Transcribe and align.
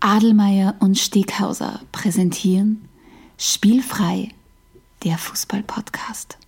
Adelmeier 0.00 0.76
und 0.78 0.98
Steghauser 0.98 1.80
präsentieren 1.90 2.88
Spielfrei, 3.36 4.30
der 5.04 5.18
Fußball-Podcast. 5.18 6.38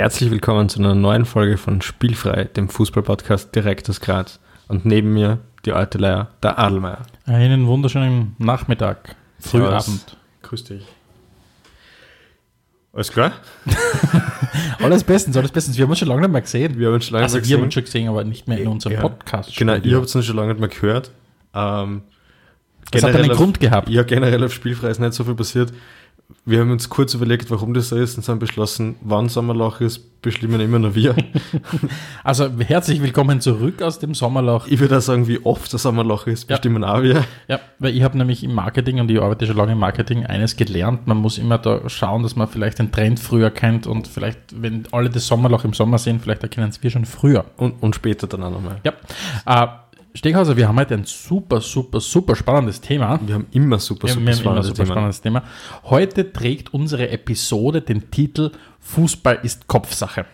Herzlich 0.00 0.30
willkommen 0.30 0.70
zu 0.70 0.78
einer 0.78 0.94
neuen 0.94 1.26
Folge 1.26 1.58
von 1.58 1.82
Spielfrei, 1.82 2.44
dem 2.44 2.70
Fußballpodcast 2.70 3.54
direkt 3.54 3.90
aus 3.90 4.00
Graz. 4.00 4.40
Und 4.66 4.86
neben 4.86 5.12
mir 5.12 5.40
die 5.66 5.72
alte 5.72 5.98
Leier, 5.98 6.30
der 6.42 6.58
Adelmeier. 6.58 7.02
Einen 7.26 7.66
wunderschönen 7.66 8.34
Nachmittag, 8.38 9.14
Frühabend. 9.40 10.16
Grüß 10.40 10.64
dich. 10.64 10.86
Alles 12.94 13.12
klar? 13.12 13.32
alles 14.82 15.04
bestens, 15.04 15.36
alles 15.36 15.50
bestens. 15.52 15.76
Wir 15.76 15.82
haben 15.82 15.90
uns 15.90 15.98
schon 15.98 16.08
lange 16.08 16.22
nicht 16.22 16.32
mehr 16.32 16.40
gesehen. 16.40 16.78
Wir 16.78 16.86
haben 16.86 16.94
uns 16.94 17.04
schon 17.04 17.12
lange 17.12 17.24
also 17.24 17.36
nicht 17.36 17.48
wir 17.50 17.56
haben 17.56 17.60
mehr 17.60 17.64
uns 17.66 17.74
schon 17.74 17.84
gesehen, 17.84 18.08
aber 18.08 18.24
nicht 18.24 18.48
mehr 18.48 18.58
in 18.58 18.68
unserem 18.68 18.94
Ja. 18.94 19.00
Podcast. 19.02 19.54
Genau, 19.54 19.74
ihr 19.74 19.96
habt 19.98 20.06
es 20.14 20.24
schon 20.24 20.34
lange 20.36 20.54
nicht 20.54 20.60
mehr 20.60 20.70
gehört. 20.70 21.10
Ähm, 21.52 22.04
Das 22.90 23.02
hat 23.02 23.14
einen 23.16 23.32
auf- 23.32 23.36
Grund 23.36 23.60
gehabt. 23.60 23.90
Ja, 23.90 24.02
generell 24.04 24.42
auf 24.44 24.54
Spielfrei 24.54 24.88
ist 24.88 24.98
nicht 24.98 25.12
so 25.12 25.24
viel 25.24 25.34
passiert. 25.34 25.74
Wir 26.44 26.60
haben 26.60 26.70
uns 26.70 26.88
kurz 26.88 27.14
überlegt, 27.14 27.50
warum 27.50 27.74
das 27.74 27.90
so 27.90 27.96
ist 27.96 28.16
und 28.16 28.26
haben 28.28 28.38
beschlossen, 28.38 28.96
wann 29.02 29.28
Sommerloch 29.28 29.80
ist, 29.80 30.22
bestimmen 30.22 30.60
immer 30.60 30.78
nur 30.78 30.94
wir. 30.94 31.14
Also 32.24 32.48
herzlich 32.58 33.02
willkommen 33.02 33.40
zurück 33.40 33.82
aus 33.82 33.98
dem 33.98 34.14
Sommerloch. 34.14 34.66
ich 34.66 34.78
würde 34.78 34.98
auch 34.98 35.02
sagen, 35.02 35.26
wie 35.26 35.38
oft 35.44 35.72
das 35.72 35.82
Sommerloch 35.82 36.26
ist, 36.26 36.48
Ja. 36.48 36.56
bestimmen 36.56 36.84
auch 36.84 37.02
wir. 37.02 37.24
Ja, 37.48 37.60
weil 37.78 37.96
ich 37.96 38.02
habe 38.02 38.16
nämlich 38.18 38.44
im 38.44 38.54
Marketing 38.54 39.00
und 39.00 39.10
ich 39.10 39.20
arbeite 39.20 39.46
schon 39.46 39.56
lange 39.56 39.72
im 39.72 39.78
Marketing 39.78 40.26
eines 40.26 40.56
gelernt. 40.56 41.06
Man 41.06 41.16
muss 41.16 41.38
immer 41.38 41.58
da 41.58 41.88
schauen, 41.88 42.22
dass 42.22 42.36
man 42.36 42.48
vielleicht 42.48 42.78
den 42.78 42.92
Trend 42.92 43.18
früher 43.18 43.50
kennt 43.50 43.86
und 43.86 44.06
vielleicht, 44.08 44.38
wenn 44.60 44.84
alle 44.92 45.10
das 45.10 45.26
Sommerloch 45.26 45.64
im 45.64 45.72
Sommer 45.72 45.98
sehen, 45.98 46.20
vielleicht 46.20 46.42
erkennen 46.42 46.68
es 46.68 46.82
wir 46.82 46.90
schon 46.90 47.06
früher. 47.06 47.44
Und, 47.56 47.82
und 47.82 47.94
später 47.94 48.26
dann 48.26 48.42
auch 48.42 48.50
nochmal. 48.50 48.80
Ja. 48.84 48.92
Äh, 49.46 49.68
Steghauser, 50.14 50.56
wir 50.56 50.66
haben 50.66 50.78
heute 50.78 50.94
ein 50.94 51.04
super, 51.04 51.60
super, 51.60 52.00
super 52.00 52.34
spannendes 52.34 52.80
Thema. 52.80 53.20
Wir 53.24 53.36
haben 53.36 53.46
immer 53.52 53.78
super, 53.78 54.08
super, 54.08 54.08
wir 54.08 54.10
haben 54.14 54.22
immer 54.26 54.36
spannende 54.36 54.62
super 54.66 54.76
Themen. 54.76 54.86
spannendes 54.88 55.20
Thema. 55.20 55.42
Heute 55.84 56.32
trägt 56.32 56.74
unsere 56.74 57.10
Episode 57.10 57.80
den 57.80 58.10
Titel 58.10 58.50
Fußball 58.80 59.38
ist 59.44 59.66
Kopfsache. 59.68 60.26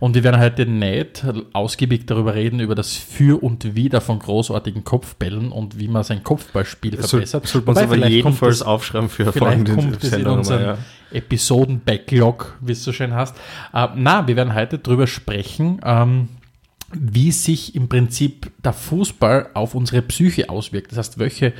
Und 0.00 0.14
wir 0.14 0.22
werden 0.24 0.40
heute 0.40 0.66
nicht 0.66 1.24
ausgiebig 1.54 2.06
darüber 2.06 2.34
reden, 2.34 2.60
über 2.60 2.74
das 2.74 2.94
Für 2.94 3.42
und 3.42 3.74
Wider 3.74 4.00
von 4.02 4.18
großartigen 4.18 4.84
Kopfbällen 4.84 5.50
und 5.50 5.78
wie 5.78 5.88
man 5.88 6.04
sein 6.04 6.22
Kopfballspiel 6.22 6.96
Soll, 7.00 7.20
verbessert. 7.26 7.46
sollte 7.46 7.66
man 7.72 7.78
aber 7.78 8.08
jedenfalls 8.08 8.58
das- 8.58 8.66
aufschreiben 8.66 9.08
für 9.08 9.32
Vielleicht 9.32 9.38
folgende 9.38 9.74
kommt 9.74 10.04
es 10.04 10.12
in 10.12 10.26
unseren 10.26 10.62
ja. 10.62 10.78
Episoden-Backlog, 11.10 12.56
wie 12.60 12.72
es 12.72 12.84
so 12.84 12.92
schön 12.92 13.14
heißt. 13.14 13.34
Äh, 13.72 13.88
na, 13.96 14.26
wir 14.26 14.36
werden 14.36 14.54
heute 14.54 14.78
darüber 14.78 15.06
sprechen, 15.06 15.80
ähm, 15.84 16.28
wie 16.94 17.32
sich 17.32 17.74
im 17.74 17.88
Prinzip 17.88 18.50
der 18.62 18.72
Fußball 18.72 19.50
auf 19.54 19.74
unsere 19.74 20.02
Psyche 20.02 20.48
auswirkt. 20.50 20.92
Das 20.92 20.98
heißt, 20.98 21.18
welche, 21.18 21.52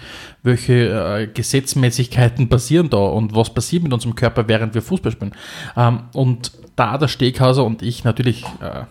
welche 0.43 0.73
äh, 0.73 1.27
Gesetzmäßigkeiten 1.27 2.49
passieren 2.49 2.91
da 2.91 2.99
und 2.99 3.35
was 3.35 3.53
passiert 3.53 3.83
mit 3.83 3.93
unserem 3.93 4.15
Körper, 4.15 4.49
während 4.49 4.75
wir 4.75 4.83
Fußball 4.83 5.13
spielen. 5.13 5.35
Ähm, 5.77 6.05
und 6.13 6.53
da 6.77 6.99
der 6.99 7.09
Steghauser 7.09 7.65
und 7.65 7.83
ich 7.83 8.05
natürlich 8.05 8.45
äh, 8.61 8.85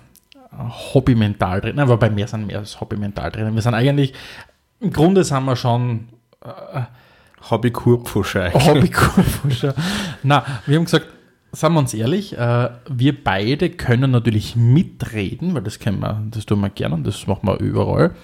Hobby-Mental 0.93 1.61
drin, 1.61 1.79
aber 1.79 1.97
bei 1.97 2.09
mir 2.09 2.27
sind 2.27 2.47
mehr 2.47 2.59
als 2.59 2.81
Hobby-Mental 2.81 3.31
drin. 3.31 3.55
Wir 3.55 3.61
sind 3.61 3.73
eigentlich, 3.73 4.13
im 4.79 4.91
Grunde 4.91 5.23
sind 5.23 5.45
wir 5.45 5.55
schon 5.55 6.09
Hobby-Kurpfuscher. 7.49 8.53
Hobbykurfuscher. 8.53 9.73
Na, 10.23 10.45
wir 10.65 10.77
haben 10.77 10.85
gesagt, 10.85 11.07
sagen 11.51 11.73
wir 11.73 11.79
uns 11.79 11.93
ehrlich, 11.93 12.37
äh, 12.37 12.69
wir 12.89 13.23
beide 13.23 13.69
können 13.69 14.11
natürlich 14.11 14.55
mitreden, 14.55 15.53
weil 15.53 15.63
das 15.63 15.79
können 15.79 15.99
wir, 15.99 16.23
das 16.31 16.45
tun 16.45 16.61
wir 16.61 16.69
gerne 16.69 16.95
und 16.95 17.05
das 17.05 17.27
machen 17.27 17.47
wir 17.47 17.59
überall. 17.59 18.15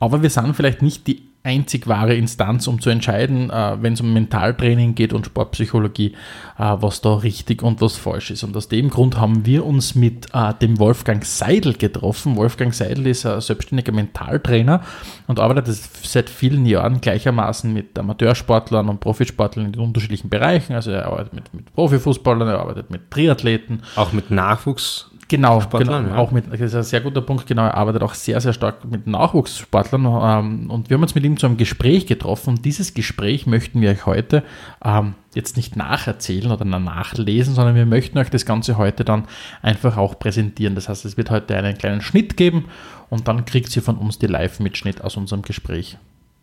Aber 0.00 0.22
wir 0.22 0.30
sind 0.30 0.54
vielleicht 0.54 0.82
nicht 0.82 1.06
die 1.06 1.33
einzig 1.44 1.86
wahre 1.86 2.14
Instanz, 2.14 2.66
um 2.66 2.80
zu 2.80 2.88
entscheiden, 2.88 3.50
äh, 3.50 3.76
wenn 3.80 3.92
es 3.92 4.00
um 4.00 4.12
Mentaltraining 4.14 4.94
geht 4.94 5.12
und 5.12 5.26
Sportpsychologie, 5.26 6.14
äh, 6.58 6.76
was 6.80 7.02
da 7.02 7.14
richtig 7.16 7.62
und 7.62 7.82
was 7.82 7.96
falsch 7.96 8.30
ist. 8.30 8.42
Und 8.44 8.56
aus 8.56 8.68
dem 8.68 8.88
Grund 8.88 9.18
haben 9.20 9.44
wir 9.44 9.66
uns 9.66 9.94
mit 9.94 10.28
äh, 10.32 10.54
dem 10.54 10.78
Wolfgang 10.78 11.22
Seidel 11.24 11.74
getroffen. 11.74 12.36
Wolfgang 12.36 12.74
Seidel 12.74 13.06
ist 13.06 13.26
ein 13.26 13.42
selbstständiger 13.42 13.92
Mentaltrainer 13.92 14.80
und 15.26 15.38
arbeitet 15.38 15.76
seit 16.02 16.30
vielen 16.30 16.64
Jahren 16.64 17.02
gleichermaßen 17.02 17.70
mit 17.70 17.98
Amateursportlern 17.98 18.88
und 18.88 19.00
Profisportlern 19.00 19.66
in 19.66 19.72
den 19.72 19.82
unterschiedlichen 19.82 20.30
Bereichen. 20.30 20.72
Also 20.72 20.92
er 20.92 21.06
arbeitet 21.06 21.34
mit, 21.34 21.52
mit 21.52 21.74
Profifußballern, 21.74 22.48
er 22.48 22.58
arbeitet 22.58 22.90
mit 22.90 23.10
Triathleten, 23.10 23.82
Auch 23.96 24.12
mit 24.12 24.30
Nachwuchs. 24.30 25.10
Genau, 25.28 25.60
Sportlern, 25.60 26.04
genau 26.04 26.16
ja. 26.16 26.20
auch 26.20 26.30
mit, 26.32 26.52
das 26.52 26.60
ist 26.60 26.74
ein 26.74 26.82
sehr 26.82 27.00
guter 27.00 27.22
Punkt, 27.22 27.46
genau, 27.46 27.62
er 27.62 27.74
arbeitet 27.74 28.02
auch 28.02 28.14
sehr, 28.14 28.40
sehr 28.40 28.52
stark 28.52 28.84
mit 28.84 29.06
Nachwuchssportlern 29.06 30.04
ähm, 30.04 30.70
und 30.70 30.90
wir 30.90 30.96
haben 30.96 31.02
uns 31.02 31.14
mit 31.14 31.24
ihm 31.24 31.38
zu 31.38 31.46
einem 31.46 31.56
Gespräch 31.56 32.06
getroffen 32.06 32.50
und 32.50 32.64
dieses 32.64 32.94
Gespräch 32.94 33.46
möchten 33.46 33.80
wir 33.80 33.90
euch 33.90 34.06
heute 34.06 34.42
ähm, 34.84 35.14
jetzt 35.34 35.56
nicht 35.56 35.76
nacherzählen 35.76 36.52
oder 36.52 36.64
nachlesen, 36.64 37.54
sondern 37.54 37.74
wir 37.74 37.86
möchten 37.86 38.18
euch 38.18 38.30
das 38.30 38.44
Ganze 38.44 38.76
heute 38.76 39.04
dann 39.04 39.24
einfach 39.62 39.96
auch 39.96 40.18
präsentieren. 40.18 40.74
Das 40.74 40.88
heißt, 40.88 41.04
es 41.04 41.16
wird 41.16 41.30
heute 41.30 41.56
einen 41.56 41.76
kleinen 41.76 42.02
Schnitt 42.02 42.36
geben 42.36 42.66
und 43.10 43.26
dann 43.26 43.44
kriegt 43.44 43.74
ihr 43.74 43.82
von 43.82 43.96
uns 43.96 44.18
die 44.18 44.26
Live-Mitschnitt 44.26 45.02
aus 45.02 45.16
unserem 45.16 45.42
Gespräch. 45.42 45.98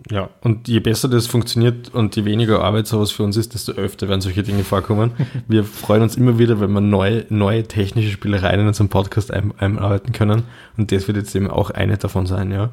Ja, 0.09 0.29
und 0.41 0.67
je 0.67 0.79
besser 0.79 1.07
das 1.07 1.27
funktioniert 1.27 1.93
und 1.93 2.15
je 2.15 2.25
weniger 2.25 2.63
Arbeit 2.63 2.87
sowas 2.87 3.11
für 3.11 3.23
uns 3.23 3.37
ist, 3.37 3.53
desto 3.53 3.73
öfter 3.73 4.09
werden 4.09 4.21
solche 4.21 4.41
Dinge 4.41 4.63
vorkommen. 4.63 5.11
Wir 5.47 5.63
freuen 5.63 6.01
uns 6.01 6.15
immer 6.15 6.39
wieder, 6.39 6.59
wenn 6.59 6.71
wir 6.73 6.81
neue, 6.81 7.25
neue 7.29 7.63
technische 7.63 8.09
Spielereien 8.09 8.61
in 8.61 8.67
unserem 8.67 8.89
Podcast 8.89 9.31
ein, 9.31 9.53
einarbeiten 9.59 10.11
können. 10.11 10.43
Und 10.77 10.91
das 10.91 11.07
wird 11.07 11.17
jetzt 11.17 11.35
eben 11.35 11.51
auch 11.51 11.69
eine 11.69 11.97
davon 11.97 12.25
sein, 12.25 12.51
ja. 12.51 12.71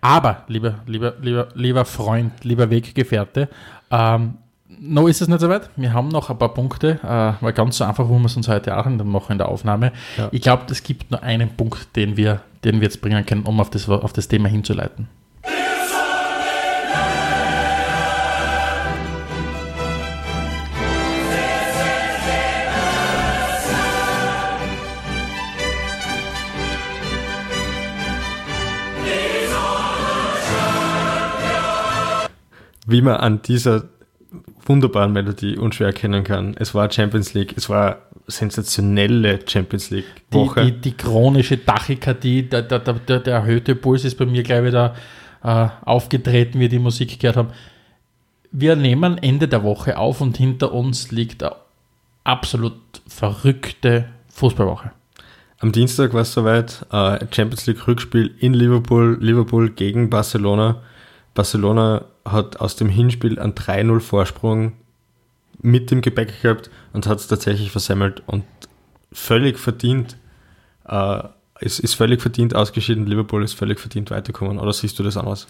Aber, 0.00 0.44
lieber, 0.48 0.80
lieber, 0.86 1.14
lieber, 1.22 1.48
lieber 1.54 1.84
Freund, 1.84 2.44
lieber 2.44 2.68
Weggefährte, 2.68 3.48
ähm, 3.90 4.34
noch 4.80 5.08
ist 5.08 5.22
es 5.22 5.28
nicht 5.28 5.40
so 5.40 5.48
weit. 5.48 5.70
Wir 5.76 5.92
haben 5.92 6.08
noch 6.08 6.30
ein 6.30 6.38
paar 6.38 6.52
Punkte, 6.52 6.98
äh, 7.02 7.42
weil 7.42 7.52
ganz 7.52 7.78
so 7.78 7.84
einfach, 7.84 8.08
wo 8.08 8.18
wir 8.18 8.26
es 8.26 8.36
uns 8.36 8.48
heute 8.48 8.76
auch 8.76 8.86
machen 8.86 9.32
in 9.32 9.38
der 9.38 9.48
Aufnahme. 9.48 9.92
Ja. 10.18 10.28
Ich 10.32 10.42
glaube, 10.42 10.64
es 10.70 10.82
gibt 10.82 11.10
nur 11.10 11.22
einen 11.22 11.50
Punkt, 11.50 11.96
den 11.96 12.16
wir, 12.16 12.40
den 12.64 12.76
wir 12.76 12.82
jetzt 12.82 13.00
bringen 13.00 13.24
können, 13.24 13.42
um 13.42 13.60
auf 13.60 13.70
das, 13.70 13.88
auf 13.88 14.12
das 14.12 14.28
Thema 14.28 14.48
hinzuleiten. 14.48 15.08
Wie 32.86 33.02
man 33.02 33.16
an 33.16 33.42
dieser 33.42 33.84
wunderbaren 34.66 35.12
Melodie 35.12 35.56
unschwer 35.56 35.88
erkennen 35.88 36.24
kann, 36.24 36.54
es 36.58 36.74
war 36.74 36.90
Champions 36.90 37.34
League, 37.34 37.54
es 37.56 37.68
war 37.68 37.98
sensationelle 38.26 39.40
Champions 39.46 39.88
Die, 39.88 39.96
League-Woche. 39.96 40.64
die, 40.64 40.72
die 40.80 40.92
chronische 40.92 41.62
Tachykardie, 41.62 42.48
der, 42.48 42.62
der, 42.62 42.78
der, 42.78 43.20
der, 43.20 43.34
erhöhte 43.34 43.74
Puls 43.74 44.04
ist 44.04 44.16
bei 44.16 44.26
mir 44.26 44.42
gleich 44.42 44.64
wieder 44.64 44.94
äh, 45.42 45.68
aufgetreten, 45.84 46.54
wie 46.54 46.60
wir 46.60 46.68
die 46.68 46.78
Musik 46.78 47.18
gehört 47.18 47.36
haben. 47.36 47.48
Wir 48.50 48.76
nehmen 48.76 49.18
Ende 49.18 49.48
der 49.48 49.62
Woche 49.62 49.98
auf 49.98 50.20
und 50.20 50.36
hinter 50.36 50.72
uns 50.72 51.10
liegt 51.10 51.42
eine 51.42 51.56
absolut 52.22 52.80
verrückte 53.06 54.06
Fußballwoche. 54.28 54.92
Am 55.58 55.72
Dienstag 55.72 56.12
war 56.14 56.22
es 56.22 56.32
soweit, 56.32 56.86
äh, 56.92 57.26
Champions 57.30 57.66
League 57.66 57.86
Rückspiel 57.86 58.34
in 58.38 58.54
Liverpool, 58.54 59.18
Liverpool 59.20 59.70
gegen 59.70 60.08
Barcelona. 60.10 60.82
Barcelona 61.34 62.04
hat 62.24 62.60
aus 62.60 62.76
dem 62.76 62.88
Hinspiel 62.88 63.38
einen 63.38 63.54
3-0 63.54 64.00
Vorsprung 64.00 64.72
mit 65.60 65.90
dem 65.90 66.00
Gepäck 66.00 66.42
gehabt 66.42 66.70
und 66.92 67.06
hat 67.06 67.18
es 67.18 67.26
tatsächlich 67.26 67.70
versemmelt 67.70 68.22
und 68.26 68.44
völlig 69.12 69.58
verdient, 69.58 70.16
äh, 70.88 71.22
ist, 71.60 71.78
ist 71.80 71.94
völlig 71.94 72.20
verdient 72.20 72.54
ausgeschieden. 72.54 73.06
Liverpool 73.06 73.44
ist 73.44 73.54
völlig 73.54 73.80
verdient 73.80 74.10
weitergekommen. 74.10 74.58
Oder 74.58 74.72
siehst 74.72 74.98
du 74.98 75.02
das 75.02 75.16
anders? 75.16 75.46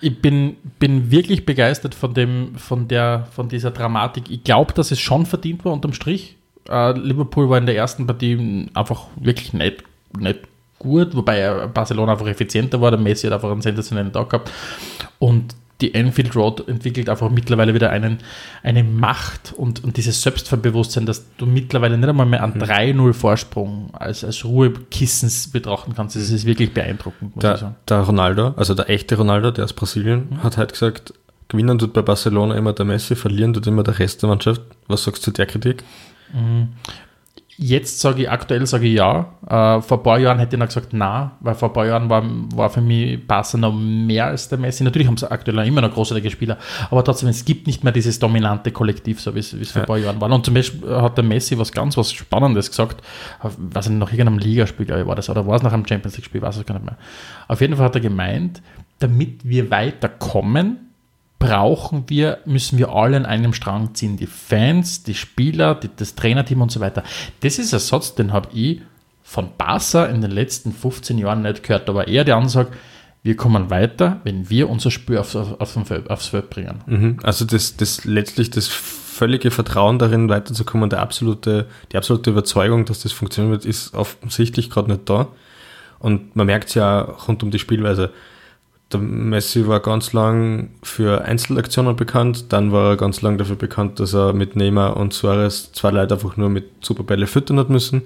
Ich 0.00 0.22
bin, 0.22 0.56
bin 0.78 1.10
wirklich 1.10 1.44
begeistert 1.44 1.94
von, 1.94 2.14
dem, 2.14 2.54
von, 2.56 2.88
der, 2.88 3.26
von 3.32 3.48
dieser 3.48 3.70
Dramatik. 3.70 4.30
Ich 4.30 4.44
glaube, 4.44 4.72
dass 4.72 4.90
es 4.90 5.00
schon 5.00 5.26
verdient 5.26 5.64
war 5.64 5.72
unterm 5.72 5.92
Strich. 5.92 6.36
Äh, 6.68 6.92
Liverpool 6.98 7.50
war 7.50 7.58
in 7.58 7.66
der 7.66 7.76
ersten 7.76 8.06
Partie 8.06 8.68
einfach 8.72 9.06
wirklich 9.16 9.52
nicht, 9.52 9.84
nicht 10.16 10.40
gut, 10.78 11.14
wobei 11.14 11.66
Barcelona 11.66 12.12
einfach 12.12 12.28
effizienter 12.28 12.80
war. 12.80 12.90
Der 12.90 13.00
Messi 13.00 13.26
hat 13.26 13.34
einfach 13.34 13.50
einen 13.50 13.60
sensationellen 13.60 14.12
Tag 14.12 14.30
gehabt. 14.30 14.50
Und 15.18 15.54
die 15.80 15.94
Enfield 15.94 16.34
Road 16.36 16.68
entwickelt 16.68 17.08
einfach 17.08 17.30
mittlerweile 17.30 17.74
wieder 17.74 17.90
einen, 17.90 18.18
eine 18.62 18.84
Macht 18.84 19.52
und, 19.56 19.82
und 19.84 19.96
dieses 19.96 20.22
Selbstverbewusstsein, 20.22 21.06
dass 21.06 21.24
du 21.36 21.46
mittlerweile 21.46 21.96
nicht 21.96 22.08
einmal 22.08 22.26
mehr 22.26 22.42
einen 22.42 22.60
3-0 22.60 23.12
Vorsprung 23.12 23.90
als, 23.92 24.24
als 24.24 24.44
Ruhekissens 24.44 25.50
betrachten 25.50 25.94
kannst. 25.94 26.16
Das 26.16 26.30
ist 26.30 26.44
wirklich 26.44 26.72
beeindruckend, 26.72 27.36
muss 27.36 27.42
der, 27.42 27.54
ich 27.54 27.60
sagen. 27.60 27.76
Der 27.88 28.00
Ronaldo, 28.00 28.54
also 28.56 28.74
der 28.74 28.90
echte 28.90 29.16
Ronaldo, 29.16 29.50
der 29.50 29.64
aus 29.64 29.72
Brasilien, 29.72 30.28
mhm. 30.30 30.42
hat 30.42 30.56
halt 30.56 30.72
gesagt, 30.72 31.14
gewinnen 31.48 31.78
tut 31.78 31.92
bei 31.92 32.02
Barcelona 32.02 32.54
immer 32.56 32.72
der 32.72 32.84
Messi, 32.84 33.16
verlieren 33.16 33.52
tut 33.52 33.66
immer 33.66 33.82
der 33.82 33.98
Rest 33.98 34.22
der 34.22 34.28
Mannschaft. 34.28 34.62
Was 34.88 35.04
sagst 35.04 35.26
du 35.26 35.30
zu 35.30 35.36
der 35.36 35.46
Kritik? 35.46 35.84
Mhm. 36.32 36.68
Jetzt 37.62 38.00
sage 38.00 38.22
ich, 38.22 38.30
aktuell 38.30 38.64
sage 38.64 38.86
ich 38.86 38.94
ja. 38.94 39.34
Äh, 39.46 39.82
vor 39.82 39.98
ein 39.98 40.02
paar 40.02 40.18
Jahren 40.18 40.38
hätte 40.38 40.56
ich 40.56 40.60
noch 40.60 40.68
gesagt, 40.68 40.92
na, 40.92 41.32
weil 41.40 41.54
vor 41.54 41.68
ein 41.68 41.72
paar 41.74 41.86
Jahren 41.86 42.08
war, 42.08 42.24
war 42.54 42.70
für 42.70 42.80
mich 42.80 43.26
Barca 43.26 43.58
noch 43.58 43.74
mehr 43.74 44.28
als 44.28 44.48
der 44.48 44.56
Messi. 44.56 44.82
Natürlich 44.82 45.06
haben 45.06 45.18
sie 45.18 45.30
aktuell 45.30 45.58
immer 45.66 45.82
noch 45.82 45.92
großartige 45.92 46.30
Spieler, 46.30 46.56
aber 46.90 47.04
trotzdem, 47.04 47.28
es 47.28 47.44
gibt 47.44 47.66
nicht 47.66 47.84
mehr 47.84 47.92
dieses 47.92 48.18
dominante 48.18 48.72
Kollektiv, 48.72 49.20
so 49.20 49.34
wie 49.34 49.40
es, 49.40 49.50
vor 49.72 49.82
ein 49.82 49.86
paar 49.86 49.98
Jahren 49.98 50.18
war. 50.22 50.32
Und 50.32 50.46
zum 50.46 50.54
Beispiel 50.54 50.88
hat 50.88 51.18
der 51.18 51.24
Messi 51.24 51.58
was 51.58 51.70
ganz 51.70 51.98
was 51.98 52.10
Spannendes 52.12 52.70
gesagt, 52.70 53.02
was 53.42 53.88
er 53.88 53.92
nach 53.92 54.10
irgendeinem 54.10 54.38
Ligaspiel, 54.38 54.86
glaube 54.86 55.02
ich, 55.02 55.06
war 55.06 55.16
das, 55.16 55.28
oder 55.28 55.46
war 55.46 55.56
es 55.56 55.62
nach 55.62 55.74
einem 55.74 55.86
Champions 55.86 56.16
League-Spiel, 56.16 56.40
weiß 56.40 56.56
ich 56.56 56.64
gar 56.64 56.76
nicht 56.76 56.86
mehr. 56.86 56.96
Auf 57.46 57.60
jeden 57.60 57.76
Fall 57.76 57.84
hat 57.84 57.94
er 57.94 58.00
gemeint, 58.00 58.62
damit 59.00 59.46
wir 59.46 59.70
weiterkommen, 59.70 60.89
brauchen 61.40 62.04
wir, 62.06 62.38
müssen 62.44 62.78
wir 62.78 62.90
alle 62.90 63.16
an 63.16 63.26
einem 63.26 63.52
Strang 63.52 63.94
ziehen. 63.94 64.16
Die 64.16 64.26
Fans, 64.26 65.02
die 65.02 65.14
Spieler, 65.14 65.74
die, 65.74 65.90
das 65.96 66.14
Trainerteam 66.14 66.60
und 66.60 66.70
so 66.70 66.78
weiter. 66.78 67.02
Das 67.40 67.58
ist 67.58 67.74
ein 67.74 67.80
Satz, 67.80 68.14
den 68.14 68.32
habe 68.32 68.50
ich 68.54 68.82
von 69.24 69.48
Barca 69.56 70.04
in 70.06 70.20
den 70.20 70.30
letzten 70.30 70.72
15 70.72 71.18
Jahren 71.18 71.42
nicht 71.42 71.62
gehört, 71.62 71.88
aber 71.88 72.06
eher 72.06 72.24
die 72.24 72.32
Ansage, 72.32 72.70
wir 73.22 73.36
kommen 73.36 73.70
weiter, 73.70 74.20
wenn 74.24 74.50
wir 74.50 74.68
unser 74.68 74.90
Spiel 74.90 75.18
aufs, 75.18 75.34
aufs, 75.34 75.76
aufs 76.08 76.26
Feld 76.26 76.50
bringen. 76.50 76.80
Mhm. 76.86 77.16
Also 77.22 77.44
das, 77.44 77.76
das 77.76 78.04
letztlich 78.04 78.50
das 78.50 78.68
völlige 78.68 79.50
Vertrauen 79.50 79.98
darin 79.98 80.28
weiterzukommen, 80.28 80.90
der 80.90 81.00
absolute, 81.00 81.66
die 81.92 81.96
absolute 81.96 82.30
Überzeugung, 82.30 82.84
dass 82.84 83.00
das 83.00 83.12
funktionieren 83.12 83.52
wird, 83.52 83.64
ist 83.64 83.94
offensichtlich 83.94 84.70
gerade 84.70 84.90
nicht 84.90 85.08
da. 85.08 85.28
Und 85.98 86.34
man 86.36 86.46
merkt 86.46 86.68
es 86.68 86.74
ja 86.74 87.00
rund 87.00 87.42
um 87.42 87.50
die 87.50 87.58
Spielweise 87.58 88.10
der 88.92 89.00
Messi 89.00 89.66
war 89.66 89.80
ganz 89.80 90.12
lang 90.12 90.70
für 90.82 91.22
Einzelaktionen 91.22 91.96
bekannt, 91.96 92.52
dann 92.52 92.72
war 92.72 92.90
er 92.90 92.96
ganz 92.96 93.22
lang 93.22 93.38
dafür 93.38 93.56
bekannt, 93.56 94.00
dass 94.00 94.14
er 94.14 94.32
mit 94.32 94.56
Neymar 94.56 94.96
und 94.96 95.12
Suarez 95.12 95.72
zwei 95.72 95.90
Leute 95.90 96.14
einfach 96.14 96.36
nur 96.36 96.48
mit 96.48 96.84
Superbälle 96.84 97.26
füttern 97.26 97.58
hat 97.58 97.70
müssen. 97.70 98.02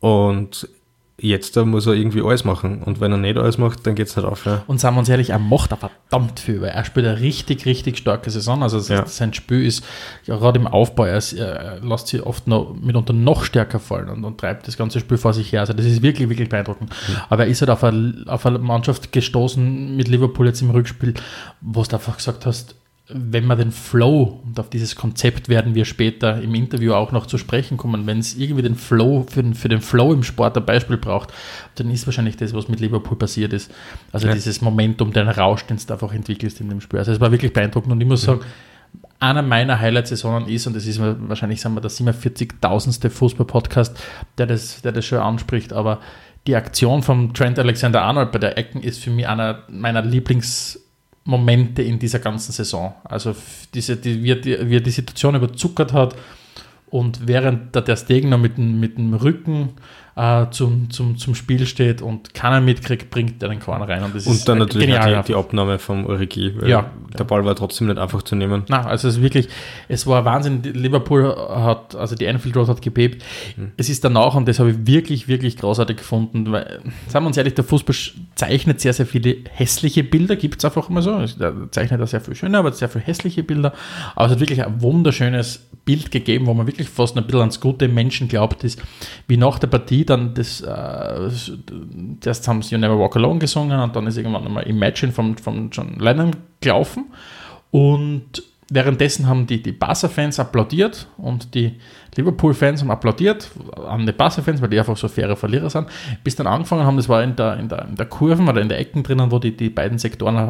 Und 0.00 0.68
jetzt 1.18 1.56
da 1.56 1.64
muss 1.64 1.86
er 1.86 1.94
irgendwie 1.94 2.22
alles 2.22 2.44
machen. 2.44 2.82
Und 2.82 3.00
wenn 3.00 3.10
er 3.10 3.18
nicht 3.18 3.38
alles 3.38 3.56
macht, 3.56 3.86
dann 3.86 3.94
geht 3.94 4.08
es 4.08 4.16
nicht 4.16 4.26
auf. 4.26 4.44
Ja. 4.44 4.62
Und 4.66 4.80
sagen 4.80 4.96
wir 4.96 5.00
uns 5.00 5.08
ehrlich, 5.08 5.30
er 5.30 5.38
macht 5.38 5.72
da 5.72 5.76
verdammt 5.76 6.40
viel, 6.40 6.60
weil 6.60 6.70
er 6.70 6.84
spielt 6.84 7.06
eine 7.06 7.20
richtig, 7.20 7.64
richtig 7.64 7.96
starke 7.98 8.30
Saison. 8.30 8.62
Also 8.62 8.78
ja. 8.92 9.06
sein 9.06 9.32
Spiel 9.32 9.64
ist 9.64 9.82
gerade 10.26 10.60
im 10.60 10.66
Aufbau, 10.66 11.04
er, 11.04 11.16
ist, 11.16 11.32
er, 11.32 11.80
lässt 11.80 12.08
sich 12.08 12.22
oft 12.22 12.46
noch 12.46 12.74
mitunter 12.74 13.14
noch 13.14 13.44
stärker 13.44 13.78
fallen 13.78 14.10
und, 14.10 14.24
und, 14.24 14.38
treibt 14.38 14.68
das 14.68 14.76
ganze 14.76 15.00
Spiel 15.00 15.16
vor 15.16 15.32
sich 15.32 15.52
her. 15.52 15.60
Also 15.60 15.72
das 15.72 15.86
ist 15.86 16.02
wirklich, 16.02 16.28
wirklich 16.28 16.50
beeindruckend. 16.50 16.90
Mhm. 16.90 17.16
Aber 17.30 17.44
er 17.44 17.50
ist 17.50 17.62
halt 17.62 17.70
auf 17.70 17.82
eine, 17.82 18.24
auf 18.26 18.44
eine 18.44 18.58
Mannschaft 18.58 19.12
gestoßen 19.12 19.96
mit 19.96 20.08
Liverpool 20.08 20.46
jetzt 20.46 20.60
im 20.60 20.70
Rückspiel, 20.70 21.14
wo 21.62 21.82
du 21.82 21.96
einfach 21.96 22.18
gesagt 22.18 22.44
hast, 22.44 22.74
wenn 23.08 23.46
man 23.46 23.56
den 23.56 23.70
Flow, 23.70 24.40
und 24.44 24.58
auf 24.58 24.68
dieses 24.68 24.96
Konzept 24.96 25.48
werden 25.48 25.76
wir 25.76 25.84
später 25.84 26.42
im 26.42 26.54
Interview 26.56 26.92
auch 26.92 27.12
noch 27.12 27.26
zu 27.26 27.38
sprechen 27.38 27.76
kommen, 27.76 28.04
wenn 28.06 28.18
es 28.18 28.36
irgendwie 28.36 28.62
den 28.62 28.74
Flow, 28.74 29.24
für 29.30 29.44
den, 29.44 29.54
für 29.54 29.68
den 29.68 29.80
Flow 29.80 30.12
im 30.12 30.24
Sport 30.24 30.56
ein 30.56 30.66
Beispiel 30.66 30.96
braucht, 30.96 31.32
dann 31.76 31.90
ist 31.90 32.06
wahrscheinlich 32.06 32.36
das, 32.36 32.52
was 32.52 32.68
mit 32.68 32.80
Liverpool 32.80 33.16
passiert 33.16 33.52
ist. 33.52 33.70
Also 34.10 34.26
ja. 34.26 34.34
dieses 34.34 34.60
Momentum, 34.60 35.12
den 35.12 35.28
Rausch, 35.28 35.64
den 35.66 35.76
du 35.76 35.92
einfach 35.92 36.12
entwickelst 36.12 36.60
in 36.60 36.68
dem 36.68 36.80
Spiel. 36.80 36.98
Also 36.98 37.12
es 37.12 37.20
war 37.20 37.30
wirklich 37.30 37.52
beeindruckend 37.52 37.92
und 37.92 38.00
ich 38.00 38.08
muss 38.08 38.22
sagen, 38.22 38.40
einer 39.20 39.42
meiner 39.42 39.78
Highlight-Saisonen 39.78 40.48
ist, 40.48 40.66
und 40.66 40.74
das 40.74 40.86
ist 40.86 41.00
wahrscheinlich, 41.00 41.60
sagen 41.60 41.76
wir, 41.76 41.80
der 41.80 41.90
47.000. 41.90 43.08
Fußball-Podcast, 43.08 43.96
der 44.36 44.46
das, 44.46 44.82
der 44.82 44.90
das 44.90 45.04
schon 45.04 45.18
anspricht, 45.18 45.72
aber 45.72 46.00
die 46.48 46.56
Aktion 46.56 47.02
von 47.02 47.34
Trent 47.34 47.58
Alexander-Arnold 47.58 48.32
bei 48.32 48.38
der 48.38 48.58
Ecken 48.58 48.82
ist 48.82 49.02
für 49.02 49.10
mich 49.10 49.28
einer 49.28 49.62
meiner 49.68 50.02
Lieblings- 50.02 50.80
Momente 51.26 51.82
in 51.82 51.98
dieser 51.98 52.20
ganzen 52.20 52.52
Saison. 52.52 52.94
Also 53.04 53.34
diese, 53.74 53.96
die, 53.96 54.22
wie, 54.22 54.40
die, 54.40 54.70
wie 54.70 54.76
er 54.76 54.80
die 54.80 54.90
Situation 54.90 55.34
überzuckert 55.34 55.92
hat 55.92 56.16
und 56.88 57.26
während 57.26 57.74
der, 57.74 57.82
der 57.82 57.96
Stegen 57.96 58.30
noch 58.30 58.38
mit, 58.38 58.58
mit 58.58 58.96
dem 58.96 59.12
Rücken 59.12 59.74
äh, 60.16 60.46
zum, 60.50 60.88
zum, 60.90 61.18
zum 61.18 61.34
Spiel 61.34 61.66
steht 61.66 62.00
und 62.00 62.32
keiner 62.32 62.62
mitkriegt, 62.62 63.10
bringt 63.10 63.42
er 63.42 63.50
den 63.50 63.60
Korn 63.60 63.82
rein. 63.82 64.02
Und, 64.02 64.14
das 64.14 64.26
und 64.26 64.34
ist 64.34 64.48
dann 64.48 64.58
natürlich 64.58 64.88
die, 64.88 65.22
die, 65.26 65.34
Abnahme 65.34 65.78
vom 65.78 66.06
Ulriki, 66.06 66.54
weil 66.58 66.70
ja, 66.70 66.90
der 67.18 67.24
Ball 67.24 67.44
war 67.44 67.54
trotzdem 67.54 67.88
nicht 67.88 67.98
einfach 67.98 68.22
zu 68.22 68.34
nehmen. 68.34 68.64
Na, 68.68 68.86
also 68.86 69.08
es 69.08 69.16
ist 69.16 69.22
wirklich, 69.22 69.48
es 69.88 70.06
war 70.06 70.24
Wahnsinn. 70.24 70.62
Liverpool 70.62 71.36
hat, 71.36 71.94
also 71.94 72.14
die 72.16 72.26
Anfield 72.26 72.56
Road 72.56 72.68
hat 72.68 72.80
gebebt. 72.80 73.22
Mhm. 73.56 73.72
Es 73.76 73.90
ist 73.90 74.04
danach, 74.04 74.34
und 74.34 74.48
das 74.48 74.58
habe 74.58 74.70
ich 74.70 74.86
wirklich, 74.86 75.28
wirklich 75.28 75.58
großartig 75.58 75.98
gefunden, 75.98 76.50
weil, 76.50 76.80
sagen 77.08 77.24
wir 77.24 77.28
uns 77.28 77.36
ehrlich, 77.36 77.54
der 77.54 77.64
Fußball 77.64 77.94
zeichnet 78.36 78.80
sehr, 78.80 78.94
sehr 78.94 79.06
viele 79.06 79.36
hässliche 79.50 80.02
Bilder, 80.02 80.36
gibt 80.36 80.58
es 80.58 80.64
einfach 80.64 80.88
immer 80.88 81.02
so. 81.02 81.10
Er 81.10 81.70
zeichnet 81.70 82.00
da 82.00 82.06
sehr 82.06 82.22
viel 82.22 82.34
schöne, 82.34 82.56
aber 82.56 82.72
sehr 82.72 82.88
viele 82.88 83.04
hässliche 83.04 83.42
Bilder. 83.42 83.74
Aber 84.14 84.26
es 84.26 84.32
hat 84.32 84.40
wirklich 84.40 84.64
ein 84.64 84.80
wunderschönes 84.80 85.68
Bild 85.84 86.10
gegeben, 86.10 86.46
wo 86.46 86.54
man 86.54 86.66
wirklich 86.66 86.88
fast 86.88 87.18
ein 87.18 87.24
bisschen 87.24 87.40
ans 87.40 87.60
gute 87.60 87.86
Menschen 87.88 88.28
glaubt 88.28 88.64
ist, 88.64 88.82
wie 89.28 89.36
nach 89.36 89.58
der 89.58 89.66
Partie 89.66 90.05
dann 90.06 90.34
das, 90.34 90.60
äh, 90.60 91.30
erst 92.24 92.48
haben 92.48 92.62
sie 92.62 92.74
You 92.74 92.80
Never 92.80 92.98
Walk 92.98 93.16
Alone 93.16 93.38
gesungen 93.38 93.78
und 93.78 93.94
dann 93.94 94.06
ist 94.06 94.16
irgendwann 94.16 94.44
nochmal 94.44 94.64
Imagine 94.64 95.12
von, 95.12 95.36
von 95.36 95.70
John 95.70 95.98
Lennon 95.98 96.34
gelaufen 96.60 97.06
und 97.70 98.42
währenddessen 98.70 99.28
haben 99.28 99.46
die, 99.46 99.62
die 99.62 99.72
Barca-Fans 99.72 100.40
applaudiert 100.40 101.06
und 101.18 101.54
die 101.54 101.74
Liverpool-Fans 102.16 102.80
haben 102.80 102.90
applaudiert 102.90 103.50
an 103.86 104.06
die 104.06 104.12
Barca-Fans, 104.12 104.60
weil 104.60 104.70
die 104.70 104.78
einfach 104.78 104.96
so 104.96 105.06
faire 105.06 105.36
Verlierer 105.36 105.70
sind, 105.70 105.88
bis 106.24 106.34
dann 106.34 106.46
angefangen 106.46 106.84
haben, 106.84 106.96
das 106.96 107.08
war 107.08 107.22
in 107.22 107.36
der, 107.36 107.58
in 107.58 107.68
der, 107.68 107.86
in 107.86 107.94
der 107.94 108.06
Kurven 108.06 108.48
oder 108.48 108.60
in 108.60 108.68
der 108.68 108.80
Ecken 108.80 109.02
drinnen, 109.02 109.30
wo 109.30 109.38
die, 109.38 109.56
die 109.56 109.70
beiden 109.70 109.98
Sektoren 109.98 110.36
äh, 110.36 110.40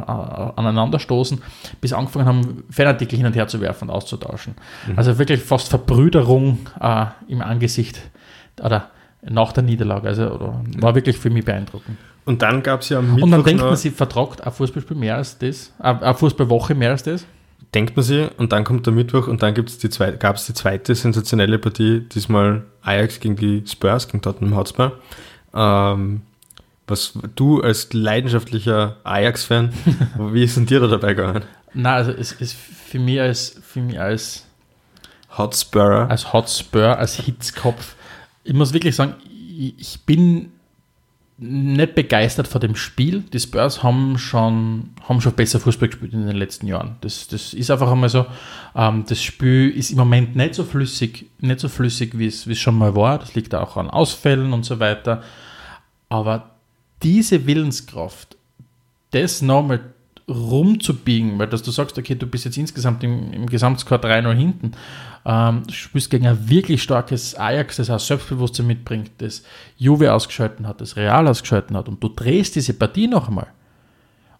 aneinander 0.56 0.98
stoßen, 0.98 1.42
bis 1.80 1.92
angefangen 1.92 2.26
haben, 2.26 2.64
Fanartikel 2.70 3.18
hin 3.18 3.26
und 3.26 3.36
her 3.36 3.48
zu 3.48 3.60
werfen 3.60 3.88
und 3.88 3.94
auszutauschen. 3.94 4.54
Mhm. 4.86 4.98
Also 4.98 5.18
wirklich 5.18 5.42
fast 5.42 5.68
Verbrüderung 5.68 6.60
äh, 6.80 7.06
im 7.28 7.42
Angesicht 7.42 8.00
oder 8.62 8.90
nach 9.28 9.52
der 9.52 9.62
Niederlage. 9.62 10.08
Also 10.08 10.56
war 10.78 10.94
wirklich 10.94 11.18
für 11.18 11.30
mich 11.30 11.44
beeindruckend. 11.44 11.96
Und 12.24 12.42
dann 12.42 12.62
gab 12.62 12.80
es 12.80 12.88
ja 12.88 12.98
am 12.98 13.06
Mittwoch 13.06 13.22
Und 13.22 13.30
dann 13.30 13.44
denkt 13.44 13.62
man, 13.62 13.76
sie 13.76 13.90
vertragt 13.90 14.44
ein 14.44 14.52
Fußballspiel 14.52 14.96
mehr 14.96 15.16
als 15.16 15.38
das, 15.38 15.72
eine 15.78 16.14
Fußballwoche 16.14 16.74
mehr 16.74 16.90
als 16.90 17.04
das. 17.04 17.24
Denkt 17.72 17.96
man 17.96 18.04
sie 18.04 18.28
und 18.36 18.52
dann 18.52 18.64
kommt 18.64 18.86
der 18.86 18.92
Mittwoch 18.92 19.28
und 19.28 19.42
dann 19.42 19.54
gab 19.54 19.66
es 19.66 19.78
die 19.78 20.54
zweite 20.54 20.94
sensationelle 20.94 21.58
Partie, 21.58 22.00
diesmal 22.00 22.64
Ajax 22.82 23.20
gegen 23.20 23.36
die 23.36 23.64
Spurs, 23.66 24.08
gegen 24.08 24.22
Tottenham 24.22 24.56
Hotspur. 24.56 24.92
Ähm, 25.54 26.22
was 26.86 27.18
du 27.34 27.62
als 27.62 27.92
leidenschaftlicher 27.92 28.96
Ajax-Fan, 29.04 29.72
wie 30.32 30.44
ist 30.44 30.56
denn 30.56 30.66
dir 30.66 30.80
da 30.80 30.86
dabei 30.86 31.14
gegangen? 31.14 31.44
Na, 31.74 31.94
also 31.94 32.12
es 32.12 32.32
ist 32.32 32.54
für 32.54 32.98
mich 32.98 33.20
als 33.20 33.60
für 33.62 33.80
mich 33.80 34.00
als 34.00 34.46
Hotspur, 35.36 36.06
als 36.08 36.32
Hotspur, 36.32 36.96
als 36.98 37.16
Hitzkopf 37.16 37.94
ich 38.46 38.54
muss 38.54 38.72
wirklich 38.72 38.94
sagen, 38.94 39.14
ich 39.78 40.00
bin 40.06 40.52
nicht 41.38 41.94
begeistert 41.94 42.48
von 42.48 42.60
dem 42.60 42.76
Spiel. 42.76 43.20
Die 43.32 43.40
Spurs 43.40 43.82
haben 43.82 44.16
schon, 44.16 44.90
haben 45.06 45.20
schon 45.20 45.34
besser 45.34 45.60
Fußball 45.60 45.88
gespielt 45.88 46.14
in 46.14 46.26
den 46.26 46.36
letzten 46.36 46.66
Jahren. 46.66 46.96
Das, 47.02 47.28
das 47.28 47.52
ist 47.52 47.70
einfach 47.70 47.90
einmal 47.90 48.08
so. 48.08 48.24
Ähm, 48.74 49.04
das 49.06 49.22
Spiel 49.22 49.70
ist 49.70 49.90
im 49.90 49.98
Moment 49.98 50.34
nicht 50.34 50.54
so 50.54 50.64
flüssig, 50.64 51.26
nicht 51.40 51.60
so 51.60 51.68
flüssig, 51.68 52.18
wie 52.18 52.26
es, 52.26 52.46
wie 52.46 52.52
es 52.52 52.58
schon 52.58 52.78
mal 52.78 52.94
war. 52.94 53.18
Das 53.18 53.34
liegt 53.34 53.54
auch 53.54 53.76
an 53.76 53.90
Ausfällen 53.90 54.52
und 54.52 54.64
so 54.64 54.80
weiter. 54.80 55.22
Aber 56.08 56.50
diese 57.02 57.46
Willenskraft, 57.46 58.36
das 59.10 59.42
nochmal 59.42 59.80
rumzubiegen, 60.28 61.38
weil 61.38 61.48
dass 61.48 61.62
du 61.62 61.70
sagst, 61.70 61.98
okay, 61.98 62.14
du 62.14 62.26
bist 62.26 62.46
jetzt 62.46 62.56
insgesamt 62.56 63.04
im, 63.04 63.32
im 63.32 63.46
Gesamtscore 63.46 64.00
3-0 64.00 64.32
hinten, 64.34 64.72
ähm, 65.28 65.64
spielst 65.70 66.10
gegen 66.10 66.28
ein 66.28 66.48
wirklich 66.48 66.82
starkes 66.82 67.34
Ajax, 67.34 67.76
das 67.76 67.90
auch 67.90 67.98
Selbstbewusstsein 67.98 68.68
mitbringt, 68.68 69.10
das 69.18 69.42
Juve 69.76 70.12
ausgeschalten 70.12 70.68
hat, 70.68 70.80
das 70.80 70.96
Real 70.96 71.26
ausgeschalten 71.26 71.76
hat 71.76 71.88
und 71.88 72.00
du 72.02 72.08
drehst 72.08 72.54
diese 72.54 72.74
Partie 72.74 73.08
noch 73.08 73.26
einmal, 73.26 73.48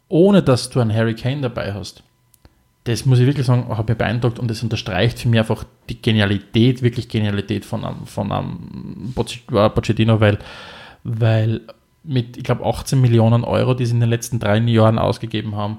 ohne 0.08 0.44
dass 0.44 0.70
du 0.70 0.78
einen 0.78 0.94
Harry 0.94 1.16
Kane 1.16 1.40
dabei 1.40 1.74
hast. 1.74 2.04
Das 2.84 3.04
muss 3.04 3.18
ich 3.18 3.26
wirklich 3.26 3.46
sagen, 3.46 3.76
hat 3.76 3.88
mir 3.88 3.96
beeindruckt 3.96 4.38
und 4.38 4.48
das 4.48 4.62
unterstreicht 4.62 5.18
für 5.18 5.28
mich 5.28 5.40
einfach 5.40 5.64
die 5.88 6.00
Genialität, 6.00 6.82
wirklich 6.82 7.08
Genialität 7.08 7.64
von 7.64 7.84
einem, 7.84 8.06
von 8.06 8.30
einem 8.30 9.12
Pochettino, 9.16 10.20
weil, 10.20 10.38
weil 11.02 11.62
mit, 12.04 12.36
ich 12.36 12.44
glaube, 12.44 12.64
18 12.64 13.00
Millionen 13.00 13.42
Euro, 13.42 13.74
die 13.74 13.86
sie 13.86 13.94
in 13.94 14.00
den 14.00 14.08
letzten 14.08 14.38
drei 14.38 14.58
Jahren 14.58 15.00
ausgegeben 15.00 15.56
haben, 15.56 15.78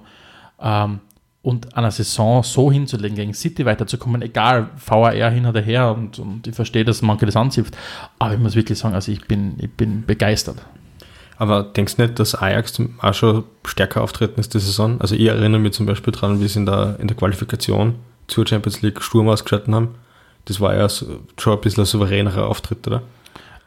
ähm, 0.59 0.99
und 1.48 1.77
einer 1.77 1.92
Saison 1.92 2.44
so 2.44 2.70
hinzulegen, 2.70 3.16
gegen 3.16 3.34
City 3.34 3.66
weiterzukommen, 3.66 4.22
egal, 4.22 4.70
VAR 4.86 5.32
hin 5.32 5.46
oder 5.46 5.62
her, 5.62 5.96
und, 5.96 6.20
und 6.20 6.46
ich 6.46 6.54
verstehe, 6.54 6.84
dass 6.84 7.01
manche 7.01 7.25
das 7.25 7.38
anzieht, 7.38 7.68
aber 8.20 8.34
ich 8.34 8.39
muss 8.39 8.56
wirklich 8.56 8.77
sagen, 8.77 8.94
also 8.94 9.13
ich 9.13 9.25
bin, 9.27 9.56
ich 9.60 9.72
bin 9.72 10.06
begeistert. 10.06 10.58
Aber 11.38 11.63
denkst 11.63 11.96
du 11.96 12.01
nicht, 12.01 12.20
dass 12.20 12.36
Ajax 12.36 12.82
auch 13.00 13.13
schon 13.13 13.46
stärker 13.63 14.01
auftreten 14.01 14.42
ist 14.42 14.56
die 14.56 14.60
Saison? 14.60 15.00
Also 15.00 15.16
ich 15.16 15.25
erinnere 15.25 15.62
mich 15.62 15.72
zum 15.72 15.86
Beispiel 15.86 16.12
daran, 16.12 16.42
wie 16.42 16.50
sie 16.50 16.60
in 16.60 16.66
der, 16.66 16.98
in 17.00 17.08
der 17.08 17.16
Qualifikation 17.16 17.96
zur 18.27 18.46
Champions 18.46 18.82
League 18.82 19.01
Sturm 19.01 19.30
ausgeschalten 19.30 19.74
haben. 19.74 19.96
Das 20.46 20.60
war 20.60 20.75
ja 20.75 20.89
schon 20.89 21.54
ein 21.54 21.62
bisschen 21.62 21.84
ein 21.84 21.86
souveränerer 21.86 22.46
Auftritt, 22.46 22.86
oder? 22.88 23.04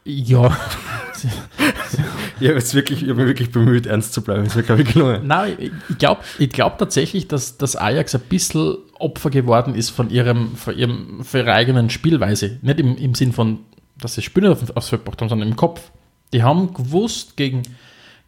Ja. 0.05 0.55
ich 2.40 2.49
habe 2.49 2.54
mich 2.54 3.16
wirklich 3.16 3.50
bemüht, 3.50 3.87
ernst 3.87 4.12
zu 4.12 4.23
bleiben. 4.23 4.44
Das 4.44 4.56
wäre, 4.56 4.64
glaube 4.64 4.82
ich, 4.82 4.92
gelungen. 4.92 5.26
Nein, 5.26 5.56
ich, 5.59 5.99
glaube 5.99 6.23
ich 6.38 6.50
glaub 6.50 6.78
tatsächlich, 6.78 7.28
dass, 7.28 7.59
dass 7.59 7.76
Ajax 7.76 8.14
ein 8.14 8.23
bisschen 8.23 8.76
Opfer 8.99 9.30
geworden 9.30 9.75
ist 9.75 9.90
von 9.90 10.11
ihrem, 10.11 10.56
von 10.56 10.76
ihrem, 10.76 11.25
von 11.25 11.40
ihrer 11.40 11.54
eigenen 11.54 11.90
Spielweise. 11.90 12.59
Nicht 12.62 12.80
im, 12.80 12.97
im 12.97 13.14
Sinn 13.14 13.32
von, 13.32 13.61
dass 13.99 14.14
sie 14.14 14.23
Spieler 14.23 14.52
auf, 14.52 14.76
aufs 14.76 14.88
Feld 14.88 15.04
gebracht 15.04 15.20
haben, 15.20 15.28
sondern 15.28 15.49
im 15.49 15.56
Kopf. 15.56 15.90
Die 16.32 16.42
haben 16.42 16.73
gewusst 16.75 17.37
gegen, 17.37 17.62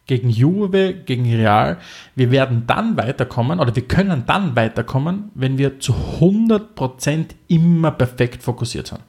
gegen 0.05 0.29
Juve, 0.29 0.93
gegen 0.93 1.25
Real, 1.33 1.77
wir 2.15 2.31
werden 2.31 2.63
dann 2.67 2.97
weiterkommen 2.97 3.59
oder 3.59 3.75
wir 3.75 3.87
können 3.87 4.23
dann 4.25 4.55
weiterkommen, 4.55 5.31
wenn 5.35 5.57
wir 5.57 5.79
zu 5.79 5.93
100% 6.19 7.27
immer 7.47 7.91
perfekt 7.91 8.43
fokussiert 8.43 8.87
sind. 8.87 9.01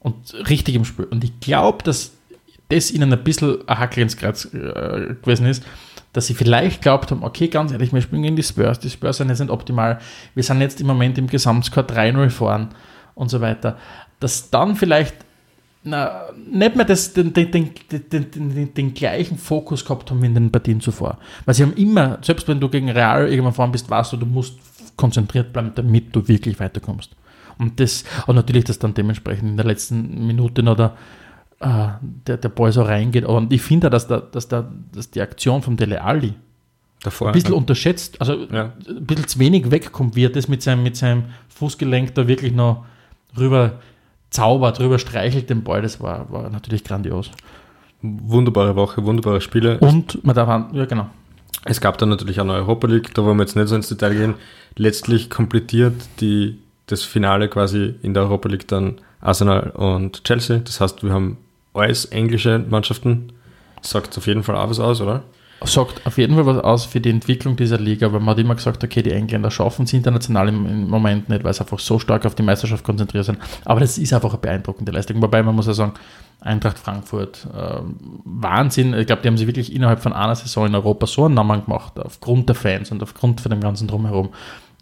Und 0.00 0.34
richtig 0.48 0.74
im 0.74 0.84
Spiel. 0.84 1.06
Und 1.06 1.24
ich 1.24 1.38
glaube, 1.40 1.82
dass 1.84 2.15
das 2.68 2.90
ihnen 2.90 3.12
ein 3.12 3.24
bisschen 3.24 3.66
ein 3.68 3.78
Hackel 3.78 4.02
ins 4.02 4.16
Kreuz 4.16 4.46
äh, 4.46 5.14
gewesen 5.22 5.46
ist, 5.46 5.64
dass 6.12 6.26
sie 6.26 6.34
vielleicht 6.34 6.82
glaubt 6.82 7.10
haben, 7.10 7.22
okay, 7.22 7.48
ganz 7.48 7.72
ehrlich, 7.72 7.92
wir 7.92 8.00
spielen 8.00 8.22
gegen 8.22 8.36
die 8.36 8.42
Spurs, 8.42 8.80
die 8.80 8.90
Spurs 8.90 9.18
sind 9.18 9.28
jetzt 9.28 9.40
nicht 9.40 9.50
optimal, 9.50 9.98
wir 10.34 10.42
sind 10.42 10.60
jetzt 10.60 10.80
im 10.80 10.86
Moment 10.86 11.18
im 11.18 11.26
Gesamtscore 11.26 11.86
3-0 11.86 12.30
vorn 12.30 12.68
und 13.14 13.28
so 13.28 13.40
weiter. 13.40 13.76
Dass 14.18 14.48
dann 14.50 14.76
vielleicht 14.76 15.14
na, 15.86 16.22
nicht 16.50 16.74
mehr 16.74 16.84
das, 16.84 17.12
den, 17.12 17.32
den, 17.32 17.50
den, 17.50 18.74
den, 18.74 18.94
gleichen 18.94 19.38
Fokus 19.38 19.84
gehabt 19.84 20.10
haben 20.10 20.20
wie 20.20 20.26
in 20.26 20.34
den 20.34 20.50
Partien 20.50 20.80
zuvor. 20.80 21.18
Weil 21.44 21.54
sie 21.54 21.62
haben 21.62 21.74
immer, 21.74 22.18
selbst 22.22 22.48
wenn 22.48 22.58
du 22.58 22.68
gegen 22.68 22.90
Real 22.90 23.28
irgendwann 23.28 23.52
vorn 23.52 23.70
bist, 23.70 23.88
weißt 23.88 24.14
du, 24.14 24.16
du 24.16 24.26
musst 24.26 24.58
konzentriert 24.96 25.52
bleiben, 25.52 25.72
damit 25.74 26.14
du 26.14 26.26
wirklich 26.26 26.58
weiterkommst. 26.58 27.12
Und 27.58 27.78
das, 27.78 28.04
und 28.26 28.36
natürlich, 28.36 28.64
dass 28.64 28.78
dann 28.78 28.94
dementsprechend 28.94 29.50
in 29.50 29.56
der 29.56 29.66
letzten 29.66 30.26
Minute 30.26 30.62
noch 30.62 30.76
der, 30.76 30.96
äh, 31.60 31.88
der, 32.26 32.36
der 32.36 32.48
Ball 32.48 32.72
so 32.72 32.82
reingeht. 32.82 33.24
Und 33.24 33.52
ich 33.52 33.62
finde, 33.62 33.88
dass, 33.90 34.06
der, 34.08 34.20
dass, 34.20 34.48
dass 34.48 35.10
die 35.10 35.20
Aktion 35.20 35.62
von 35.62 35.76
Dele 35.76 36.02
Alli 36.02 36.34
Davor, 37.02 37.28
ein 37.28 37.32
bisschen 37.34 37.52
ja. 37.52 37.56
unterschätzt, 37.56 38.20
also 38.20 38.46
Ja. 38.52 38.72
ein 38.88 39.06
bisschen 39.06 39.28
zu 39.28 39.38
wenig 39.38 39.70
wegkommt, 39.70 40.16
wie 40.16 40.24
er 40.24 40.30
das 40.30 40.48
mit 40.48 40.62
seinem, 40.62 40.82
mit 40.82 40.96
seinem 40.96 41.24
Fußgelenk 41.50 42.14
da 42.14 42.26
wirklich 42.26 42.52
noch 42.52 42.84
rüber 43.38 43.80
zaubert, 44.30 44.80
rüber 44.80 44.98
streichelt 44.98 45.48
den 45.50 45.62
Ball. 45.62 45.82
Das 45.82 46.00
war, 46.00 46.30
war 46.32 46.50
natürlich 46.50 46.82
grandios. 46.84 47.30
Wunderbare 48.02 48.76
Woche, 48.76 49.04
wunderbare 49.04 49.40
Spiele. 49.40 49.78
Und 49.78 50.22
man 50.24 50.34
darf, 50.34 50.48
an- 50.48 50.74
ja 50.74 50.84
genau, 50.84 51.08
Es 51.64 51.80
gab 51.80 51.96
dann 51.98 52.08
natürlich 52.10 52.38
auch 52.40 52.44
eine 52.44 52.52
Europa 52.54 52.86
League, 52.86 53.14
da 53.14 53.24
wollen 53.24 53.36
wir 53.38 53.44
jetzt 53.44 53.56
nicht 53.56 53.68
so 53.68 53.76
ins 53.76 53.88
Detail 53.88 54.14
gehen. 54.14 54.34
Letztlich 54.76 55.30
komplettiert 55.30 55.94
die, 56.20 56.58
das 56.86 57.02
Finale 57.02 57.48
quasi 57.48 57.94
in 58.02 58.14
der 58.14 58.24
Europa 58.24 58.48
League 58.48 58.68
dann 58.68 58.96
Arsenal 59.20 59.70
und 59.70 60.24
Chelsea. 60.24 60.58
Das 60.58 60.80
heißt, 60.80 61.02
wir 61.02 61.12
haben 61.12 61.38
alles 61.76 62.06
englische 62.06 62.58
Mannschaften. 62.58 63.32
Sagt 63.82 64.16
auf 64.16 64.26
jeden 64.26 64.42
Fall 64.42 64.56
auch 64.56 64.70
was 64.70 64.80
aus, 64.80 65.00
oder? 65.00 65.22
sagt 65.64 66.06
auf 66.06 66.18
jeden 66.18 66.34
Fall 66.34 66.46
was 66.46 66.58
aus 66.58 66.84
für 66.84 67.00
die 67.00 67.10
Entwicklung 67.10 67.56
dieser 67.56 67.78
Liga, 67.78 68.12
weil 68.12 68.20
man 68.20 68.30
hat 68.30 68.38
immer 68.38 68.54
gesagt, 68.54 68.84
okay, 68.84 69.02
die 69.02 69.12
Engländer 69.12 69.50
schaffen 69.50 69.84
es 69.84 69.92
international 69.92 70.48
im, 70.48 70.66
im 70.66 70.88
Moment 70.88 71.28
nicht, 71.28 71.44
weil 71.44 71.54
sie 71.54 71.60
einfach 71.60 71.78
so 71.78 71.98
stark 71.98 72.26
auf 72.26 72.34
die 72.34 72.42
Meisterschaft 72.42 72.84
konzentriert 72.84 73.24
sind. 73.24 73.38
Aber 73.64 73.80
das 73.80 73.98
ist 73.98 74.12
einfach 74.12 74.30
eine 74.30 74.38
beeindruckende 74.38 74.92
Leistung. 74.92 75.20
Wobei 75.22 75.42
man 75.42 75.54
muss 75.54 75.66
ja 75.66 75.72
sagen, 75.72 75.94
Eintracht 76.40 76.78
Frankfurt, 76.78 77.46
ähm, 77.56 77.96
Wahnsinn. 78.24 78.92
Ich 78.94 79.06
glaube, 79.06 79.22
die 79.22 79.28
haben 79.28 79.38
sich 79.38 79.46
wirklich 79.46 79.74
innerhalb 79.74 80.00
von 80.00 80.12
einer 80.12 80.34
Saison 80.34 80.66
in 80.66 80.74
Europa 80.74 81.06
so 81.06 81.24
einen 81.24 81.34
Namen 81.34 81.64
gemacht, 81.64 81.98
aufgrund 81.98 82.48
der 82.48 82.54
Fans 82.54 82.92
und 82.92 83.02
aufgrund 83.02 83.40
von 83.40 83.50
dem 83.50 83.60
ganzen 83.60 83.88
Drumherum. 83.88 84.30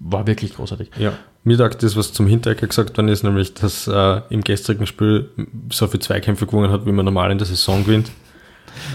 War 0.01 0.27
wirklich 0.27 0.55
großartig. 0.55 0.91
Ja. 0.99 1.13
Mir 1.45 1.57
sagt 1.57 1.83
das, 1.83 1.95
was 1.97 2.13
zum 2.13 2.27
Hinterecker 2.27 2.67
gesagt 2.67 2.97
worden 2.97 3.09
ist, 3.09 3.23
nämlich, 3.23 3.55
dass 3.55 3.87
äh, 3.87 4.21
im 4.31 4.43
gestrigen 4.43 4.87
Spiel 4.87 5.29
so 5.71 5.87
viele 5.87 6.01
Zweikämpfe 6.01 6.47
gewonnen 6.47 6.73
hat, 6.73 6.87
wie 6.87 6.93
man 6.93 7.05
normal 7.05 7.31
in 7.31 7.39
der 7.39 7.47
Saison 7.47 7.85
gewinnt. 7.85 8.11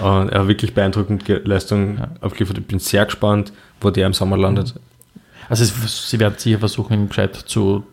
Und 0.02 0.30
er 0.30 0.42
hat 0.42 0.48
wirklich 0.48 0.74
beeindruckend 0.74 1.24
Ge- 1.26 1.42
Leistung 1.46 1.98
Ja. 2.00 2.10
abgeliefert. 2.22 2.58
Ich 2.58 2.66
bin 2.66 2.80
sehr 2.80 3.06
gespannt, 3.06 3.54
wo 3.80 3.90
der 3.92 4.08
im 4.08 4.14
Sommer 4.14 4.38
landet. 4.38 4.76
Also 5.48 5.64
es, 5.64 6.10
sie 6.10 6.20
werden 6.20 6.36
sicher 6.38 6.60
versuchen, 6.60 6.94
ihn 6.94 7.08
gescheit 7.08 7.36
zu, 7.36 7.84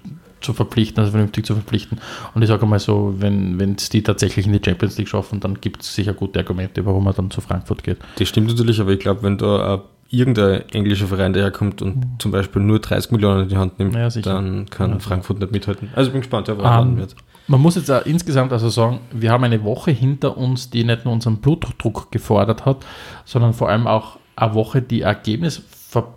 zu 0.40 0.52
verpflichten, 0.52 0.98
also 0.98 1.12
vernünftig 1.12 1.46
zu 1.46 1.54
verpflichten. 1.54 1.98
Und 2.34 2.42
ich 2.42 2.48
sage 2.48 2.66
mal 2.66 2.80
so, 2.80 3.14
wenn 3.18 3.76
es 3.78 3.88
die 3.88 4.02
tatsächlich 4.02 4.46
in 4.46 4.52
die 4.52 4.60
Champions 4.64 4.98
League 4.98 5.08
schaffen, 5.08 5.38
dann 5.40 5.60
gibt 5.60 5.82
es 5.82 5.94
sicher 5.94 6.12
gute 6.12 6.38
Argumente, 6.40 6.84
warum 6.84 7.06
er 7.06 7.12
dann 7.12 7.30
zu 7.30 7.40
Frankfurt 7.40 7.82
geht. 7.84 7.98
Das 8.18 8.28
stimmt 8.28 8.48
natürlich, 8.48 8.80
aber 8.80 8.90
ich 8.92 8.98
glaube, 8.98 9.22
wenn 9.22 9.38
da 9.38 9.74
äh, 9.74 9.78
irgendein 10.10 10.68
englischer 10.70 11.06
Verein 11.06 11.32
daherkommt 11.32 11.82
und 11.82 12.16
zum 12.18 12.30
Beispiel 12.30 12.62
nur 12.62 12.78
30 12.80 13.10
Millionen 13.12 13.42
in 13.44 13.48
die 13.48 13.56
Hand 13.56 13.78
nimmt, 13.78 13.94
Mhm. 13.94 13.98
Ja, 13.98 14.08
dann 14.22 14.66
kann 14.70 14.90
Ja. 14.92 14.98
Frankfurt 14.98 15.40
nicht 15.40 15.52
mithalten. 15.52 15.88
Also 15.94 16.08
ich 16.08 16.12
bin 16.12 16.20
gespannt, 16.22 16.48
wer 16.48 16.56
landen 16.56 16.98
wird. 16.98 17.16
Man 17.48 17.60
muss 17.60 17.76
jetzt 17.76 17.90
auch 17.90 18.04
insgesamt 18.06 18.52
also 18.52 18.68
sagen, 18.68 19.00
wir 19.12 19.30
haben 19.30 19.44
eine 19.44 19.62
Woche 19.62 19.92
hinter 19.92 20.36
uns, 20.36 20.70
die 20.70 20.82
nicht 20.84 21.04
nur 21.04 21.14
unseren 21.14 21.36
Blutdruck 21.38 22.10
gefordert 22.10 22.64
hat, 22.64 22.84
sondern 23.24 23.52
vor 23.52 23.68
allem 23.68 23.86
auch 23.86 24.18
eine 24.34 24.54
Woche, 24.54 24.82
die 24.82 25.02
Ergebnis 25.02 25.62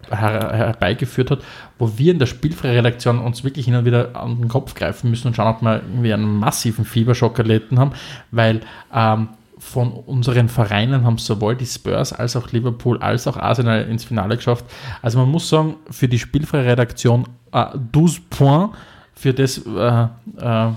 herbeigeführt 0.09 1.31
hat, 1.31 1.39
wo 1.77 1.97
wir 1.97 2.11
in 2.11 2.19
der 2.19 2.25
Spielfrei-Redaktion 2.25 3.19
uns 3.19 3.43
wirklich 3.43 3.65
hin 3.65 3.75
und 3.75 3.85
wieder 3.85 4.15
an 4.15 4.37
den 4.39 4.47
Kopf 4.49 4.75
greifen 4.75 5.09
müssen 5.09 5.27
und 5.27 5.35
schauen, 5.35 5.55
ob 5.55 5.61
wir 5.61 5.81
irgendwie 5.81 6.13
einen 6.13 6.37
massiven 6.37 6.85
Fieberschock 6.85 7.37
erlitten 7.39 7.79
haben, 7.79 7.91
weil 8.31 8.61
ähm, 8.93 9.29
von 9.59 9.91
unseren 9.91 10.49
Vereinen 10.49 11.03
haben 11.03 11.17
sowohl 11.17 11.55
die 11.55 11.65
Spurs 11.65 12.13
als 12.13 12.35
auch 12.35 12.51
Liverpool 12.51 12.97
als 12.99 13.27
auch 13.27 13.37
Arsenal 13.37 13.83
ins 13.89 14.05
Finale 14.05 14.37
geschafft. 14.37 14.65
Also 15.01 15.19
man 15.19 15.29
muss 15.29 15.49
sagen, 15.49 15.75
für 15.91 16.07
die 16.07 16.17
Spielfrei-Redaktion 16.19 17.27
äh, 17.51 17.65
12 17.93 18.29
Points 18.29 18.77
für 19.13 19.33
das 19.33 19.57
äh, 19.57 20.07
äh, 20.37 20.69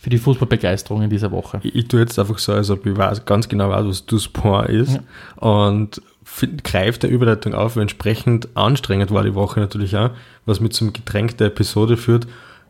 für 0.00 0.10
die 0.10 0.18
Fußballbegeisterung 0.18 1.02
in 1.02 1.10
dieser 1.10 1.30
Woche. 1.30 1.60
Ich, 1.62 1.74
ich 1.74 1.88
tue 1.88 2.00
jetzt 2.00 2.18
einfach 2.18 2.38
so, 2.38 2.52
als 2.52 2.68
ob 2.70 2.84
ich 2.84 2.94
weiß, 2.96 3.24
ganz 3.24 3.48
genau 3.48 3.70
weiß, 3.70 3.86
was 3.86 4.04
Duspont 4.06 4.68
ist 4.68 5.00
und 5.36 6.02
find- 6.24 6.62
greife 6.62 6.98
der 6.98 7.10
Überleitung 7.10 7.54
auf, 7.54 7.76
weil 7.76 7.82
entsprechend 7.82 8.48
anstrengend 8.54 9.10
war 9.12 9.22
die 9.22 9.34
Woche 9.34 9.60
natürlich 9.60 9.96
auch, 9.96 10.10
was 10.44 10.60
mit 10.60 10.78
einem 10.80 10.92
Getränk 10.92 11.38
der 11.38 11.46
Episode 11.46 11.96
führt. 11.96 12.26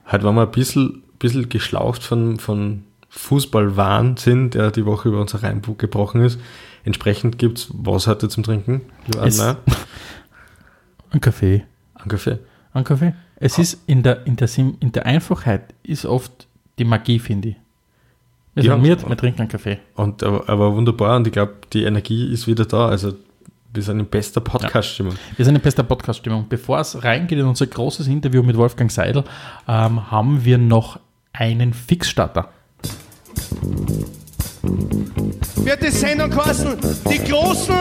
Halt 0.06 0.22
waren 0.22 0.36
wir 0.36 0.42
ein 0.42 0.50
bisschen, 0.52 1.02
bisschen 1.18 1.48
geschlaucht 1.48 2.02
von, 2.04 2.38
von 2.38 2.84
Fußballwahnsinn, 3.16 4.50
der 4.50 4.70
die 4.70 4.84
Woche 4.86 5.08
über 5.08 5.20
uns 5.20 5.40
reingebrochen 5.42 6.22
ist. 6.22 6.38
Entsprechend 6.84 7.38
gibt 7.38 7.58
es 7.58 7.68
was 7.72 8.06
heute 8.06 8.28
zum 8.28 8.42
Trinken? 8.42 8.82
Ein 11.10 11.20
Kaffee. 11.20 11.64
Ein 11.94 12.08
Kaffee. 12.08 12.38
Ein 12.72 12.84
Kaffee. 12.84 13.14
Es 13.36 13.58
ist 13.58 13.80
in 13.86 14.02
der, 14.02 14.26
in, 14.26 14.36
der, 14.36 14.48
Sim- 14.48 14.76
in 14.80 14.92
der 14.92 15.06
Einfachheit 15.06 15.74
ist 15.82 16.04
oft 16.06 16.46
die 16.78 16.84
Magie, 16.84 17.18
finde 17.18 17.50
ich. 17.50 17.56
Wir, 18.54 18.64
Ja. 18.64 18.82
wir, 18.82 19.08
wir 19.08 19.16
trinken 19.16 19.40
einen 19.42 19.48
Kaffee. 19.50 19.78
Und 19.94 20.22
aber, 20.22 20.48
aber 20.48 20.74
wunderbar 20.74 21.16
und 21.16 21.26
ich 21.26 21.32
glaube, 21.32 21.54
die 21.72 21.84
Energie 21.84 22.32
ist 22.32 22.46
wieder 22.46 22.64
da. 22.64 22.86
Also 22.88 23.14
wir 23.72 23.82
sind 23.82 23.98
in 23.98 24.06
bester 24.06 24.40
Podcast-Stimmung. 24.40 25.14
Wir 25.36 25.44
sind 25.44 25.56
in 25.56 25.60
bester 25.60 25.82
Podcast-Stimmung. 25.82 26.46
Bevor 26.48 26.78
es 26.78 27.02
reingeht 27.02 27.38
in 27.38 27.46
unser 27.46 27.66
großes 27.66 28.06
Interview 28.06 28.42
mit 28.44 28.56
Wolfgang 28.56 28.90
Seidel, 28.92 29.24
ähm, 29.66 30.10
haben 30.10 30.44
wir 30.44 30.58
noch 30.58 31.00
einen 31.32 31.72
Fixstarter. 31.74 32.50
Wird 35.64 35.82
die 35.82 35.90
Sendung 35.90 36.30
kosten. 36.30 36.76
Die 37.10 37.18
Großen, 37.18 37.74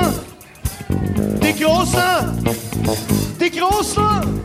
die 1.41 1.63
Großen, 1.63 2.45
die 3.39 3.51
Großen, 3.51 4.41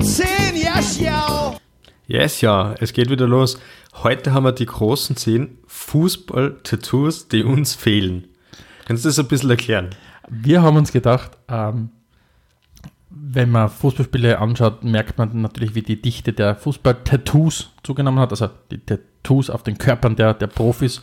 zehn 0.00 0.62
Jaschjau. 0.62 1.56
Yes, 2.06 2.40
ja, 2.40 2.74
es 2.80 2.92
geht 2.92 3.08
wieder 3.08 3.26
los. 3.26 3.58
Heute 4.02 4.34
haben 4.34 4.44
wir 4.44 4.52
die 4.52 4.66
großen 4.66 5.16
zehn 5.16 5.58
Fußball-Tattoos, 5.66 7.28
die 7.28 7.44
uns 7.44 7.74
fehlen. 7.74 8.28
Kannst 8.86 9.04
du 9.04 9.08
das 9.08 9.18
ein 9.18 9.28
bisschen 9.28 9.50
erklären? 9.50 9.90
Wir 10.28 10.62
haben 10.62 10.76
uns 10.76 10.92
gedacht, 10.92 11.38
ähm, 11.48 11.90
wenn 13.16 13.50
man 13.50 13.68
Fußballspiele 13.68 14.38
anschaut, 14.38 14.84
merkt 14.84 15.18
man 15.18 15.40
natürlich, 15.40 15.74
wie 15.74 15.82
die 15.82 16.00
Dichte 16.00 16.32
der 16.32 16.56
Fußball-Tattoos 16.56 17.70
zugenommen 17.82 18.20
hat, 18.20 18.30
also 18.30 18.48
die 18.70 18.78
Tattoos 18.78 19.50
auf 19.50 19.62
den 19.62 19.78
Körpern 19.78 20.16
der, 20.16 20.34
der 20.34 20.48
Profis. 20.48 21.00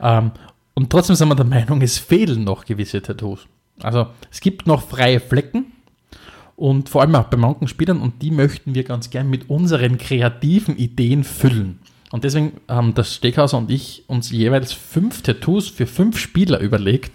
Ähm, 0.00 0.32
und 0.74 0.90
trotzdem 0.90 1.16
sind 1.16 1.28
wir 1.28 1.34
der 1.34 1.44
Meinung, 1.44 1.82
es 1.82 1.98
fehlen 1.98 2.44
noch 2.44 2.64
gewisse 2.64 3.02
Tattoos. 3.02 3.46
Also 3.80 4.06
es 4.30 4.40
gibt 4.40 4.66
noch 4.66 4.82
freie 4.82 5.20
Flecken 5.20 5.72
und 6.56 6.88
vor 6.88 7.02
allem 7.02 7.14
auch 7.14 7.24
bei 7.24 7.36
manchen 7.36 7.68
Spielern 7.68 8.00
und 8.00 8.22
die 8.22 8.30
möchten 8.30 8.74
wir 8.74 8.84
ganz 8.84 9.10
gern 9.10 9.28
mit 9.28 9.50
unseren 9.50 9.98
kreativen 9.98 10.76
Ideen 10.76 11.24
füllen. 11.24 11.80
Und 12.10 12.24
deswegen 12.24 12.60
haben 12.68 12.94
das 12.94 13.14
Steghauser 13.14 13.58
und 13.58 13.70
ich 13.70 14.04
uns 14.06 14.30
jeweils 14.30 14.72
fünf 14.72 15.22
Tattoos 15.22 15.68
für 15.68 15.86
fünf 15.86 16.18
Spieler 16.18 16.60
überlegt, 16.60 17.12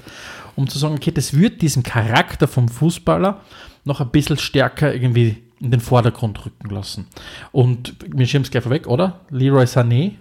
um 0.55 0.67
zu 0.67 0.79
sagen, 0.79 0.95
okay, 0.95 1.11
das 1.11 1.33
wird 1.37 1.61
diesen 1.61 1.83
Charakter 1.83 2.47
vom 2.47 2.67
Fußballer 2.67 3.41
noch 3.87 4.01
ein 4.01 4.09
bisschen 4.09 4.37
stärker 4.37 4.93
irgendwie 4.93 5.37
in 5.59 5.71
den 5.71 5.79
Vordergrund 5.79 6.45
rücken 6.45 6.69
lassen. 6.69 7.07
Und 7.51 7.95
wir 8.07 8.27
schieben 8.27 8.43
es 8.43 8.51
gleich 8.51 8.63
vorweg, 8.63 8.85
oder? 8.87 9.21
Leroy 9.29 9.63
Sané, 9.63 10.13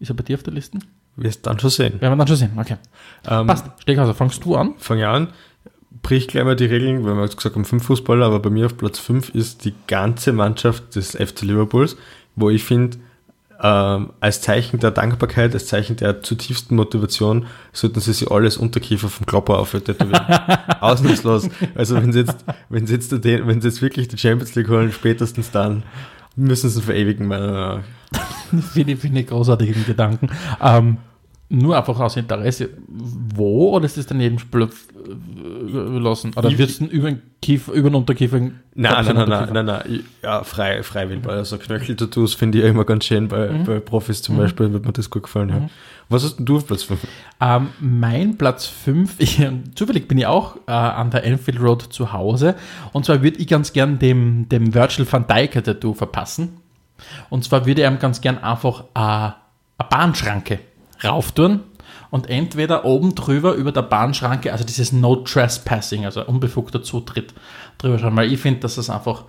ist 0.00 0.10
er 0.10 0.14
bei 0.16 0.24
dir 0.24 0.36
auf 0.36 0.42
der 0.42 0.54
Liste? 0.54 0.78
Wirst 1.16 1.46
dann 1.46 1.60
schon 1.60 1.70
sehen. 1.70 2.00
Werden 2.00 2.12
wir 2.12 2.16
dann 2.16 2.26
schon 2.26 2.36
sehen. 2.36 2.52
Okay. 2.56 2.76
Ähm, 3.28 3.46
Passt. 3.46 3.66
Steghauser, 3.82 4.14
fangst 4.14 4.44
du 4.44 4.56
an? 4.56 4.74
Fange 4.78 5.08
an. 5.08 5.28
Brich 6.02 6.28
gleich 6.28 6.44
mal 6.44 6.56
die 6.56 6.64
Regeln, 6.64 7.04
weil 7.04 7.14
wir 7.14 7.22
jetzt 7.22 7.36
gesagt 7.36 7.56
haben, 7.56 7.64
fünf 7.64 7.84
Fußballer, 7.84 8.24
aber 8.24 8.40
bei 8.40 8.50
mir 8.50 8.66
auf 8.66 8.76
Platz 8.76 8.98
5 8.98 9.30
ist 9.30 9.64
die 9.64 9.74
ganze 9.86 10.32
Mannschaft 10.32 10.96
des 10.96 11.10
FC 11.10 11.42
Liverpools, 11.42 11.96
wo 12.36 12.48
ich 12.48 12.64
finde, 12.64 12.96
ähm, 13.62 14.10
als 14.20 14.40
Zeichen 14.40 14.80
der 14.80 14.90
Dankbarkeit, 14.90 15.54
als 15.54 15.66
Zeichen 15.66 15.96
der 15.96 16.22
zutiefsten 16.22 16.76
Motivation, 16.76 17.46
sollten 17.72 18.00
sie 18.00 18.12
sich 18.12 18.30
alles 18.30 18.56
Unterkiefer 18.56 19.08
vom 19.08 19.26
Klopper 19.26 19.58
auf 19.58 19.72
tätowieren. 19.72 20.24
Ausnahmslos. 20.80 21.48
Also 21.74 21.96
wenn 21.96 22.12
sie 22.12 22.20
jetzt, 22.20 22.44
wenn 22.68 22.86
sie 22.86 22.94
jetzt, 22.94 23.12
den, 23.12 23.46
wenn 23.46 23.60
sie 23.60 23.68
jetzt 23.68 23.82
wirklich 23.82 24.08
die 24.08 24.18
Champions 24.18 24.54
League 24.54 24.68
holen, 24.68 24.92
spätestens 24.92 25.50
dann 25.50 25.82
müssen 26.36 26.70
sie 26.70 26.80
verewigen, 26.80 27.26
meiner 27.26 27.46
Meinung 27.46 27.84
nach. 28.12 28.62
Finde 28.72 28.94
ich, 28.94 28.98
finde 28.98 29.20
ich 29.20 29.28
großartigen 29.28 29.86
Gedanken. 29.86 30.28
Ähm, 30.60 30.96
nur 31.52 31.76
einfach 31.76 31.98
aus 31.98 32.16
Interesse, 32.16 32.70
wo 32.88 33.74
oder 33.74 33.84
ist 33.84 33.96
das 33.96 34.06
daneben 34.06 34.36
äh, 34.36 35.98
lassen? 35.98 36.32
Oder 36.36 36.56
wird 36.56 36.70
es 36.70 36.80
über 36.80 37.10
den 37.10 37.22
Kiefer, 37.42 37.72
über 37.72 37.90
den 37.90 37.96
Unterkiefer? 37.96 38.38
Nein, 38.38 38.54
nein, 38.74 39.04
nein, 39.04 39.28
nein, 39.28 39.48
nein, 39.52 39.66
nein, 39.66 40.04
ja, 40.22 40.44
frei, 40.44 40.84
frei 40.84 41.10
wählbar. 41.10 41.32
Also 41.32 41.58
Knöchel-Tattoos 41.58 42.34
finde 42.34 42.58
ich 42.58 42.64
ja 42.64 42.70
immer 42.70 42.84
ganz 42.84 43.04
schön, 43.04 43.26
bei, 43.26 43.48
bei 43.48 43.80
Profis 43.80 44.22
zum 44.22 44.36
Beispiel 44.36 44.72
wird 44.72 44.86
mir 44.86 44.92
das 44.92 45.10
gut 45.10 45.24
gefallen. 45.24 45.48
Ja. 45.48 45.68
Was 46.08 46.22
hast 46.22 46.36
denn 46.36 46.46
du 46.46 46.56
auf 46.56 46.68
Platz 46.68 46.84
5? 46.84 47.00
Ähm, 47.40 47.70
mein 47.80 48.38
Platz 48.38 48.66
5, 48.66 49.16
zufällig 49.74 50.06
bin 50.06 50.18
ich 50.18 50.26
auch 50.26 50.56
äh, 50.68 50.70
an 50.70 51.10
der 51.10 51.24
Enfield 51.24 51.60
Road 51.60 51.82
zu 51.82 52.12
Hause. 52.12 52.54
Und 52.92 53.06
zwar 53.06 53.24
würde 53.24 53.38
ich 53.38 53.48
ganz 53.48 53.72
gern 53.72 53.98
dem, 53.98 54.48
dem 54.48 54.72
Virgil 54.72 55.04
van 55.10 55.26
Dijk 55.26 55.64
Tattoo 55.64 55.94
verpassen. 55.94 56.58
Und 57.28 57.42
zwar 57.42 57.66
würde 57.66 57.82
ich 57.82 57.88
ihm 57.88 57.98
ganz 57.98 58.20
gern 58.20 58.38
einfach 58.38 58.84
äh, 58.94 59.00
eine 59.00 59.88
Bahnschranke 59.88 60.60
rauftun 61.04 61.60
und 62.10 62.28
entweder 62.28 62.84
oben 62.84 63.14
drüber 63.14 63.54
über 63.54 63.72
der 63.72 63.82
Bahnschranke, 63.82 64.52
also 64.52 64.64
dieses 64.64 64.92
No 64.92 65.16
Trespassing, 65.16 66.04
also 66.04 66.24
unbefugter 66.24 66.82
Zutritt 66.82 67.34
drüber 67.78 67.98
schauen, 67.98 68.16
weil 68.16 68.32
ich 68.32 68.40
finde, 68.40 68.60
dass 68.60 68.74
das 68.74 68.90
einfach 68.90 69.24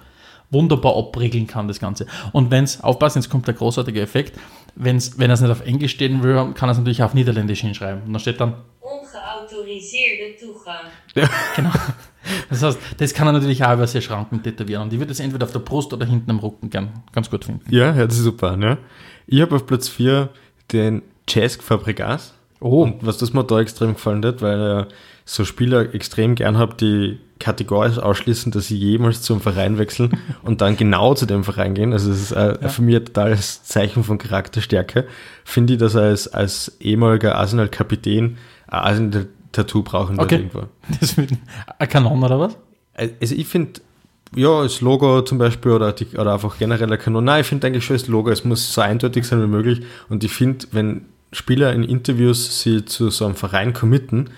wunderbar 0.50 0.98
abriegeln 0.98 1.48
kann, 1.48 1.68
das 1.68 1.80
Ganze. 1.80 2.06
Und 2.34 2.51
wenn 2.51 2.66
es, 2.66 2.82
aufpassen, 2.84 3.20
jetzt 3.20 3.30
kommt 3.30 3.48
der 3.48 3.54
großartige 3.54 4.01
Effekt, 4.01 4.38
wenn's, 4.75 5.18
wenn 5.18 5.30
er 5.30 5.36
es 5.36 5.42
nicht 5.42 5.51
auf 5.51 5.66
Englisch 5.66 5.94
stehen 5.94 6.22
will, 6.24 6.36
kann 6.54 6.70
er 6.70 6.74
es 6.74 6.78
natürlich 6.78 7.04
auf 7.04 7.13
Niederländisch 7.13 7.62
hinschreiben. 7.62 8.04
Und 8.04 8.13
dann 8.13 8.20
steht 8.20 8.42
dann, 8.42 8.56
Ongeautoriseerde 8.82 10.36
Toegang. 10.40 11.30
genau. 11.56 11.72
Das 12.50 12.62
heißt, 12.62 12.80
das 12.98 13.13
kann 13.13 13.28
er 13.28 13.34
natürlich 13.34 13.63
auch 13.63 13.74
über 13.74 13.88
seine 13.88 14.01
Schranken 14.01 14.44
tätowieren. 14.44 14.84
Und 14.84 14.94
ich 14.94 15.00
würde 15.00 15.12
es 15.12 15.20
entweder 15.20 15.46
auf 15.46 15.51
der 15.51 15.60
Brust 15.60 15.94
oder 15.94 16.06
hinten 16.06 16.30
am 16.30 16.40
Rücken 16.40 16.70
gern 16.70 17.04
ganz 17.13 17.30
gut 17.30 17.46
finden. 17.46 17.63
Ja, 17.74 17.96
ja, 17.96 18.06
das 18.06 18.18
ist 18.18 18.24
super. 18.24 18.58
Ne? 18.58 18.78
Ich 19.28 19.42
habe 19.42 19.56
auf 19.56 19.66
Platz 19.66 19.88
4 19.88 20.30
den 20.72 21.01
Cesk 21.30 21.63
Fabregas. 21.63 22.34
Oh. 22.60 22.84
Und 22.84 23.06
was 23.06 23.18
das 23.18 23.34
mir 23.34 23.44
da 23.44 23.60
extrem 23.60 23.94
gefallen 23.96 24.24
hat, 24.24 24.42
weil 24.42 24.62
er 24.62 24.88
so 25.25 25.46
Spieler 25.46 25.94
extrem 25.94 26.36
gern 26.36 26.58
habe, 26.58 26.75
die 26.75 27.20
kategorisch 27.40 27.98
ausschließen, 27.98 28.51
dass 28.51 28.68
sie 28.68 28.78
jemals 28.78 29.24
zum 29.24 29.42
Verein 29.42 29.80
wechseln 29.80 30.18
und 30.44 30.62
dann 30.62 30.78
genau 30.78 31.16
zu 31.16 31.25
dem 31.25 31.44
Verein 31.44 31.74
gehen. 31.74 31.92
Also 31.92 32.12
es 32.12 32.22
ist 32.22 32.32
äh, 32.34 32.70
für 32.70 32.84
mich 32.84 32.96
ein 32.96 33.06
totales 33.06 33.63
Zeichen 33.63 34.04
von 34.04 34.20
Charakterstärke. 34.20 35.08
Finde 35.44 35.74
ich, 35.74 35.80
dass 35.80 35.96
er 35.96 36.04
als, 36.04 36.28
als 36.28 36.78
ehemaliger 36.80 37.36
Arsenal-Kapitän 37.36 38.38
ein 38.68 38.80
Arsenal-Tattoo 38.80 39.82
brauchen 39.82 40.20
Okay. 40.20 40.36
irgendwo. 40.36 40.63
Das 41.00 41.18
wird 41.18 41.32
ein 41.80 41.90
Kanon 41.90 42.24
oder 42.24 42.40
was? 42.40 42.58
Also 42.94 43.34
ich 43.34 43.48
finde, 43.48 43.82
ja, 44.36 44.64
das 44.64 44.82
Logo 44.82 45.22
zum 45.22 45.38
Beispiel 45.38 45.72
oder, 45.72 45.92
die, 45.92 46.18
oder 46.18 46.34
einfach 46.34 46.58
generell 46.58 46.92
ein 46.92 47.00
Kanon. 47.00 47.24
Nein, 47.24 47.42
ich 47.42 47.48
finde 47.48 47.68
eigentlich 47.68 47.86
schon 47.86 47.98
das 47.98 48.08
Logo, 48.08 48.30
es 48.30 48.46
muss 48.46 48.74
so 48.74 48.82
eindeutig 48.82 49.26
sein 49.26 49.42
wie 49.42 49.48
möglich. 49.48 49.82
Und 50.10 50.24
ich 50.24 50.32
finde, 50.32 50.68
wenn 50.72 51.06
Spieler 51.34 51.74
in 51.74 51.84
Interviews 51.84 52.62
sie 52.62 52.86
zu 52.86 53.10
so 53.10 53.26
einem 53.26 53.36
Verein 53.36 53.74
committen, 53.74 54.30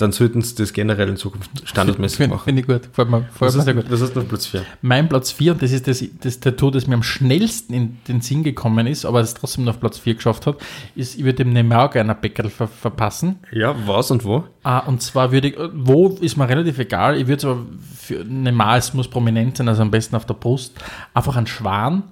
dann 0.00 0.12
sollten 0.12 0.42
sie 0.42 0.54
das 0.54 0.72
generell 0.72 1.08
in 1.08 1.16
Zukunft 1.16 1.50
standardmäßig 1.64 2.18
Finde 2.18 2.34
machen. 2.34 2.44
find 2.44 2.58
ich 2.60 2.66
gut. 2.66 2.82
Gefällt 2.82 3.10
mir, 3.10 3.20
gefällt 3.20 3.40
Was 3.40 3.56
mir 3.56 3.62
sehr 3.62 3.74
gut. 3.74 3.84
hast 3.90 4.16
du 4.16 4.20
auf 4.20 4.28
Platz 4.28 4.46
4? 4.46 4.64
Mein 4.82 5.08
Platz 5.08 5.32
4, 5.32 5.52
und 5.52 5.62
das 5.62 5.72
ist 5.72 5.86
das, 5.86 6.04
das 6.20 6.40
Tattoo, 6.40 6.70
das 6.70 6.86
mir 6.86 6.94
am 6.94 7.02
schnellsten 7.02 7.74
in 7.74 7.98
den 8.08 8.20
Sinn 8.20 8.42
gekommen 8.42 8.86
ist, 8.86 9.04
aber 9.04 9.20
es 9.20 9.34
trotzdem 9.34 9.64
noch 9.64 9.74
auf 9.74 9.80
Platz 9.80 9.98
4 9.98 10.14
geschafft 10.14 10.46
hat, 10.46 10.56
ist, 10.94 11.16
ich 11.16 11.24
würde 11.24 11.44
dem 11.44 11.52
Neymar 11.52 11.90
gerne 11.90 12.14
ein 12.14 12.20
Bäckerl 12.20 12.50
ver 12.50 12.68
verpassen. 12.68 13.38
Ja, 13.52 13.74
was 13.86 14.10
und 14.10 14.24
wo? 14.24 14.44
Ah, 14.62 14.80
und 14.80 15.02
zwar 15.02 15.32
würde 15.32 15.48
ich, 15.48 15.56
wo 15.74 16.08
ist 16.20 16.36
mir 16.36 16.48
relativ 16.48 16.78
egal, 16.78 17.16
ich 17.16 17.26
würde 17.26 17.38
es 17.38 17.44
aber 17.44 17.66
für 17.96 18.24
Neymar, 18.24 18.76
es 18.76 18.94
muss 18.94 19.08
prominent 19.08 19.56
sein, 19.56 19.68
also 19.68 19.82
am 19.82 19.90
besten 19.90 20.16
auf 20.16 20.26
der 20.26 20.34
Brust, 20.34 20.74
einfach 21.14 21.36
einen 21.36 21.46
Schwan 21.46 22.04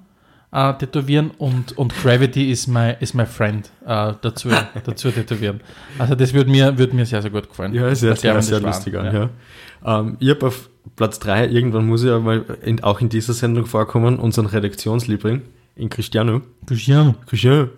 äh, 0.53 0.75
tätowieren 0.75 1.31
und, 1.39 1.77
und 1.77 1.95
Gravity 1.95 2.51
is 2.51 2.67
my, 2.67 2.95
is 3.01 3.15
my 3.15 3.27
friend 3.27 3.71
äh, 3.85 4.15
dazu, 4.21 4.49
dazu 4.85 5.11
tätowieren. 5.11 5.61
Also 5.99 6.15
das 6.15 6.33
würde 6.33 6.51
mir, 6.51 6.79
würde 6.79 6.95
mir 6.95 7.07
sehr, 7.07 7.23
sehr 7.23 7.31
gut 7.31 7.49
gefallen. 7.49 7.75
Ja, 7.75 7.95
sehr, 7.95 8.17
sehr, 8.17 8.35
und 8.35 8.43
sehr 8.43 8.61
lustig 8.61 8.97
an, 8.97 9.15
ja. 9.15 9.31
Ähm, 9.85 10.17
ich 10.21 10.31
habe 10.31 10.47
auf 10.47 10.71
Platz 10.97 11.19
3, 11.19 11.49
irgendwann 11.49 11.87
muss 11.87 12.03
ich 12.03 12.09
ja 12.09 12.19
mal 12.19 12.45
in, 12.63 12.83
auch 12.83 13.01
in 13.01 13.09
dieser 13.09 13.35
Sendung 13.35 13.67
vorkommen, 13.67 14.19
unseren 14.19 14.47
Redaktionsliebling, 14.47 15.43
in 15.77 15.89
Cristiano. 15.91 16.41
Cristiano. 16.67 17.15
Cristiano. 17.27 17.69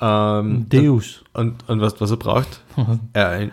Ähm, 0.00 0.66
Deus. 0.68 1.24
Und, 1.32 1.68
und 1.68 1.80
was, 1.80 2.00
was 2.00 2.10
er 2.10 2.18
braucht? 2.18 2.60
äh, 3.14 3.44
in, 3.44 3.52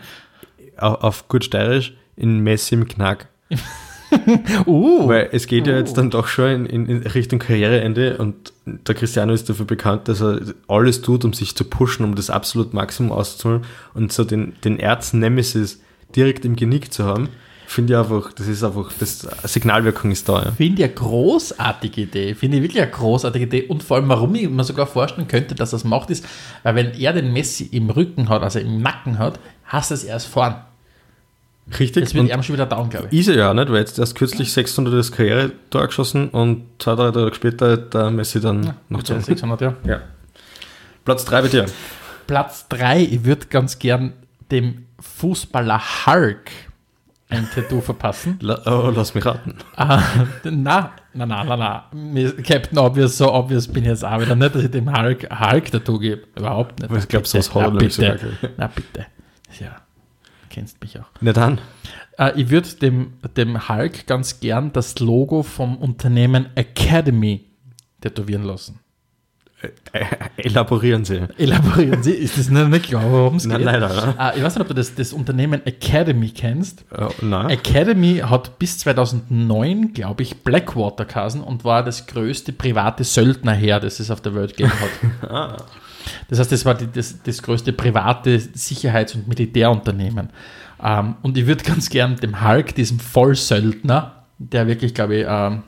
auf, 0.78 1.02
auf 1.02 1.28
gut 1.28 1.46
steirisch, 1.46 1.94
in 2.16 2.40
Messi 2.40 2.76
im 2.76 2.88
Knack. 2.88 3.30
Uh, 4.66 5.08
Weil 5.08 5.30
es 5.32 5.48
geht 5.48 5.68
ja 5.68 5.78
jetzt 5.78 5.98
dann 5.98 6.10
doch 6.10 6.28
schon 6.28 6.66
in, 6.66 6.88
in, 6.88 6.98
Richtung 7.04 7.40
Karriereende 7.40 8.18
und 8.18 8.54
der 8.66 8.96
Cristiano 8.96 9.34
ist 9.34 9.50
dafür 9.50 9.66
bekannt, 9.66 10.08
dass 10.08 10.22
er 10.22 10.40
alles 10.68 11.02
tut, 11.02 11.26
um 11.26 11.34
sich 11.34 11.56
zu 11.56 11.64
pushen, 11.66 12.06
um 12.06 12.16
das 12.16 12.30
absolut 12.30 12.74
Maximum 12.74 13.12
auszuholen 13.12 13.64
und 13.94 14.12
so 14.12 14.24
den, 14.24 14.54
den 14.64 14.80
Erz-Nemesis 14.80 15.82
direkt 16.16 16.46
im 16.46 16.56
Genick 16.56 16.94
zu 16.94 17.04
haben, 17.04 17.30
finde 17.68 17.94
ich 17.94 18.00
einfach, 18.00 18.34
das 18.34 18.48
ist 18.48 18.64
einfach, 18.64 18.92
das 19.00 19.28
Signalwirkung 19.44 20.12
ist 20.12 20.30
da. 20.30 20.44
Ja. 20.44 20.52
Finde 20.52 20.82
ich 20.82 20.86
eine 20.86 20.96
großartige 20.96 22.02
Idee. 22.02 22.36
Finde 22.36 22.58
ich 22.58 22.64
wirklich 22.64 22.82
eine 22.82 22.92
großartige 22.92 23.46
Idee. 23.46 23.64
Und 23.64 23.84
vor 23.84 23.98
allem, 23.98 24.10
warum 24.10 24.34
ich 24.36 24.50
mir 24.50 24.64
sogar 24.64 24.88
vorstellen 24.88 25.28
könnte, 25.28 25.56
dass 25.56 25.74
er 25.74 25.78
es 25.78 25.84
macht, 25.84 26.10
ist, 26.10 26.26
weil 26.64 26.76
wenn 26.76 26.94
er 26.94 27.14
den 27.14 27.34
Messi 27.34 27.66
im 27.66 27.90
Rücken 27.90 28.30
hat, 28.30 28.44
also 28.44 28.60
im 28.60 28.82
Nacken 28.82 29.20
hat, 29.20 29.40
hast 29.66 29.92
du 29.92 29.96
es 29.96 30.04
erst 30.04 30.28
vorn. 30.28 30.56
Richtig? 31.80 32.04
Das 32.04 32.14
wird 32.14 32.30
ihm 32.30 32.44
schon 32.44 32.54
wieder 32.56 32.68
down, 32.68 32.90
glaube 32.90 33.08
ich. 33.10 33.20
ist 33.22 33.28
er 33.28 33.36
ja 33.36 33.54
nicht, 33.54 33.70
weil 33.70 33.80
jetzt 33.80 33.98
erst 33.98 34.16
kürzlich 34.16 34.54
600 34.54 35.12
Karriere 35.12 35.52
Tor 35.72 35.88
geschossen 35.88 36.30
und 36.30 36.66
zwei, 36.80 36.96
drei 36.96 37.12
Tage 37.12 37.34
später 37.34 37.78
der 37.78 38.12
Messi 38.12 38.40
dann 38.40 38.62
noch 38.90 39.00
Mit 39.00 39.08
zu. 39.08 39.14
den 39.14 39.24
600, 39.24 39.62
ja. 39.62 39.74
Ja. 39.86 40.02
Platz 41.04 41.26
3 41.26 41.42
bei 41.42 41.48
dir. 41.48 41.66
Platz 42.28 42.68
3, 42.70 43.02
ich 43.02 43.26
würde 43.26 43.48
ganz 43.48 43.80
gern 43.80 44.14
dem 44.52 44.86
Fußballer 45.00 45.82
Hulk 46.06 46.52
ein 47.30 47.48
Tattoo 47.54 47.82
verpassen. 47.82 48.38
La 48.42 48.62
oh, 48.66 48.92
lass 48.96 49.16
mich 49.16 49.26
raten. 49.26 49.56
Ah, 49.76 50.02
na, 50.44 50.92
na, 51.14 51.26
na, 51.26 51.44
na, 51.44 51.58
na. 51.58 52.32
Captain 52.44 52.78
Obvious, 52.78 53.18
so 53.18 53.34
obvious 53.34 53.68
bin 53.68 53.84
ich 53.84 53.90
jetzt 53.90 54.06
auch 54.06 54.20
wieder 54.22 54.36
nicht, 54.36 54.54
dass 54.54 54.64
ich 54.64 54.72
dem 54.72 54.96
Hulk 54.96 55.28
Hulk-Tattoo 55.32 55.98
gebe. 55.98 56.22
Überhaupt 56.36 56.80
nicht. 56.80 56.92
Ich 56.96 57.08
glaub, 57.08 57.24
Bitte. 57.24 57.42
sowas 57.42 57.56
hat 57.56 57.64
er 57.64 57.72
Na, 57.72 57.78
bitte. 57.80 58.20
Na, 58.58 58.68
bitte. 58.68 59.06
Ja, 59.60 59.76
kennst 60.56 60.82
mich 60.82 60.98
auch. 60.98 61.06
Na 61.20 61.34
dann. 61.34 61.60
Äh, 62.18 62.42
ich 62.42 62.50
würde 62.50 62.70
dem, 62.82 63.14
dem 63.36 63.68
Hulk 63.68 64.08
ganz 64.08 64.40
gern 64.40 64.72
das 64.72 65.00
Logo 65.00 65.44
vom 65.44 65.78
Unternehmen 65.78 66.48
Academy 66.56 67.46
tätowieren 68.00 68.44
lassen. 68.44 68.80
Äh, 69.92 70.06
elaborieren 70.38 71.04
Sie. 71.04 71.24
Elaborieren 71.38 72.04
Sie, 72.04 72.12
ist 72.12 72.38
das 72.38 72.50
nicht, 72.50 72.70
nicht 72.70 72.86
klar, 72.86 73.04
worum 73.10 73.36
es 73.36 73.46
Nein, 73.46 73.58
geht? 73.58 73.66
leider. 73.66 73.90
Ne? 73.90 74.16
Äh, 74.18 74.38
ich 74.38 74.44
weiß 74.44 74.56
nicht, 74.56 74.62
ob 74.62 74.68
du 74.70 74.74
das, 74.74 74.96
das 74.96 75.12
Unternehmen 75.12 75.66
Academy 75.66 76.30
kennst. 76.30 76.86
Äh, 76.92 77.08
nein. 77.22 77.50
Academy 77.50 78.20
hat 78.20 78.58
bis 78.58 78.78
2009, 78.80 79.94
glaube 79.94 80.24
ich, 80.24 80.44
Blackwater 80.44 81.04
geheißen 81.04 81.42
und 81.42 81.66
war 81.66 81.84
das 81.84 82.08
größte 82.08 82.54
private 82.54 83.04
Söldnerheer, 83.04 83.82
das 83.82 84.00
es 84.00 84.10
auf 84.10 84.22
der 84.22 84.36
Welt 84.36 84.56
gegeben 84.56 84.74
hat. 85.22 85.66
Das 86.30 86.40
heißt, 86.40 86.52
das 86.52 86.66
war 86.66 86.76
die, 86.76 86.88
das, 86.92 87.22
das 87.24 87.42
größte 87.42 87.74
private 87.74 88.40
Sicherheits- 88.40 89.16
und 89.16 89.28
Militärunternehmen. 89.28 90.30
Ähm, 90.84 91.16
und 91.22 91.38
ich 91.38 91.48
würde 91.48 91.64
ganz 91.64 91.90
gern 91.90 92.16
dem 92.18 92.46
Hulk, 92.46 92.76
diesem 92.76 93.00
Vollsöldner, 93.00 94.24
der 94.38 94.68
wirklich, 94.68 94.94
glaube 94.94 95.16
ich, 95.16 95.26
ähm, 95.28 95.64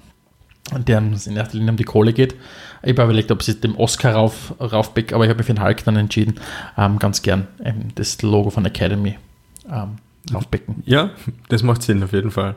der 0.76 0.97
in 0.97 1.36
erster 1.36 1.58
Linie 1.58 1.71
um 1.71 1.78
die 1.78 1.84
Kohle 1.84 2.13
geht. 2.13 2.36
Ich 2.84 2.89
habe 2.91 3.04
überlegt, 3.04 3.32
ob 3.32 3.41
sie 3.41 3.60
dem 3.60 3.76
Oscar 3.78 4.13
rauf, 4.13 4.54
raufbeck, 4.60 5.13
aber 5.13 5.23
ich 5.23 5.30
habe 5.30 5.38
mich 5.38 5.47
für 5.47 5.54
den 5.54 5.63
Hulk 5.63 5.84
dann 5.86 5.95
entschieden, 5.95 6.36
ähm, 6.78 7.00
ganz 7.00 7.21
gern 7.21 7.47
ähm, 7.63 7.89
das 7.95 8.21
Logo 8.21 8.50
von 8.50 8.65
Academy 8.65 9.17
ähm, 9.71 9.95
raufbecken. 10.34 10.84
Ja, 10.86 11.12
das 11.50 11.63
macht 11.63 11.84
Sinn 11.84 12.04
auf 12.04 12.13
jeden 12.13 12.32
Fall. 12.32 12.56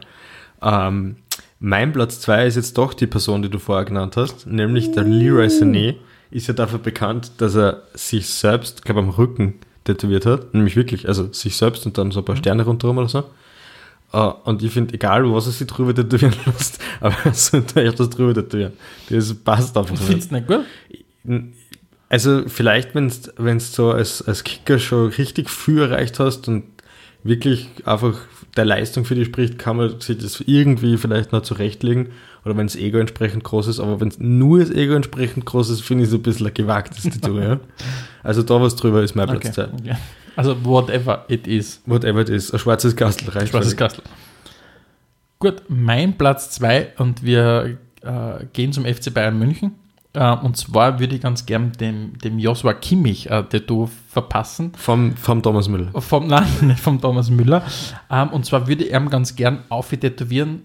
Ähm, 0.60 1.16
mein 1.60 1.92
Platz 1.92 2.20
2 2.20 2.46
ist 2.46 2.56
jetzt 2.56 2.78
doch 2.78 2.94
die 2.94 3.06
Person, 3.06 3.42
die 3.42 3.50
du 3.50 3.58
vorher 3.58 3.84
genannt 3.84 4.16
hast, 4.16 4.46
nämlich 4.46 4.92
der 4.92 5.04
Leroy 5.04 5.46
Sané. 5.46 5.96
Ist 6.30 6.46
ja 6.46 6.54
dafür 6.54 6.78
bekannt, 6.78 7.32
dass 7.38 7.56
er 7.56 7.82
sich 7.94 8.28
selbst, 8.28 8.84
glaube 8.84 9.00
am 9.00 9.10
Rücken 9.10 9.54
tätowiert 9.84 10.26
hat. 10.26 10.54
Nämlich 10.54 10.76
wirklich, 10.76 11.08
also 11.08 11.32
sich 11.32 11.56
selbst 11.56 11.86
und 11.86 11.98
dann 11.98 12.10
so 12.10 12.20
ein 12.20 12.24
paar 12.24 12.36
Sterne 12.36 12.64
rundherum 12.64 12.98
oder 12.98 13.08
so. 13.08 13.24
Äh, 14.12 14.32
und 14.44 14.62
ich 14.62 14.72
finde, 14.72 14.94
egal 14.94 15.30
was 15.32 15.46
er 15.46 15.52
sich 15.52 15.66
drüber 15.66 15.94
tätowieren 15.94 16.34
lässt, 16.46 16.80
aber 17.00 17.16
er 17.24 17.34
sollte 17.34 17.82
echt 17.82 17.98
das 17.98 18.10
drüber 18.10 18.34
tätowieren. 18.34 18.72
Das 19.08 19.34
passt 19.34 19.76
einfach 19.76 19.96
Findest 19.96 20.30
du 20.30 20.34
nicht 20.34 20.46
gut? 20.46 20.64
Also 22.08 22.42
vielleicht, 22.48 22.94
wenn 22.94 23.08
du 23.08 23.60
so 23.60 23.92
als, 23.92 24.22
als 24.22 24.42
Kicker 24.42 24.78
schon 24.78 25.10
richtig 25.10 25.48
viel 25.48 25.78
erreicht 25.78 26.18
hast 26.18 26.48
und 26.48 26.64
wirklich 27.22 27.68
einfach 27.84 28.14
der 28.56 28.64
Leistung 28.64 29.04
für 29.04 29.14
dich 29.14 29.26
spricht, 29.26 29.58
kann 29.58 29.76
man 29.76 30.00
sich 30.00 30.18
das 30.18 30.40
irgendwie 30.40 30.96
vielleicht 30.96 31.32
noch 31.32 31.42
zurechtlegen. 31.42 32.08
Oder 32.44 32.56
wenn 32.56 32.66
das 32.66 32.76
Ego 32.76 32.98
entsprechend 32.98 33.44
groß 33.44 33.66
ist, 33.68 33.80
aber 33.80 34.00
wenn 34.00 34.08
es 34.08 34.18
nur 34.18 34.60
das 34.60 34.70
Ego 34.70 34.94
entsprechend 34.94 35.44
groß 35.46 35.70
ist, 35.70 35.82
finde 35.82 36.04
ich 36.04 36.10
so 36.10 36.16
ein 36.16 36.22
bisschen 36.22 36.46
ein 36.46 36.54
gewagtes 36.54 37.04
Tattoo, 37.04 37.38
ja. 37.38 37.60
Also 38.22 38.42
da 38.42 38.60
was 38.60 38.76
drüber 38.76 39.02
ist 39.02 39.14
mein 39.14 39.26
Platz 39.26 39.46
Okay. 39.46 39.52
2. 39.52 39.64
okay. 39.72 39.96
Also 40.36 40.56
whatever 40.64 41.24
it 41.28 41.46
is. 41.46 41.82
Whatever 41.86 42.20
it 42.20 42.28
is. 42.28 42.52
Ein 42.52 42.58
schwarzes 42.58 42.94
Kastel 42.96 43.28
reicht. 43.30 43.48
Schwarzes. 43.50 43.76
Kastel. 43.76 44.04
Gut, 45.38 45.62
mein 45.68 46.16
Platz 46.18 46.50
2 46.50 46.94
und 46.98 47.22
wir 47.22 47.78
äh, 48.02 48.44
gehen 48.52 48.72
zum 48.72 48.84
FC 48.84 49.12
Bayern 49.12 49.38
München. 49.38 49.72
Äh, 50.12 50.36
und 50.36 50.56
zwar 50.56 50.98
würde 51.00 51.14
ich 51.14 51.22
ganz 51.22 51.46
gern 51.46 51.72
dem, 51.72 52.18
dem 52.18 52.38
Joshua 52.38 52.74
Kimmich 52.74 53.30
äh, 53.30 53.42
Tattoo 53.44 53.88
verpassen. 54.08 54.72
Vom, 54.76 55.16
vom 55.16 55.42
Thomas 55.42 55.68
Müller. 55.68 55.90
Vom, 56.00 56.26
nein, 56.28 56.46
nicht 56.62 56.80
vom 56.80 57.00
Thomas 57.00 57.30
Müller. 57.30 57.62
Ähm, 58.10 58.28
und 58.30 58.44
zwar 58.44 58.66
würde 58.68 58.84
ich 58.84 58.92
ihm 58.92 59.08
ganz 59.08 59.34
gern 59.36 59.60
auftätowieren. 59.68 60.62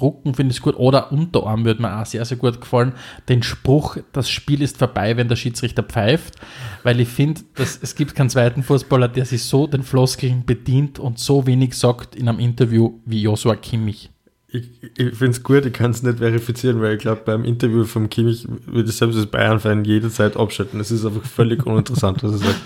Rücken 0.00 0.34
finde 0.34 0.52
ich 0.52 0.58
es 0.58 0.62
gut. 0.62 0.76
Oder 0.76 1.12
Unterarm 1.12 1.64
würde 1.64 1.82
mir 1.82 2.00
auch 2.00 2.06
sehr, 2.06 2.24
sehr 2.24 2.36
gut 2.36 2.60
gefallen. 2.60 2.92
Den 3.28 3.42
Spruch, 3.42 3.96
das 4.12 4.30
Spiel 4.30 4.62
ist 4.62 4.78
vorbei, 4.78 5.16
wenn 5.16 5.28
der 5.28 5.36
Schiedsrichter 5.36 5.82
pfeift. 5.82 6.34
Weil 6.82 7.00
ich 7.00 7.08
finde, 7.08 7.40
es 7.56 7.94
gibt 7.94 8.14
keinen 8.14 8.30
zweiten 8.30 8.62
Fußballer, 8.62 9.08
der 9.08 9.24
sich 9.24 9.44
so 9.44 9.66
den 9.66 9.82
Floskeln 9.82 10.44
bedient 10.46 10.98
und 10.98 11.18
so 11.18 11.46
wenig 11.46 11.74
sagt 11.74 12.16
in 12.16 12.28
einem 12.28 12.38
Interview 12.38 13.00
wie 13.04 13.22
Joshua 13.22 13.56
Kimmich. 13.56 14.10
Ich, 14.50 14.82
ich 14.82 15.14
finde 15.14 15.32
es 15.32 15.42
gut, 15.42 15.66
ich 15.66 15.74
kann 15.74 15.90
es 15.90 16.02
nicht 16.02 16.18
verifizieren, 16.18 16.80
weil 16.80 16.94
ich 16.94 17.00
glaube, 17.00 17.20
beim 17.24 17.44
Interview 17.44 17.84
vom 17.84 18.08
Kimmich 18.08 18.46
würde 18.66 18.88
ich 18.88 18.96
selbst 18.96 19.16
als 19.16 19.26
Bayern-Fan 19.26 19.84
jederzeit 19.84 20.38
abschalten. 20.38 20.80
Es 20.80 20.90
ist 20.90 21.04
einfach 21.04 21.24
völlig 21.24 21.66
uninteressant, 21.66 22.22
was 22.22 22.32
er 22.32 22.38
sagt. 22.38 22.60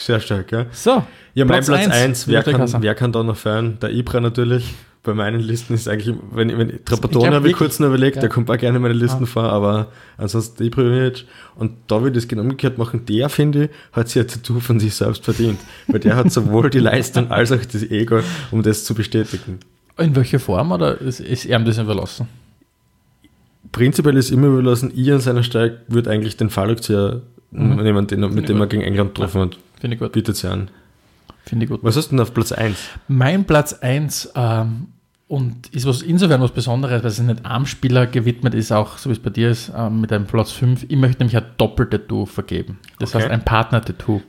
Sehr 0.00 0.18
stark, 0.20 0.50
ja. 0.50 0.66
So, 0.72 1.02
Ja, 1.34 1.44
mein 1.44 1.62
Platz 1.62 1.68
eins, 1.68 1.94
1, 1.94 2.28
wer, 2.28 2.44
wer 2.46 2.94
kann 2.94 3.12
da 3.12 3.22
noch 3.22 3.36
feiern? 3.36 3.78
Der 3.80 3.90
Ibra 3.90 4.20
natürlich. 4.20 4.74
Bei 5.02 5.14
meinen 5.14 5.40
Listen 5.40 5.72
ist 5.72 5.88
eigentlich, 5.88 6.14
wenn, 6.32 6.56
wenn 6.58 6.84
Trapattoni 6.84 7.24
glaub 7.24 7.34
habe 7.34 7.48
ich 7.48 7.56
kurz 7.56 7.78
noch 7.78 7.88
überlegt, 7.88 8.16
ja. 8.16 8.20
der 8.20 8.28
kommt 8.28 8.50
auch 8.50 8.58
gerne 8.58 8.76
in 8.76 8.82
meine 8.82 8.94
Listen 8.94 9.26
vor, 9.26 9.44
aber 9.44 9.86
ansonsten 10.18 10.62
Ibrahimovic. 10.62 11.24
Und 11.54 11.72
da 11.86 12.02
würde 12.02 12.18
ich 12.18 12.24
es 12.24 12.28
genau 12.28 12.42
umgekehrt 12.42 12.76
machen. 12.76 13.06
Der, 13.06 13.30
finde 13.30 13.64
ich, 13.64 13.70
hat 13.92 14.10
sich 14.10 14.20
ein 14.20 14.28
Tattoo 14.28 14.60
von 14.60 14.78
sich 14.78 14.94
selbst 14.94 15.24
verdient. 15.24 15.58
Weil 15.86 16.00
der 16.00 16.16
hat 16.16 16.30
sowohl 16.32 16.68
die 16.68 16.80
Leistung 16.80 17.30
als 17.30 17.50
auch 17.50 17.64
das 17.64 17.82
Ego, 17.82 18.20
um 18.50 18.62
das 18.62 18.84
zu 18.84 18.94
bestätigen. 18.94 19.60
in 19.98 20.14
welcher 20.16 20.38
Form 20.38 20.70
oder 20.72 21.00
ist, 21.00 21.20
ist 21.20 21.46
ihm 21.46 21.64
das 21.64 21.78
überlassen? 21.78 22.28
Prinzipiell 23.72 24.16
ist 24.18 24.30
immer 24.30 24.48
überlassen, 24.48 24.92
ich 24.94 25.10
an 25.10 25.20
seiner 25.20 25.42
Stelle 25.42 25.80
würde 25.88 26.10
eigentlich 26.10 26.36
den 26.36 26.50
Fallrückzieher 26.50 27.22
nehmen, 27.52 28.06
den, 28.06 28.20
mit 28.34 28.48
dem 28.48 28.60
er 28.60 28.66
gegen 28.66 28.82
England 28.82 29.14
getroffen 29.14 29.40
hat. 29.42 29.58
Finde 29.80 29.94
ich 29.96 30.00
gut. 30.00 30.12
Bitte 30.12 30.32
sehr 30.34 30.52
an. 30.52 30.70
Finde 31.44 31.64
ich 31.64 31.70
gut. 31.70 31.80
Was 31.82 31.96
hast 31.96 32.06
du 32.06 32.10
denn 32.10 32.20
auf 32.20 32.32
Platz 32.34 32.52
1? 32.52 32.76
Mein 33.08 33.44
Platz 33.44 33.72
1 33.72 34.32
ähm, 34.36 34.88
und 35.26 35.68
ist 35.68 35.86
was 35.86 36.02
insofern 36.02 36.40
was 36.42 36.52
Besonderes, 36.52 37.02
weil 37.02 37.10
es 37.10 37.18
nicht 37.18 37.46
einem 37.46 37.64
Spieler 37.66 38.06
gewidmet 38.06 38.52
ist, 38.54 38.72
auch 38.72 38.98
so 38.98 39.08
wie 39.10 39.14
es 39.14 39.18
bei 39.20 39.30
dir 39.30 39.50
ist, 39.50 39.72
ähm, 39.74 40.00
mit 40.00 40.12
einem 40.12 40.26
Platz 40.26 40.52
5. 40.52 40.84
Ich 40.88 40.96
möchte 40.96 41.22
nämlich 41.22 41.36
ein 41.36 41.50
Doppel-Tattoo 41.56 42.26
vergeben. 42.26 42.78
Das 42.98 43.10
Okay. 43.14 43.22
heißt 43.24 43.32
ein 43.32 43.44
Partner-Tattoo. 43.44 44.20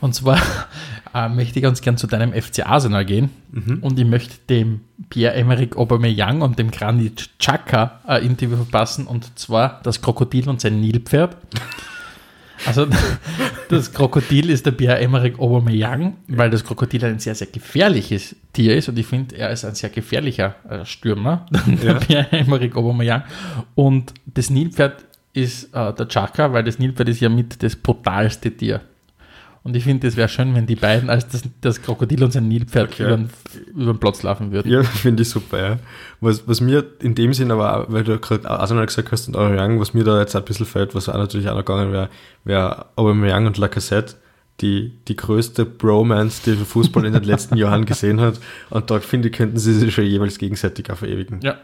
Und 0.00 0.14
zwar 0.14 0.38
äh, 1.14 1.28
möchte 1.28 1.58
ich 1.58 1.62
ganz 1.62 1.80
gern 1.82 1.96
zu 1.96 2.06
deinem 2.06 2.32
FC 2.32 2.66
Arsenal 2.66 3.04
gehen 3.04 3.30
und 3.82 3.98
ich 3.98 4.06
möchte 4.06 4.34
dem 4.48 4.80
Pierre-Emerick 5.10 5.76
Aubameyang 5.76 6.40
und 6.42 6.58
dem 6.58 6.70
Granit 6.70 7.30
Xhaka 7.38 8.00
ein 8.04 8.22
Interview 8.22 8.56
verpassen 8.56 9.06
und 9.06 9.38
zwar 9.38 9.80
das 9.82 10.00
Krokodil 10.02 10.48
und 10.48 10.60
sein 10.60 10.80
Nilpferd. 10.80 11.36
Also 12.66 12.86
das 13.68 13.92
Krokodil 13.92 14.50
ist 14.50 14.66
der 14.66 14.72
Pierre-Emerick 14.72 15.38
Aubameyang, 15.38 16.16
weil 16.28 16.50
das 16.50 16.64
Krokodil 16.64 17.04
ein 17.04 17.18
sehr, 17.18 17.34
sehr 17.34 17.46
gefährliches 17.46 18.36
Tier 18.52 18.76
ist 18.76 18.88
und 18.88 18.98
ich 18.98 19.06
finde, 19.06 19.36
er 19.36 19.50
ist 19.50 19.64
ein 19.64 19.74
sehr 19.74 19.90
gefährlicher 19.90 20.56
äh, 20.68 20.84
Stürmer, 20.84 21.46
der 21.66 21.92
Ja. 21.92 21.98
Pierre-Emerick 21.98 22.76
Aubameyang. 22.76 23.22
Und 23.74 24.12
das 24.26 24.50
Nilpferd 24.50 25.04
ist 25.32 25.74
äh, 25.74 25.92
der 25.94 26.08
Chaka, 26.08 26.52
weil 26.52 26.64
das 26.64 26.78
Nilpferd 26.78 27.08
ist 27.08 27.20
ja 27.20 27.28
mit 27.28 27.62
das 27.62 27.76
brutalste 27.76 28.50
Tier. 28.50 28.80
Und 29.62 29.76
ich 29.76 29.84
finde, 29.84 30.06
es 30.06 30.16
wäre 30.16 30.28
schön, 30.28 30.54
wenn 30.54 30.66
die 30.66 30.74
beiden 30.76 31.10
als 31.10 31.28
das, 31.28 31.42
das 31.60 31.82
Krokodil 31.82 32.24
und 32.24 32.32
sein 32.32 32.48
Nilpferd 32.48 32.92
Okay. 32.92 33.02
über, 33.02 33.16
den, 33.16 33.30
über 33.74 33.92
den 33.92 33.98
Platz 34.00 34.22
laufen 34.22 34.52
würden. 34.52 34.72
Ja, 34.72 34.82
finde 34.82 35.22
ich 35.22 35.28
super, 35.28 35.60
ja. 35.60 35.78
Was, 36.20 36.48
was 36.48 36.60
mir 36.62 36.84
in 37.00 37.14
dem 37.14 37.34
Sinn 37.34 37.50
aber, 37.50 37.86
weil 37.88 38.04
du 38.04 38.18
gerade 38.18 38.48
Arsenal 38.48 38.86
gesagt 38.86 39.12
hast 39.12 39.28
und 39.28 39.36
Aubameyang, 39.36 39.78
was 39.78 39.92
mir 39.92 40.02
da 40.04 40.18
jetzt 40.18 40.34
ein 40.34 40.44
bisschen 40.44 40.64
fällt, 40.66 40.94
was 40.94 41.08
auch 41.10 41.14
natürlich 41.18 41.48
auch 41.48 41.54
noch 41.56 41.64
gegangen 41.64 41.92
wäre, 41.92 42.08
wäre 42.44 42.86
Aubameyang 42.96 43.46
und 43.46 43.58
Lacazette, 43.58 44.14
die, 44.62 44.92
die 45.08 45.16
größte 45.16 45.66
Bromance, 45.66 46.42
die 46.46 46.56
Fußball 46.56 47.04
in 47.04 47.12
den 47.12 47.24
letzten 47.24 47.56
Jahren 47.58 47.84
gesehen 47.84 48.20
hat. 48.20 48.40
Und 48.70 48.90
da 48.90 48.98
finde 49.00 49.28
ich, 49.28 49.34
könnten 49.34 49.58
sie 49.58 49.74
sich 49.74 49.94
schon 49.94 50.04
jeweils 50.04 50.38
gegenseitig 50.38 50.90
auch 50.90 50.96
verewigen. 50.96 51.40
Ja. 51.42 51.56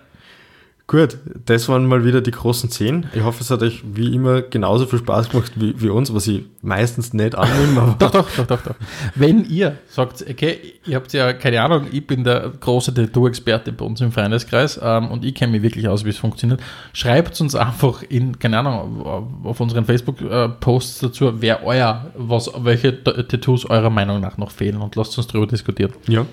Gut, 0.88 1.18
das 1.46 1.68
waren 1.68 1.84
mal 1.86 2.04
wieder 2.04 2.20
die 2.20 2.30
großen 2.30 2.70
zehn. 2.70 3.06
Ich 3.12 3.24
hoffe, 3.24 3.42
es 3.42 3.50
hat 3.50 3.60
euch 3.62 3.82
wie 3.92 4.14
immer 4.14 4.42
genauso 4.42 4.86
viel 4.86 5.00
Spaß 5.00 5.30
gemacht 5.30 5.50
wie, 5.56 5.80
wie 5.80 5.88
uns, 5.88 6.14
was 6.14 6.28
ich 6.28 6.44
meistens 6.62 7.12
nicht 7.12 7.34
annehme, 7.34 7.96
Doch, 7.98 8.12
doch, 8.12 8.30
doch, 8.36 8.46
doch, 8.46 8.62
doch. 8.62 8.74
Wenn 9.16 9.44
ihr 9.46 9.78
sagt, 9.88 10.24
okay, 10.30 10.58
ihr 10.86 10.94
habt 10.94 11.12
ja 11.12 11.32
keine 11.32 11.60
Ahnung, 11.60 11.88
ich 11.90 12.06
bin 12.06 12.22
der 12.22 12.52
große 12.60 12.94
Tattoo-Experte 12.94 13.72
bei 13.72 13.84
uns 13.84 14.00
im 14.00 14.12
Freundeskreis 14.12 14.78
ähm, 14.80 15.10
und 15.10 15.24
ich 15.24 15.34
kenne 15.34 15.50
mich 15.52 15.62
wirklich 15.62 15.88
aus, 15.88 16.04
wie 16.04 16.10
es 16.10 16.18
funktioniert, 16.18 16.60
schreibt 16.92 17.40
uns 17.40 17.56
einfach 17.56 18.04
in, 18.04 18.38
keine 18.38 18.60
Ahnung, 18.60 19.04
auf 19.42 19.58
unseren 19.58 19.86
Facebook-Posts 19.86 21.00
dazu, 21.00 21.32
wer 21.40 21.64
euer, 21.64 22.12
was, 22.16 22.48
welche 22.58 23.02
Tattoos 23.02 23.68
eurer 23.68 23.90
Meinung 23.90 24.20
nach 24.20 24.38
noch 24.38 24.52
fehlen 24.52 24.76
und 24.76 24.94
lasst 24.94 25.18
uns 25.18 25.26
darüber 25.26 25.48
diskutieren. 25.48 25.94
Ja. 26.06 26.26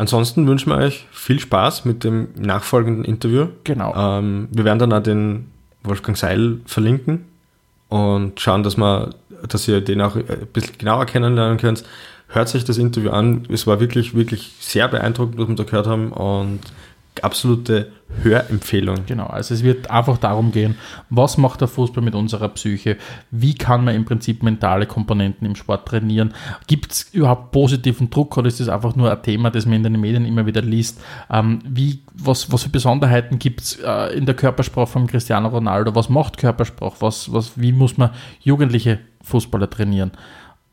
Ansonsten 0.00 0.46
wünschen 0.46 0.70
wir 0.70 0.78
euch 0.78 1.06
viel 1.12 1.38
Spaß 1.38 1.84
mit 1.84 2.04
dem 2.04 2.28
nachfolgenden 2.34 3.04
Interview. 3.04 3.48
Genau. 3.64 3.92
Ähm, 3.94 4.48
wir 4.50 4.64
werden 4.64 4.78
dann 4.78 4.94
auch 4.94 5.02
den 5.02 5.48
Wolfgang 5.82 6.16
Seil 6.16 6.56
verlinken 6.64 7.26
und 7.90 8.40
schauen, 8.40 8.62
dass, 8.62 8.78
wir, 8.78 9.10
dass 9.46 9.68
ihr 9.68 9.82
den 9.82 10.00
auch 10.00 10.16
ein 10.16 10.24
bisschen 10.54 10.78
genauer 10.78 11.04
kennenlernen 11.04 11.58
könnt. 11.58 11.84
Hört 12.28 12.48
sich 12.48 12.64
das 12.64 12.78
Interview 12.78 13.10
an. 13.10 13.46
Es 13.50 13.66
war 13.66 13.78
wirklich, 13.78 14.14
wirklich 14.14 14.52
sehr 14.58 14.88
beeindruckend, 14.88 15.38
was 15.38 15.48
wir 15.48 15.56
da 15.56 15.64
gehört 15.64 15.86
haben 15.86 16.12
und 16.12 16.60
absolute 17.24 17.92
Hörempfehlung. 18.22 19.06
Genau, 19.06 19.26
also 19.26 19.54
es 19.54 19.62
wird 19.62 19.90
einfach 19.90 20.18
darum 20.18 20.52
gehen, 20.52 20.76
was 21.08 21.38
macht 21.38 21.60
der 21.60 21.68
Fußball 21.68 22.02
mit 22.02 22.14
unserer 22.14 22.48
Psyche? 22.48 22.96
Wie 23.30 23.54
kann 23.54 23.84
man 23.84 23.94
im 23.94 24.04
Prinzip 24.04 24.42
mentale 24.42 24.86
Komponenten 24.86 25.46
im 25.46 25.54
Sport 25.54 25.86
trainieren? 25.86 26.34
Gibt 26.66 26.92
es 26.92 27.02
überhaupt 27.12 27.52
positiven 27.52 28.10
Druck 28.10 28.36
oder 28.36 28.48
ist 28.48 28.60
das 28.60 28.68
einfach 28.68 28.96
nur 28.96 29.10
ein 29.10 29.22
Thema, 29.22 29.50
das 29.50 29.64
man 29.64 29.76
in 29.76 29.84
den 29.84 30.00
Medien 30.00 30.24
immer 30.24 30.44
wieder 30.44 30.62
liest? 30.62 31.00
Ähm, 31.30 31.60
wie, 31.64 32.02
was, 32.12 32.52
was 32.52 32.64
für 32.64 32.68
Besonderheiten 32.68 33.38
gibt 33.38 33.60
es 33.60 33.78
äh, 33.84 34.16
in 34.16 34.26
der 34.26 34.34
Körpersprache 34.34 34.88
von 34.88 35.06
Cristiano 35.06 35.48
Ronaldo? 35.48 35.94
Was 35.94 36.08
macht 36.08 36.36
Körpersprache? 36.36 36.96
Was, 37.00 37.32
was, 37.32 37.52
wie 37.60 37.72
muss 37.72 37.96
man 37.96 38.10
jugendliche 38.40 38.98
Fußballer 39.22 39.70
trainieren? 39.70 40.12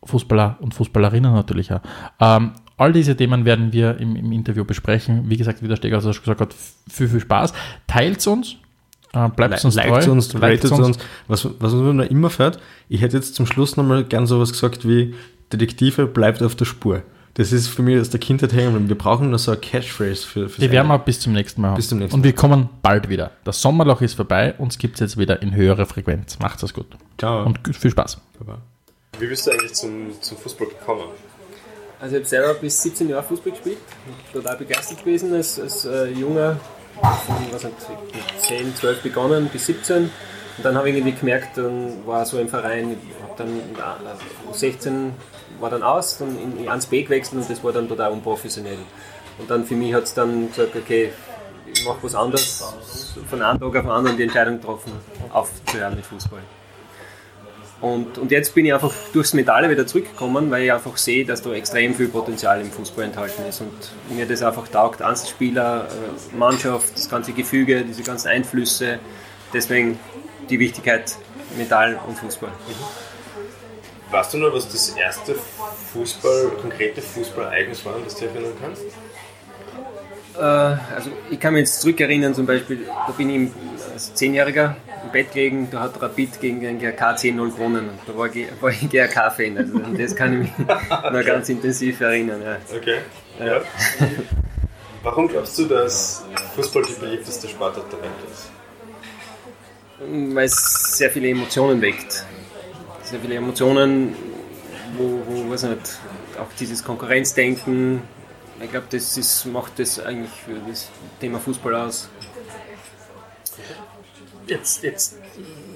Fußballer 0.03 0.57
und 0.61 0.73
Fußballerinnen 0.73 1.33
natürlich 1.33 1.71
auch. 1.71 1.81
Ähm, 2.19 2.53
all 2.77 2.93
diese 2.93 3.17
Themen 3.17 3.43
werden 3.43 3.73
wir 3.73 3.97
im, 3.97 4.15
im 4.15 4.31
Interview 4.31 4.63
besprechen. 4.63 5.29
Wie 5.29 5.37
gesagt, 5.37 5.61
wie 5.61 5.67
der 5.67 5.75
Steger 5.75 6.01
schon 6.01 6.13
gesagt 6.13 6.39
hat, 6.39 6.55
viel, 6.89 7.09
viel 7.09 7.19
Spaß. 7.19 7.53
Teilt 7.87 8.25
uns, 8.27 8.55
äh, 9.13 9.27
bleibt 9.29 9.65
uns 9.65 9.75
Liked 9.75 10.03
treu. 10.03 10.11
uns, 10.11 10.33
ratet 10.41 10.71
uns. 10.71 10.97
Was, 11.27 11.47
was 11.59 11.73
mir 11.73 11.93
noch 11.93 12.05
immer 12.05 12.29
fährt, 12.29 12.59
ich 12.87 13.01
hätte 13.01 13.17
jetzt 13.17 13.35
zum 13.35 13.45
Schluss 13.45 13.75
nochmal 13.77 14.03
gern 14.03 14.27
sowas 14.27 14.51
gesagt 14.51 14.87
wie 14.87 15.15
Detektive 15.51 16.07
bleibt 16.07 16.43
auf 16.43 16.55
der 16.55 16.65
Spur. 16.65 17.03
Das 17.33 17.51
ist 17.51 17.67
für 17.67 17.83
mich 17.83 17.99
aus 17.99 18.09
der 18.09 18.19
Kindheit 18.19 18.51
hängen. 18.51 18.89
Wir 18.89 18.97
brauchen 18.97 19.29
noch 19.29 19.37
so 19.37 19.51
eine 19.51 19.59
Catchphrase 19.59 20.25
für, 20.25 20.49
für 20.49 20.59
Die 20.59 20.71
werden 20.71 20.87
wir 20.87 20.97
bis 20.97 21.19
zum 21.19 21.33
nächsten 21.33 21.61
Mal 21.61 21.69
haben. 21.69 21.75
Bis 21.75 21.87
zum 21.87 21.99
nächsten 21.99 22.15
Und 22.15 22.23
wir 22.23 22.33
kommen 22.33 22.69
bald 22.81 23.09
wieder. 23.09 23.31
Das 23.43 23.61
Sommerloch 23.61 24.01
ist 24.01 24.15
vorbei, 24.15 24.55
uns 24.57 24.79
gibt 24.79 24.95
es 24.95 25.01
jetzt 25.01 25.17
wieder 25.17 25.41
in 25.43 25.55
höherer 25.55 25.85
Frequenz. 25.85 26.39
Macht's 26.39 26.63
es 26.63 26.73
gut. 26.73 26.87
Ciao. 27.19 27.45
Und 27.45 27.59
viel 27.75 27.91
Spaß. 27.91 28.19
Wie 29.19 29.27
bist 29.27 29.45
du 29.45 29.51
eigentlich 29.51 29.73
zum, 29.73 30.11
zum 30.19 30.37
Fußball 30.37 30.67
gekommen? 30.67 31.03
Also 31.99 32.15
ich 32.15 32.21
habe 32.21 32.29
selber 32.29 32.53
bis 32.55 32.81
17 32.83 33.09
Jahre 33.09 33.23
Fußball 33.23 33.51
gespielt, 33.51 33.79
total 34.31 34.57
begeistert 34.57 34.99
gewesen 34.99 35.33
als, 35.33 35.59
als 35.59 35.85
äh, 35.85 36.07
Junger, 36.09 36.59
von 37.01 37.35
was 37.51 37.63
nicht, 37.63 37.75
mit 38.13 38.41
10, 38.41 38.75
12 38.75 39.01
begonnen 39.01 39.49
bis 39.51 39.65
17 39.65 40.03
und 40.57 40.63
dann 40.63 40.75
habe 40.75 40.89
ich 40.89 40.95
irgendwie 40.95 41.17
gemerkt, 41.17 41.57
dann 41.57 42.05
war 42.05 42.25
so 42.25 42.39
im 42.39 42.49
Verein, 42.49 42.97
dann 43.37 43.49
äh, 43.49 44.53
16 44.53 45.13
war 45.59 45.69
dann 45.69 45.83
aus, 45.83 46.17
dann 46.17 46.37
in, 46.39 46.65
in 46.65 46.69
1B 46.69 47.03
gewechselt 47.03 47.41
und 47.41 47.49
das 47.49 47.63
war 47.63 47.71
dann 47.71 47.87
total 47.87 48.11
unprofessionell. 48.11 48.79
Und 49.37 49.49
dann 49.49 49.65
für 49.65 49.75
mich 49.75 49.93
hat 49.93 50.03
es 50.03 50.15
dann 50.15 50.49
gesagt, 50.49 50.75
okay, 50.75 51.11
ich 51.71 51.85
mache 51.85 51.97
was 52.01 52.15
anderes, 52.15 52.63
von 53.29 53.41
einem 53.41 53.59
Tag 53.59 53.67
auf 53.67 53.81
den 53.81 53.91
anderen 53.91 54.17
die 54.17 54.23
Entscheidung 54.23 54.59
getroffen, 54.59 54.93
aufzuhören 55.31 55.95
mit 55.95 56.05
Fußball. 56.05 56.39
Und, 57.79 58.17
und 58.17 58.31
jetzt 58.31 58.55
bin 58.55 58.65
ich 58.65 58.73
einfach 58.73 58.93
durchs 59.13 59.33
Mentale 59.33 59.69
wieder 59.69 59.85
zurückgekommen, 59.85 60.49
weil 60.49 60.63
ich 60.63 60.73
einfach 60.73 60.97
sehe, 60.97 61.25
dass 61.25 61.43
da 61.43 61.51
extrem 61.53 61.93
viel 61.93 62.07
Potenzial 62.07 62.59
im 62.59 62.71
Fußball 62.71 63.05
enthalten 63.05 63.43
ist 63.47 63.61
und 63.61 63.71
mir 64.15 64.25
das 64.25 64.41
einfach 64.41 64.67
taugt. 64.67 65.01
Einzelspieler, 65.01 65.87
äh, 65.87 66.35
Mannschaft, 66.35 66.95
das 66.95 67.07
ganze 67.07 67.33
Gefüge, 67.33 67.83
diese 67.83 68.01
ganzen 68.01 68.29
Einflüsse. 68.29 68.97
Deswegen 69.53 69.99
die 70.49 70.59
Wichtigkeit, 70.59 71.15
mental 71.55 71.99
und 72.07 72.17
Fußball. 72.17 72.49
Weißt 74.09 74.33
du 74.33 74.37
noch, 74.37 74.53
was 74.53 74.67
das 74.69 74.89
erste 74.89 75.35
Fußball, 75.93 76.51
konkrete 76.61 77.01
Fußballereignis 77.01 77.85
war, 77.85 77.95
das 78.03 78.15
du 78.15 78.25
erinnern 78.25 78.53
kannst? 78.59 78.83
Äh, 80.35 80.39
also 80.95 81.11
ich 81.29 81.39
kann 81.39 81.53
mich 81.53 81.61
jetzt 81.61 81.81
zurückerinnern, 81.81 82.33
zum 82.33 82.45
Beispiel, 82.45 82.85
da 82.85 83.11
bin 83.11 83.29
ich 83.29 83.51
als 83.93 84.13
Zehnjähriger 84.15 84.77
im 85.07 85.11
Bett 85.11 85.33
gelegen, 85.33 85.69
da 85.71 85.81
hat 85.81 86.01
Rapid 86.01 86.39
gegen 86.39 86.59
den 86.61 86.79
GRK 86.79 87.15
10-0 87.15 87.51
gewonnen. 87.51 87.89
Da 88.05 88.15
war, 88.15 88.29
war 88.61 88.69
ich 88.69 88.89
GRK-Fan, 88.89 89.57
also 89.57 89.79
das 89.79 90.15
kann 90.15 90.33
ich 90.33 90.57
mich 90.57 90.67
noch 90.67 91.25
ganz 91.25 91.49
intensiv 91.49 91.99
erinnern. 92.01 92.41
Ja. 92.41 92.57
Okay. 92.75 92.99
Ja. 93.39 93.61
Warum 95.03 95.27
glaubst 95.27 95.57
du, 95.59 95.65
dass 95.65 96.25
Fußball 96.55 96.83
die 96.83 96.99
beliebteste 96.99 97.47
Sportart 97.47 97.91
der 97.91 98.01
Welt 98.01 98.11
ist? 98.31 98.51
weil 99.99 100.45
es 100.45 100.97
sehr 100.97 101.09
viele 101.09 101.29
Emotionen 101.29 101.81
weckt. 101.81 102.25
Sehr 103.03 103.19
viele 103.19 103.35
Emotionen, 103.35 104.15
wo, 104.97 105.21
wo 105.25 105.49
weiß 105.49 105.63
nicht, 105.63 105.99
auch 106.39 106.47
dieses 106.59 106.83
Konkurrenzdenken, 106.83 108.01
ich 108.61 108.71
glaube, 108.71 108.87
das 108.89 109.17
ist, 109.17 109.45
macht 109.45 109.79
das 109.79 109.99
eigentlich 109.99 110.31
für 110.31 110.59
das 110.67 110.89
Thema 111.19 111.39
Fußball 111.39 111.75
aus. 111.75 112.09
Jetzt, 114.47 114.83
jetzt 114.83 115.15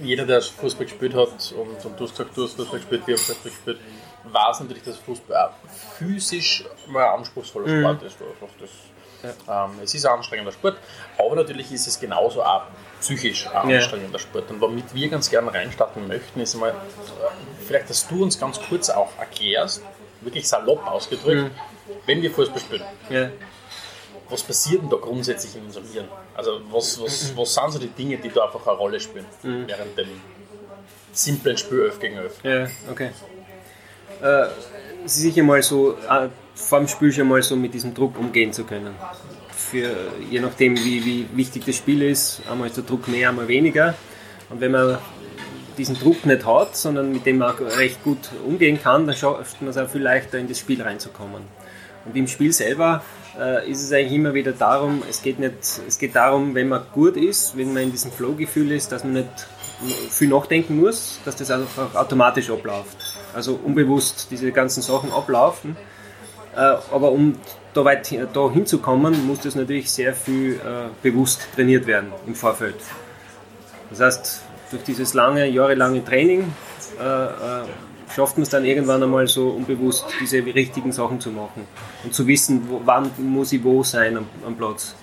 jeder, 0.02 0.26
der 0.26 0.42
Fußball 0.42 0.86
gespielt 0.86 1.14
hat 1.14 1.54
und, 1.58 1.86
und 1.86 2.00
du 2.00 2.04
hast 2.06 2.12
gesagt, 2.18 2.36
du 2.36 2.44
hast 2.44 2.56
Fußball 2.56 2.80
gespielt, 2.80 3.04
wir 3.06 3.16
haben 3.16 3.24
Fußball 3.24 3.52
gespielt, 3.52 3.80
weiß 4.24 4.60
natürlich, 4.62 4.84
dass 4.84 4.98
Fußball 4.98 5.38
auch 5.38 5.70
physisch 5.98 6.64
mal 6.88 7.06
ein 7.10 7.20
anspruchsvoller 7.20 7.68
Sport 7.68 8.04
ist. 8.04 8.16
Einfach 8.22 8.56
das, 8.60 8.70
ähm, 9.48 9.80
es 9.84 9.94
ist 9.94 10.06
ein 10.06 10.14
anstrengender 10.14 10.52
Sport, 10.52 10.78
aber 11.18 11.36
natürlich 11.36 11.72
ist 11.72 11.88
es 11.88 12.00
genauso 12.00 12.42
auch 12.44 12.64
psychisch 13.02 13.48
ein 13.48 13.70
Ja. 13.70 13.78
anstrengender 13.78 14.20
Sport. 14.20 14.50
Und 14.50 14.62
womit 14.62 14.94
wir 14.94 15.10
ganz 15.10 15.30
gerne 15.30 15.54
reinstarten 15.54 16.08
möchten, 16.08 16.40
ist 16.40 16.54
einmal, 16.56 16.72
äh, 16.72 16.74
vielleicht, 17.66 17.90
dass 17.90 18.08
du 18.08 18.24
uns 18.24 18.40
ganz 18.40 18.60
kurz 18.62 18.90
auch 18.90 19.10
erklärst, 19.20 19.82
wirklich 20.22 20.48
salopp 20.48 20.86
ausgedrückt, 20.88 21.52
wenn 22.06 22.22
wir 22.22 22.32
Fußball 22.32 22.60
spielen, 22.60 22.84
Ja. 23.10 23.30
Was 24.32 24.44
passiert 24.44 24.82
denn 24.82 24.90
da 24.90 24.98
grundsätzlich 24.98 25.56
in 25.56 25.66
unserem 25.66 25.86
Hirn? 25.92 26.08
Also 26.36 26.62
was, 26.72 27.02
was, 27.02 27.36
was 27.36 27.54
sind 27.54 27.72
so 27.72 27.80
die 27.80 27.88
Dinge, 27.88 28.18
die 28.18 28.30
da 28.30 28.46
einfach 28.46 28.66
eine 28.66 28.78
Rolle 28.78 29.00
spielen 29.00 29.26
während 29.44 29.98
dem 29.98 30.08
simplen 31.12 31.58
Spiel 31.58 31.82
11 31.84 32.00
gegen 32.00 32.18
11? 32.18 32.44
Ja, 32.44 32.68
okay. 32.90 33.10
Äh, 34.22 34.48
es 35.06 35.16
ist 35.16 35.22
sicher 35.22 35.44
mal 35.44 35.62
so, 35.62 35.94
äh, 35.94 36.30
vor 36.56 36.80
dem 36.80 36.88
Spiel 36.88 37.12
schon 37.12 37.28
mal 37.28 37.42
so 37.42 37.56
mit 37.56 37.74
diesem 37.74 37.94
Druck 37.94 38.18
umgehen 38.20 38.54
zu 38.54 38.64
können. 38.64 38.96
Für, 39.50 39.96
je 40.30 40.40
nachdem, 40.40 40.78
wie, 40.78 41.06
wie 41.06 41.28
wichtig 41.34 41.66
das 41.66 41.76
Spiel 41.76 42.02
ist, 42.04 42.42
einmal 42.50 42.68
ist 42.68 42.78
der 42.78 42.84
Druck 42.84 43.08
mehr, 43.08 43.30
einmal 43.30 43.48
weniger. 43.48 43.96
Und 44.50 44.62
wenn 44.62 44.72
man 44.72 44.98
diesen 45.78 45.98
Druck 45.98 46.26
nicht 46.26 46.46
hat, 46.46 46.76
sondern 46.76 47.12
mit 47.12 47.26
dem 47.26 47.38
man 47.40 47.56
auch 47.56 47.60
recht 47.78 48.04
gut 48.04 48.20
umgehen 48.46 48.82
kann, 48.82 49.08
dann 49.08 49.16
schafft 49.16 49.62
man 49.62 49.72
es 49.72 49.78
auch 49.78 49.90
viel 49.90 50.02
leichter 50.02 50.38
in 50.38 50.48
das 50.48 50.60
Spiel 50.60 50.82
reinzukommen. 50.82 51.42
Und 52.06 52.16
im 52.16 52.28
Spiel 52.28 52.52
selber 52.52 53.04
äh, 53.40 53.70
ist 53.70 53.84
es 53.84 53.92
eigentlich 53.92 54.14
immer 54.14 54.34
wieder 54.34 54.52
darum, 54.52 55.04
es 55.10 55.22
geht, 55.22 55.40
nicht, 55.40 55.82
es 55.88 55.98
geht 55.98 56.16
darum, 56.16 56.56
wenn 56.56 56.70
man 56.70 56.84
gut 56.94 57.18
ist, 57.18 57.58
wenn 57.58 57.74
man 57.74 57.84
in 57.84 57.92
diesem 57.92 58.12
Flow-Gefühl 58.12 58.72
ist, 58.72 58.92
dass 58.92 59.04
man 59.04 59.14
nicht 59.14 59.48
viel 60.10 60.30
nachdenken 60.30 60.80
muss, 60.80 61.20
dass 61.26 61.36
das 61.36 61.50
einfach 61.50 61.96
automatisch 61.96 62.50
abläuft. 62.50 62.98
Also 63.34 63.60
unbewusst 63.64 64.28
diese 64.30 64.52
ganzen 64.52 64.82
Sachen 64.82 65.12
ablaufen. 65.12 65.76
Äh, 66.56 66.60
aber 66.60 67.12
um 67.12 67.38
da, 67.74 67.86
weit, 67.86 68.14
da 68.34 68.50
hinzukommen, 68.50 69.26
muss 69.26 69.40
das 69.40 69.56
natürlich 69.56 69.92
sehr 69.92 70.14
viel 70.14 70.56
äh, 70.56 70.90
bewusst 71.02 71.48
trainiert 71.56 71.88
werden 71.88 72.12
im 72.28 72.36
Vorfeld. 72.36 72.76
Das 73.90 74.02
heißt, 74.02 74.42
durch 74.72 74.84
dieses 74.84 75.14
lange, 75.14 75.48
jahrelange 75.48 76.04
Training 76.04 76.54
äh, 77.00 77.04
schafft 78.16 78.38
man 78.38 78.44
es 78.44 78.50
dann 78.50 78.66
irgendwann 78.66 79.02
einmal 79.04 79.28
so 79.28 79.50
unbewusst, 79.50 80.06
diese 80.20 80.38
richtigen 80.46 80.92
Sachen 80.92 81.20
zu 81.20 81.30
machen 81.32 81.68
und 82.04 82.14
zu 82.14 82.28
wissen, 82.28 82.68
wo, 82.70 82.82
wann 82.86 83.12
muss 83.18 83.52
ich 83.52 83.64
wo 83.64 83.84
sein 83.84 84.18
am, 84.18 84.26
am 84.46 84.56
Platz. 84.56 84.96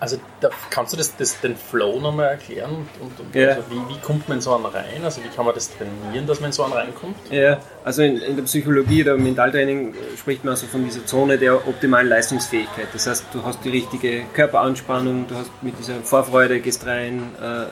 Also 0.00 0.18
da, 0.40 0.50
kannst 0.68 0.92
du 0.92 0.96
das, 0.98 1.16
das, 1.16 1.40
den 1.40 1.56
Flow 1.56 1.98
nochmal 1.98 2.30
erklären? 2.30 2.86
Und, 3.00 3.20
und 3.20 3.34
Ja. 3.34 3.50
also 3.50 3.62
wie, 3.70 3.94
wie 3.94 3.98
kommt 4.00 4.28
man 4.28 4.38
in 4.38 4.42
so 4.42 4.54
einen 4.54 4.66
rein? 4.66 5.02
Also 5.02 5.22
wie 5.24 5.28
kann 5.28 5.46
man 5.46 5.54
das 5.54 5.70
trainieren, 5.76 6.26
dass 6.26 6.40
man 6.40 6.48
in 6.48 6.52
so 6.52 6.64
einen 6.64 6.74
reinkommt? 6.74 7.16
Ja, 7.30 7.58
also 7.84 8.02
in, 8.02 8.18
in 8.18 8.36
der 8.36 8.42
Psychologie 8.42 9.02
oder 9.02 9.14
im 9.14 9.22
Mentaltraining 9.22 9.94
äh, 9.94 10.16
spricht 10.18 10.44
man 10.44 10.50
also 10.54 10.66
von 10.66 10.84
dieser 10.84 11.06
Zone 11.06 11.38
der 11.38 11.66
optimalen 11.66 12.08
Leistungsfähigkeit. 12.08 12.88
Das 12.92 13.06
heißt, 13.06 13.26
du 13.32 13.44
hast 13.44 13.64
die 13.64 13.70
richtige 13.70 14.24
Körperanspannung, 14.34 15.26
du 15.28 15.36
hast 15.36 15.50
mit 15.62 15.78
dieser 15.78 16.00
Vorfreude 16.02 16.60
gehst 16.60 16.84
rein, 16.86 17.30
äh, 17.40 17.66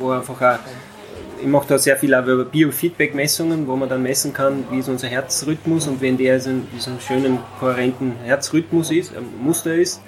wo 0.00 0.10
einfach 0.10 0.40
auch, 0.40 0.58
ich 1.44 1.50
mache 1.50 1.66
da 1.68 1.78
sehr 1.78 1.96
viel 1.98 2.14
auch 2.14 2.24
über 2.24 2.44
Biofeedback-Messungen, 2.46 3.66
wo 3.68 3.76
man 3.76 3.88
dann 3.88 4.02
messen 4.02 4.32
kann, 4.32 4.64
wie 4.70 4.78
ist 4.78 4.88
unser 4.88 5.08
Herzrhythmus 5.08 5.86
und 5.86 6.00
wenn 6.00 6.16
der 6.16 6.40
so 6.40 6.48
in 6.50 6.66
diesem 6.70 6.98
schönen, 7.00 7.38
kohärenten 7.60 8.16
Herzrhythmus 8.24 8.90
ist, 8.90 9.12
Muster 9.40 9.74
ist, 9.74 10.00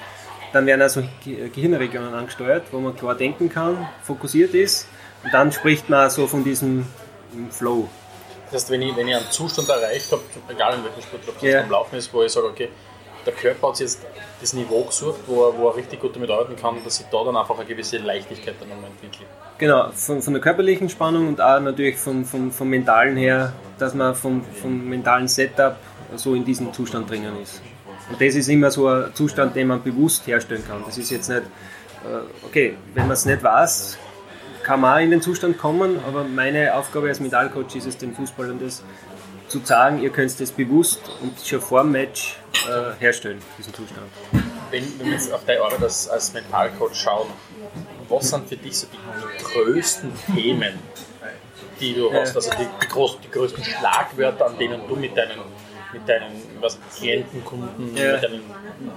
dann 0.54 0.64
werden 0.64 0.80
also 0.80 1.02
Ge- 1.22 1.50
Gehirnregionen 1.50 2.14
angesteuert, 2.14 2.64
wo 2.72 2.78
man 2.80 2.96
klar 2.96 3.14
denken 3.14 3.50
kann, 3.50 3.86
fokussiert 4.02 4.54
ist 4.54 4.88
und 5.24 5.34
dann 5.34 5.52
spricht 5.52 5.90
man 5.90 6.08
so 6.08 6.26
von 6.26 6.42
diesem 6.42 6.86
Flow. 7.50 7.86
Das 8.46 8.62
heißt, 8.62 8.70
wenn 8.70 8.80
ich, 8.80 8.96
wenn 8.96 9.06
ich 9.08 9.14
einen 9.16 9.30
Zustand 9.30 9.68
erreicht 9.68 10.10
habe, 10.12 10.22
egal 10.48 10.76
in 10.76 10.84
welchem 10.84 11.02
Sport, 11.02 11.22
ob 11.28 11.34
das 11.34 11.42
Ja. 11.42 11.60
beim 11.60 11.70
Laufen 11.70 11.96
ist, 11.96 12.14
wo 12.14 12.22
ich 12.22 12.32
sage, 12.32 12.46
okay, 12.46 12.70
der 13.26 13.34
Körper 13.34 13.68
hat 13.68 13.80
jetzt 13.80 14.00
das 14.40 14.52
Niveau 14.52 14.82
gesucht, 14.84 15.20
wo 15.26 15.46
er, 15.46 15.58
wo 15.58 15.68
er 15.68 15.76
richtig 15.76 16.00
gut 16.00 16.14
damit 16.14 16.30
arbeiten 16.30 16.56
kann, 16.56 16.76
dass 16.84 17.00
ich 17.00 17.06
da 17.06 17.24
dann 17.24 17.36
einfach 17.36 17.56
eine 17.56 17.66
gewisse 17.66 17.98
Leichtigkeit 17.98 18.54
dann 18.60 18.68
nochmal 18.68 18.90
entwickle. 18.90 19.26
Genau, 19.58 19.90
von, 19.92 20.20
von 20.20 20.34
der 20.34 20.42
körperlichen 20.42 20.88
Spannung 20.88 21.28
und 21.28 21.40
auch 21.40 21.60
natürlich 21.60 21.96
vom, 21.96 22.24
vom, 22.24 22.50
vom 22.50 22.68
mentalen 22.68 23.16
her, 23.16 23.52
dass 23.78 23.94
man 23.94 24.14
vom, 24.14 24.44
vom 24.44 24.88
mentalen 24.88 25.28
Setup 25.28 25.76
so 26.16 26.34
in 26.34 26.44
diesem 26.44 26.72
Zustand 26.72 27.10
drinnen 27.10 27.40
ist. 27.42 27.62
Und 28.10 28.20
das 28.20 28.34
ist 28.34 28.48
immer 28.48 28.70
so 28.70 28.88
ein 28.88 29.14
Zustand, 29.14 29.56
den 29.56 29.68
man 29.68 29.82
bewusst 29.82 30.26
herstellen 30.26 30.62
kann. 30.66 30.82
Das 30.84 30.98
ist 30.98 31.10
jetzt 31.10 31.28
nicht, 31.28 31.42
äh, 31.42 32.46
okay, 32.46 32.76
wenn 32.94 33.04
man 33.04 33.12
es 33.12 33.24
nicht 33.24 33.42
weiß, 33.42 33.98
kann 34.62 34.80
man 34.80 34.94
auch 34.94 35.02
in 35.02 35.10
den 35.10 35.22
Zustand 35.22 35.58
kommen, 35.58 35.98
aber 36.06 36.24
meine 36.24 36.74
Aufgabe 36.74 37.08
als 37.08 37.20
Mentalcoach 37.20 37.74
ist 37.76 37.86
es, 37.86 37.96
den 37.96 38.14
Fußballern 38.14 38.58
das 38.60 38.82
zu 39.48 39.60
sagen, 39.64 40.02
ihr 40.02 40.10
könnt 40.10 40.38
das 40.40 40.50
bewusst 40.50 41.00
und 41.22 41.38
schon 41.44 41.60
vor 41.60 41.82
dem 41.82 41.92
Match 41.92 42.36
äh, 42.68 43.00
herstellen, 43.00 43.40
diesen 43.58 43.74
Zustand. 43.74 44.06
Wenn, 44.70 44.98
wenn 44.98 45.06
wir 45.06 45.12
jetzt 45.12 45.32
auf 45.32 45.44
deine 45.44 45.62
Arbeit 45.62 45.82
als, 45.82 46.08
als 46.08 46.32
Mentalcoach 46.32 46.94
schauen, 46.94 47.28
was 48.08 48.30
sind 48.30 48.48
für 48.48 48.56
dich 48.56 48.78
so 48.78 48.86
die 48.88 49.44
größten 49.44 50.12
Themen, 50.34 50.78
die 51.80 51.94
du 51.94 52.12
hast? 52.12 52.34
Also 52.34 52.50
die, 52.50 52.66
die, 52.82 52.88
groß, 52.88 53.18
die 53.20 53.30
größten 53.30 53.64
Schlagwörter, 53.64 54.46
an 54.46 54.58
denen 54.58 54.86
du 54.88 54.96
mit 54.96 55.16
deinen, 55.16 55.38
mit 55.96 56.08
deinen 56.08 56.32
was, 56.60 56.78
Klienten, 56.96 57.44
Kunden, 57.44 57.96
Ja. 57.96 58.12
mit 58.12 58.22
deinen, 58.24 58.40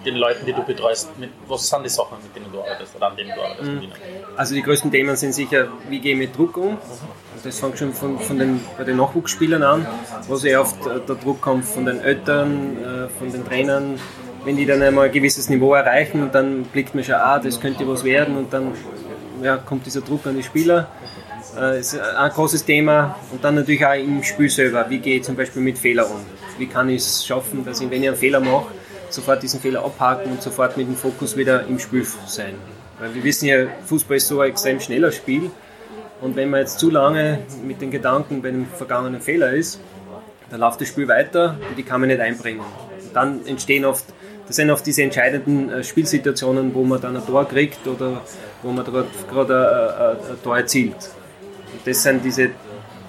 den 0.05 0.15
Leuten, 0.15 0.45
die 0.45 0.53
du 0.53 0.63
betreust, 0.63 1.17
mit, 1.17 1.29
was 1.47 1.67
sind 1.69 1.83
die 1.83 1.89
Sachen, 1.89 2.17
mit 2.21 2.35
denen 2.35 2.51
du 2.51 2.59
arbeitest 2.59 2.95
oder 2.95 3.07
an 3.07 3.15
denen 3.15 3.31
du 3.35 3.41
arbeitest? 3.41 3.69
ihnen? 3.71 3.91
Also 4.35 4.55
die 4.55 4.61
größten 4.61 4.91
Themen 4.91 5.15
sind 5.15 5.33
sicher, 5.33 5.67
wie 5.87 5.99
gehe 5.99 6.13
ich 6.13 6.19
mit 6.19 6.37
Druck 6.37 6.57
um? 6.57 6.77
Also 7.33 7.43
das 7.43 7.59
fängt 7.59 7.77
schon 7.79 7.93
von, 7.93 8.19
von 8.19 8.37
den, 8.37 8.59
bei 8.77 8.83
den 8.83 8.97
Nachwuchsspielern 8.97 9.63
an, 9.63 9.87
wo 10.27 10.35
sehr 10.35 10.59
oft 10.61 10.85
der 10.85 11.15
Druck 11.15 11.39
kommt 11.41 11.65
von 11.65 11.85
den 11.85 12.01
Eltern, 12.01 12.77
äh, 12.77 13.09
von 13.17 13.31
den 13.31 13.45
Trainern. 13.45 13.99
Wenn 14.45 14.55
die 14.57 14.65
dann 14.65 14.81
einmal 14.81 15.07
ein 15.07 15.11
gewisses 15.11 15.49
Niveau 15.49 15.73
erreichen, 15.73 16.29
dann 16.31 16.63
blickt 16.63 16.95
man 16.95 17.03
schon, 17.03 17.15
ah, 17.15 17.39
das 17.39 17.59
könnte 17.59 17.87
was 17.87 18.03
werden 18.03 18.37
und 18.37 18.51
dann 18.53 18.73
ja, 19.41 19.57
kommt 19.57 19.85
dieser 19.85 20.01
Druck 20.01 20.25
an 20.27 20.35
die 20.35 20.43
Spieler. 20.43 20.87
Äh, 21.57 21.79
ist 21.79 21.97
ein 21.99 22.29
großes 22.31 22.63
Thema 22.65 23.15
und 23.31 23.43
dann 23.43 23.55
natürlich 23.55 23.85
auch 23.85 23.93
im 23.93 24.23
Spiel 24.23 24.49
selber. 24.49 24.85
Wie 24.89 24.99
gehe 24.99 25.17
ich 25.17 25.23
zum 25.23 25.35
Beispiel 25.35 25.61
mit 25.61 25.77
Fehlern 25.77 26.05
um? 26.11 26.25
Wie 26.59 26.67
kann 26.67 26.89
ich 26.89 26.97
es 26.97 27.25
schaffen, 27.25 27.65
dass 27.65 27.81
ich, 27.81 27.89
wenn 27.89 28.03
ich 28.03 28.09
einen 28.09 28.17
Fehler 28.17 28.39
mache, 28.39 28.67
sofort 29.09 29.41
diesen 29.41 29.59
Fehler 29.59 29.83
abhaken 29.83 30.31
und 30.31 30.41
sofort 30.41 30.77
mit 30.77 30.87
dem 30.87 30.95
Fokus 30.95 31.35
wieder 31.35 31.65
im 31.65 31.79
Spiel 31.79 32.05
sein? 32.27 32.55
Weil 32.99 33.15
wir 33.15 33.23
wissen 33.23 33.47
ja, 33.47 33.67
Fußball 33.85 34.17
ist 34.17 34.27
so 34.27 34.41
ein 34.41 34.49
extrem 34.49 34.79
schneller 34.79 35.11
Spiel 35.11 35.49
und 36.21 36.35
wenn 36.35 36.49
man 36.49 36.61
jetzt 36.61 36.79
zu 36.79 36.89
lange 36.89 37.39
mit 37.63 37.81
den 37.81 37.91
Gedanken 37.91 38.41
bei 38.41 38.49
einem 38.49 38.65
vergangenen 38.65 39.21
Fehler 39.21 39.51
ist, 39.51 39.79
dann 40.49 40.59
läuft 40.59 40.81
das 40.81 40.89
Spiel 40.89 41.07
weiter 41.07 41.57
und 41.69 41.77
die 41.77 41.83
kann 41.83 42.01
man 42.01 42.09
nicht 42.09 42.19
einbringen. 42.19 42.59
Und 42.59 43.15
dann 43.15 43.45
entstehen 43.45 43.85
oft, 43.85 44.05
das 44.47 44.57
sind 44.57 44.69
oft 44.69 44.85
diese 44.85 45.03
entscheidenden 45.03 45.69
äh, 45.69 45.83
Spielsituationen, 45.83 46.73
wo 46.73 46.83
man 46.83 46.99
dann 46.99 47.15
ein 47.15 47.25
Tor 47.25 47.47
kriegt 47.47 47.87
oder 47.87 48.21
wo 48.63 48.71
man 48.71 48.83
gerade 48.83 49.07
ein, 49.31 50.17
ein, 50.27 50.31
ein 50.31 50.43
Tor 50.43 50.57
erzielt. 50.57 50.95
Und 50.95 51.85
das 51.85 52.03
sind 52.03 52.25
diese 52.25 52.49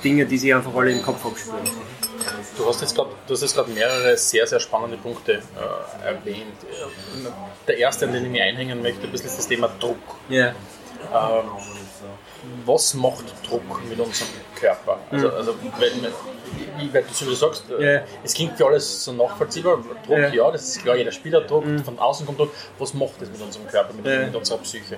Dinge, 0.05 0.27
die 0.27 0.39
sich 0.39 0.55
einfach 0.55 0.75
alle 0.75 0.93
im 0.93 1.03
Kopf 1.03 1.25
abspielen. 1.25 1.59
Du 2.61 2.69
hast 2.69 2.81
jetzt 2.83 2.95
gerade 2.95 3.11
du 3.27 3.33
hast 3.35 3.41
jetzt 3.41 3.55
gerade 3.55 3.71
mehrere 3.71 4.17
sehr, 4.19 4.47
sehr 4.47 4.61
spannende 4.61 4.97
Punkte 4.99 5.33
äh, 5.35 6.07
erwähnt. 6.07 6.63
Äh, 6.65 7.29
Der 7.67 7.79
erste, 7.79 8.07
an 8.07 8.13
den 8.13 8.25
ich 8.25 8.31
mich 8.31 8.43
einhängen 8.43 8.83
möchte, 8.83 9.05
ein 9.07 9.11
bisschen 9.13 9.29
ist 9.29 9.39
das 9.39 9.49
Thema 9.49 9.71
Druck. 9.81 9.97
Ja. 10.29 10.49
Ähm, 10.49 10.55
was 12.67 12.95
macht 12.95 13.25
Druck 13.47 13.63
mit 13.89 13.99
unserem 13.99 14.29
Körper? 14.59 14.99
Also, 15.11 15.31
also 15.31 15.55
wenn, 15.79 16.07
so 17.13 17.25
wie 17.27 17.31
du 17.31 17.35
sagst, 17.35 17.65
äh, 17.79 17.95
Ja. 17.97 18.01
es 18.25 18.35
klingt 18.35 18.57
für 18.57 18.67
alles 18.67 19.05
so 19.05 19.13
nachvollziehbar. 19.13 19.79
Druck, 20.07 20.19
Ja. 20.19 20.29
ja. 20.29 20.51
das 20.51 20.69
ist 20.69 20.83
klar, 20.83 20.97
jeder 20.97 21.13
Spieler 21.13 21.41
Druck, 21.43 21.65
von 21.85 21.99
außen 21.99 22.27
kommt 22.27 22.39
Druck. 22.39 22.51
Was 22.79 22.93
macht 22.95 23.21
das 23.21 23.31
mit 23.31 23.41
unserem 23.41 23.67
Körper, 23.69 23.93
mit, 23.95 24.05
Ja. 24.07 24.27
mit 24.27 24.35
unserer 24.37 24.59
Psyche? 24.59 24.97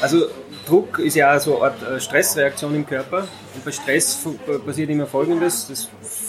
Also 0.00 0.26
Druck 0.66 0.98
ist 0.98 1.14
ja 1.16 1.38
so 1.40 1.60
eine 1.60 1.72
Art 1.72 1.82
äh, 1.82 2.00
Stressreaktion 2.00 2.74
im 2.74 2.86
Körper. 2.86 3.26
Und 3.54 3.64
bei 3.64 3.72
Stress 3.72 4.18
äh, 4.46 4.58
passiert 4.58 4.88
immer 4.90 5.06
Folgendes, 5.06 5.68
es 5.70 5.84
verändert- 5.84 6.21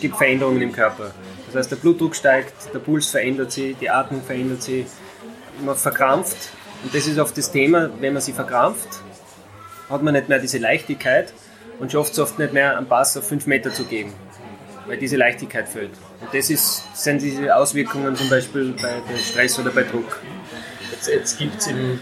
gibt 0.00 0.16
Veränderungen 0.16 0.62
im 0.62 0.72
Körper. 0.72 1.12
Das 1.46 1.56
heißt, 1.56 1.70
der 1.70 1.76
Blutdruck 1.76 2.14
steigt, 2.14 2.52
der 2.72 2.78
Puls 2.78 3.08
verändert 3.08 3.52
sich, 3.52 3.76
die 3.78 3.90
Atmung 3.90 4.22
verändert 4.22 4.62
sich, 4.62 4.86
man 5.64 5.76
verkrampft. 5.76 6.50
Und 6.82 6.94
das 6.94 7.06
ist 7.06 7.18
oft 7.18 7.36
das 7.36 7.50
Thema, 7.50 7.90
wenn 8.00 8.12
man 8.12 8.22
sich 8.22 8.34
verkrampft, 8.34 8.88
hat 9.88 10.02
man 10.02 10.14
nicht 10.14 10.28
mehr 10.28 10.38
diese 10.38 10.58
Leichtigkeit 10.58 11.32
und 11.78 11.92
schafft 11.92 12.12
es 12.12 12.18
oft 12.18 12.38
nicht 12.38 12.52
mehr, 12.52 12.76
einen 12.76 12.86
Pass 12.86 13.16
auf 13.16 13.26
5 13.28 13.46
Meter 13.46 13.72
zu 13.72 13.84
geben, 13.84 14.12
weil 14.86 14.98
diese 14.98 15.16
Leichtigkeit 15.16 15.68
fehlt. 15.68 15.92
Und 16.20 16.34
das 16.34 16.50
ist, 16.50 16.96
sind 16.96 17.22
diese 17.22 17.54
Auswirkungen 17.54 18.16
zum 18.16 18.28
Beispiel 18.28 18.74
bei, 18.80 19.00
Stress 19.18 19.58
oder 19.58 19.70
bei 19.70 19.82
Druck. 19.82 20.20
Jetzt, 20.90 21.08
jetzt 21.08 21.38
gibt 21.38 21.58
es 21.58 21.66
in 21.66 22.00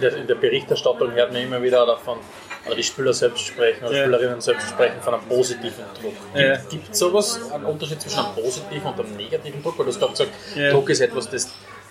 der, 0.00 0.16
in 0.16 0.26
der 0.26 0.34
Berichterstattung, 0.36 1.12
hört 1.12 1.32
man 1.32 1.42
immer 1.42 1.62
wieder 1.62 1.84
davon, 1.86 2.18
oder 2.66 2.76
die 2.76 2.82
Spieler 2.82 3.12
selbst 3.12 3.46
sprechen, 3.46 3.84
oder 3.84 3.96
Ja. 3.96 4.02
Spielerinnen 4.02 4.40
selbst 4.40 4.68
sprechen 4.68 5.00
von 5.00 5.14
einem 5.14 5.24
positiven 5.24 5.84
Druck. 6.00 6.14
Ja. 6.34 6.56
Gibt 6.70 6.92
es 6.92 6.98
sowas, 6.98 7.40
einen 7.52 7.64
Unterschied 7.64 8.00
zwischen 8.00 8.20
einem 8.20 8.34
positiven 8.34 8.86
und 8.86 9.00
einem 9.00 9.16
negativen 9.16 9.62
Druck? 9.62 9.78
Weil 9.78 9.86
du 9.86 9.92
hast 9.92 9.98
gerade 9.98 10.12
gesagt, 10.12 10.30
Ja. 10.54 10.70
Druck 10.70 10.90
ist 10.90 11.00
etwas, 11.00 11.28
das, 11.30 11.48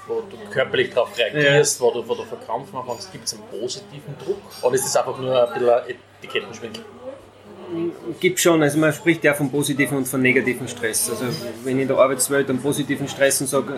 wo 0.07 0.21
du 0.21 0.37
körperlich 0.49 0.93
darauf 0.93 1.17
reagierst, 1.17 1.79
wo 1.81 1.91
du, 1.91 2.07
wo 2.07 2.15
du 2.15 2.23
verkrampft 2.23 2.73
machst. 2.73 3.11
Gibt 3.11 3.25
es 3.27 3.33
einen 3.33 3.43
positiven 3.59 4.15
Druck? 4.23 4.41
Oder 4.61 4.75
ist 4.75 4.85
das 4.85 4.95
einfach 4.95 5.17
nur 5.19 5.47
ein 5.47 5.53
bisschen 5.53 5.69
ein 5.69 5.95
Etikettenschwindel? 6.21 6.83
gibt 8.19 8.39
schon, 8.39 8.61
also 8.61 8.77
man 8.77 8.91
spricht 8.93 9.23
ja 9.23 9.33
von 9.33 9.49
positiven 9.49 9.97
und 9.97 10.07
von 10.07 10.21
negativen 10.21 10.67
Stress. 10.67 11.09
Also 11.09 11.23
wenn 11.63 11.77
ich 11.77 11.83
in 11.83 11.87
der 11.87 11.97
Arbeitswelt 11.97 12.49
einen 12.49 12.61
positiven 12.61 13.07
Stress 13.07 13.41
und 13.41 13.47
sage, 13.47 13.73
äh, 13.73 13.77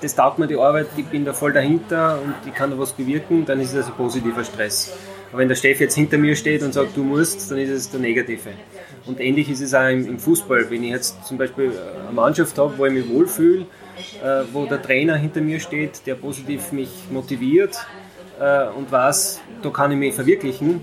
das 0.00 0.14
taugt 0.14 0.38
mir 0.38 0.46
die 0.46 0.56
Arbeit, 0.56 0.86
ich 0.96 1.06
bin 1.06 1.24
da 1.24 1.32
voll 1.32 1.52
dahinter 1.52 2.18
und 2.22 2.34
ich 2.46 2.54
kann 2.54 2.70
da 2.70 2.78
was 2.78 2.92
bewirken, 2.92 3.44
dann 3.44 3.60
ist 3.60 3.74
das 3.74 3.86
ein 3.86 3.92
positiver 3.92 4.44
Stress. 4.44 4.92
Aber 5.30 5.38
wenn 5.38 5.48
der 5.48 5.54
Chef 5.54 5.78
jetzt 5.80 5.94
hinter 5.94 6.18
mir 6.18 6.34
steht 6.34 6.62
und 6.62 6.72
sagt, 6.72 6.96
du 6.96 7.04
musst, 7.04 7.50
dann 7.50 7.58
ist 7.58 7.70
es 7.70 7.90
der 7.90 8.00
negative. 8.00 8.50
Und 9.06 9.20
ähnlich 9.20 9.48
ist 9.48 9.60
es 9.60 9.74
auch 9.74 9.88
im, 9.88 10.18
Fußball. 10.18 10.70
Wenn 10.70 10.82
ich 10.82 10.90
jetzt 10.90 11.24
zum 11.24 11.38
Beispiel 11.38 11.72
äh, 11.72 12.00
eine 12.02 12.12
Mannschaft 12.12 12.58
habe, 12.58 12.76
wo 12.76 12.86
ich 12.86 12.92
mich 12.92 13.08
wohlfühle, 13.08 13.66
äh, 14.22 14.42
wo 14.52 14.66
der 14.66 14.82
Trainer 14.82 15.16
hinter 15.16 15.40
mir 15.40 15.60
steht, 15.60 16.06
der 16.06 16.16
positiv 16.16 16.72
mich 16.72 16.90
motiviert 17.10 17.78
äh, 18.40 18.66
und 18.68 18.90
weiß, 18.90 19.40
da 19.62 19.70
kann 19.70 19.92
ich 19.92 19.98
mich 19.98 20.14
verwirklichen, 20.14 20.82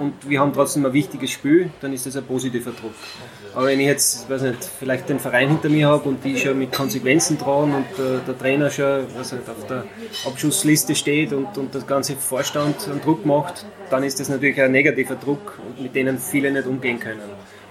und 0.00 0.28
wir 0.28 0.40
haben 0.40 0.52
trotzdem 0.52 0.86
ein 0.86 0.92
wichtiges 0.92 1.30
Spiel, 1.30 1.70
dann 1.80 1.92
ist 1.92 2.06
das 2.06 2.16
ein 2.16 2.24
positiver 2.24 2.72
Druck. 2.72 2.94
Aber 3.54 3.66
wenn 3.66 3.80
ich 3.80 3.86
jetzt, 3.86 4.30
weiß 4.30 4.42
nicht, 4.42 4.64
vielleicht 4.64 5.08
den 5.08 5.20
Verein 5.20 5.48
hinter 5.48 5.68
mir 5.68 5.88
habe 5.88 6.08
und 6.08 6.24
die 6.24 6.38
schon 6.38 6.58
mit 6.58 6.72
Konsequenzen 6.72 7.36
drohen 7.38 7.74
und 7.74 7.98
äh, 7.98 8.20
der 8.26 8.38
Trainer 8.38 8.70
schon 8.70 9.06
weiß 9.14 9.32
nicht, 9.32 9.48
auf 9.48 9.66
der 9.68 9.84
Abschussliste 10.26 10.94
steht 10.94 11.32
und, 11.32 11.58
und 11.58 11.74
das 11.74 11.86
ganze 11.86 12.16
Vorstand 12.16 12.88
einen 12.88 13.02
Druck 13.02 13.26
macht, 13.26 13.66
dann 13.90 14.04
ist 14.04 14.18
das 14.20 14.28
natürlich 14.30 14.60
ein 14.60 14.72
negativer 14.72 15.16
Druck, 15.16 15.58
mit 15.78 15.94
denen 15.94 16.18
viele 16.18 16.50
nicht 16.50 16.66
umgehen 16.66 16.98
können. 16.98 17.20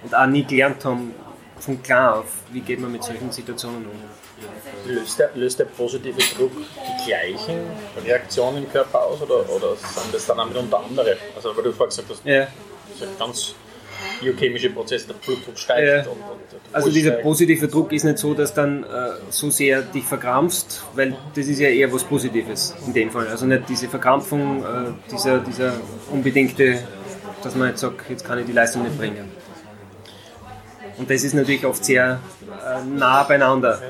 Und 0.03 0.15
auch 0.15 0.27
nie 0.27 0.43
gelernt 0.43 0.85
haben, 0.85 1.13
von 1.59 1.81
klar 1.81 2.19
auf, 2.19 2.25
wie 2.51 2.61
geht 2.61 2.79
man 2.79 2.91
mit 2.91 3.03
solchen 3.03 3.31
Situationen 3.31 3.85
um. 3.85 4.91
Löst 4.91 5.19
der, 5.19 5.29
löst 5.35 5.59
der 5.59 5.65
positive 5.65 6.17
Druck 6.35 6.51
die 6.55 7.05
gleichen 7.05 7.59
Reaktionen 8.03 8.63
im 8.63 8.71
Körper 8.71 9.03
aus 9.03 9.21
oder, 9.21 9.47
oder 9.47 9.75
sind 9.75 10.13
das 10.13 10.25
dann 10.25 10.39
auch 10.39 10.47
mitunter 10.47 10.83
andere? 10.83 11.17
Also, 11.35 11.55
weil 11.55 11.63
du 11.63 11.71
vorher 11.71 11.89
gesagt 11.89 12.09
hast, 12.09 12.25
Ja. 12.25 12.47
ganz 13.19 13.53
biochemische 14.21 14.69
Prozesse, 14.69 15.07
der 15.07 15.13
Blutdruck 15.15 15.57
steigt 15.57 15.87
Ja. 15.87 16.11
und, 16.11 16.19
und 16.19 16.39
der 16.51 16.59
Also 16.75 16.89
dieser 16.91 17.11
steigt. 17.11 17.23
positive 17.23 17.67
Druck 17.67 17.91
ist 17.91 18.03
nicht 18.03 18.17
so, 18.17 18.33
dass 18.33 18.53
dann 18.53 18.83
äh, 18.83 18.87
so 19.29 19.49
sehr 19.49 19.81
dich 19.81 20.03
verkrampfst, 20.05 20.83
weil 20.95 21.15
das 21.35 21.47
ist 21.47 21.59
ja 21.59 21.69
eher 21.69 21.91
was 21.93 22.03
Positives 22.03 22.75
in 22.85 22.93
dem 22.93 23.09
Fall. 23.11 23.27
Also 23.27 23.45
nicht 23.45 23.67
diese 23.69 23.87
Verkrampfung, 23.87 24.63
äh, 24.63 24.67
dieser, 25.11 25.39
dieser 25.39 25.73
unbedingte, 26.11 26.79
dass 27.43 27.55
man 27.55 27.69
jetzt 27.69 27.81
sagt, 27.81 28.09
jetzt 28.09 28.25
kann 28.25 28.37
ich 28.39 28.45
die 28.45 28.51
Leistung 28.53 28.83
nicht 28.83 28.97
bringen. 28.97 29.31
Und 30.97 31.09
das 31.09 31.23
ist 31.23 31.33
natürlich 31.33 31.65
oft 31.65 31.83
sehr 31.83 32.19
äh, 32.65 32.83
nah 32.97 33.23
beieinander 33.23 33.81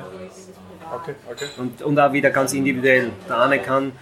Okay, 0.94 1.14
okay. 1.30 1.46
und, 1.56 1.80
und 1.82 1.98
auch 1.98 2.12
wieder 2.12 2.30
ganz 2.30 2.52
individuell. 2.52 3.10
Der 3.28 3.40
eine 3.40 3.58
kann 3.60 3.92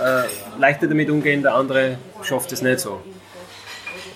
äh, 0.00 0.22
leichter 0.58 0.86
damit 0.86 1.10
umgehen, 1.10 1.42
der 1.42 1.54
andere 1.54 1.98
schafft 2.22 2.52
es 2.52 2.62
nicht 2.62 2.78
so. 2.80 3.00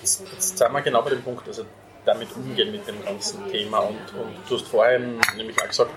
Jetzt 0.00 0.22
sind 0.62 0.72
wir 0.72 0.83
genau 0.83 1.03
bei 1.03 1.11
dem 1.11 1.22
Punkt, 1.22 1.46
also 1.46 1.64
damit 2.05 2.29
umgehen 2.35 2.72
mit 2.72 2.87
dem 2.87 3.03
ganzen 3.05 3.48
Thema. 3.51 3.79
Und, 3.79 3.96
und 3.96 4.35
du 4.48 4.57
hast 4.57 4.66
vorhin 4.66 5.20
nämlich 5.37 5.61
auch 5.62 5.68
gesagt, 5.68 5.90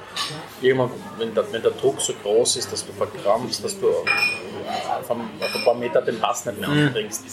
irgendwann, 0.62 0.92
wenn 1.18 1.34
der, 1.34 1.52
wenn 1.52 1.62
der 1.62 1.72
Druck 1.72 2.00
so 2.00 2.14
groß 2.14 2.58
ist, 2.58 2.72
dass 2.72 2.86
du 2.86 2.94
verkrampfst, 2.94 3.64
dass 3.64 3.80
du 3.80 3.90
auf 3.90 5.12
ein, 5.12 5.30
auf 5.40 5.56
ein 5.56 5.64
paar 5.64 5.76
Meter 5.76 6.02
den 6.02 6.20
Pass 6.20 6.46
nicht 6.46 6.60
mehr 6.60 6.70
anbringst. 6.70 7.24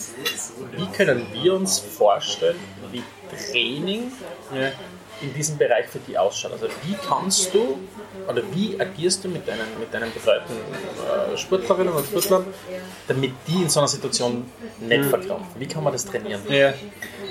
Wie 0.77 0.87
können 0.87 1.27
wir 1.33 1.55
uns 1.55 1.79
vorstellen, 1.79 2.59
wie 2.91 3.03
Training 3.51 4.13
in 5.23 5.33
diesem 5.35 5.59
Bereich 5.59 5.87
für 5.87 5.99
die 6.01 6.17
ausschaut? 6.19 6.53
Also 6.53 6.67
wie 6.85 6.95
kannst 7.09 7.55
du 7.55 7.79
oder 8.29 8.43
wie 8.53 8.79
agierst 8.79 9.25
du 9.25 9.29
mit 9.29 9.47
deinen, 9.47 9.67
mit 9.79 9.93
deinen 9.93 10.13
betreuten 10.13 10.53
äh, 10.53 11.37
Sportlerinnen 11.37 11.93
und 11.93 12.07
Sportlern, 12.07 12.45
damit 13.09 13.33
die 13.47 13.63
in 13.63 13.69
so 13.69 13.81
einer 13.81 13.89
Situation 13.89 14.45
nicht 14.81 15.05
verkrampfen? 15.05 15.61
Wie 15.61 15.67
kann 15.67 15.85
man 15.85 15.93
das 15.93 16.05
trainieren? 16.05 16.41
Ja. 16.49 16.75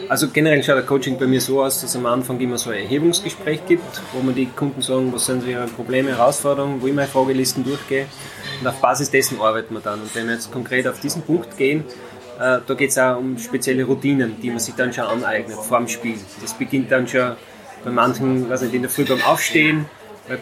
Also 0.09 0.29
generell 0.29 0.63
schaut 0.63 0.75
der 0.75 0.85
Coaching 0.85 1.17
bei 1.17 1.27
mir 1.27 1.39
so 1.39 1.63
aus, 1.63 1.81
dass 1.81 1.91
es 1.91 1.95
am 1.95 2.05
Anfang 2.05 2.39
immer 2.39 2.57
so 2.57 2.69
ein 2.71 2.79
Erhebungsgespräch 2.79 3.65
gibt, 3.67 4.01
wo 4.13 4.21
man 4.21 4.35
die 4.35 4.47
Kunden 4.47 4.81
sagen, 4.81 5.13
was 5.13 5.25
sind 5.25 5.47
ihre 5.47 5.67
Probleme, 5.67 6.09
Herausforderungen, 6.09 6.81
wo 6.81 6.87
ich 6.87 6.93
meine 6.93 7.07
Fragelisten 7.07 7.63
durchgehe 7.63 8.07
und 8.59 8.67
auf 8.67 8.81
Basis 8.81 9.09
dessen 9.09 9.39
arbeiten 9.39 9.73
wir 9.73 9.81
dann. 9.81 10.01
Und 10.01 10.13
wenn 10.15 10.27
wir 10.27 10.33
jetzt 10.33 10.51
konkret 10.51 10.87
auf 10.87 10.99
diesen 10.99 11.21
Punkt 11.21 11.57
gehen, 11.57 11.85
äh, 12.39 12.59
da 12.65 12.73
geht 12.75 12.89
es 12.89 12.97
auch 12.97 13.17
um 13.17 13.37
spezielle 13.37 13.83
Routinen, 13.83 14.41
die 14.41 14.49
man 14.49 14.59
sich 14.59 14.75
dann 14.75 14.91
schon 14.91 15.05
aneignet 15.05 15.57
vor 15.57 15.77
dem 15.77 15.87
Spiel. 15.87 16.17
Das 16.41 16.53
beginnt 16.53 16.91
dann 16.91 17.07
schon 17.07 17.35
bei 17.83 17.91
manchen, 17.91 18.49
weiß 18.49 18.61
nicht, 18.63 18.73
in 18.73 18.81
der 18.81 18.91
Früh 18.91 19.05
beim 19.05 19.21
Aufstehen, 19.21 19.85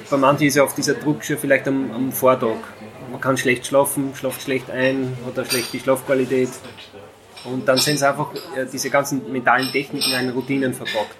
bei 0.09 0.17
manchen 0.17 0.47
ist 0.47 0.55
ja 0.55 0.63
oft 0.63 0.77
dieser 0.77 0.93
Druck 0.93 1.23
schon 1.23 1.37
vielleicht 1.37 1.67
am, 1.67 1.91
am 1.91 2.11
Vortag. 2.11 2.57
Man 3.11 3.21
kann 3.21 3.37
schlecht 3.37 3.65
schlafen, 3.65 4.13
schlaft 4.15 4.41
schlecht 4.41 4.69
ein, 4.69 5.17
hat 5.25 5.37
eine 5.37 5.49
schlechte 5.49 5.79
Schlafqualität. 5.79 6.49
Und 7.45 7.67
dann 7.67 7.77
sind 7.77 7.95
es 7.95 8.03
einfach 8.03 8.33
äh, 8.55 8.65
diese 8.71 8.89
ganzen 8.89 9.31
mentalen 9.31 9.71
Techniken 9.71 10.11
in 10.11 10.29
Routinen 10.29 10.73
verpackt. 10.73 11.15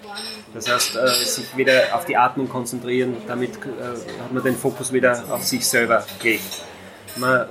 Das 0.52 0.70
heißt, 0.70 0.96
äh, 0.96 1.24
sich 1.24 1.56
wieder 1.56 1.94
auf 1.94 2.04
die 2.04 2.16
Atmung 2.16 2.48
konzentrieren, 2.48 3.16
damit 3.26 3.56
äh, 3.56 4.22
hat 4.22 4.32
man 4.32 4.42
den 4.42 4.56
Fokus 4.56 4.92
wieder 4.92 5.24
auf 5.30 5.44
sich 5.44 5.66
selber 5.66 6.04
gelegt. 6.22 6.62
Man 7.16 7.46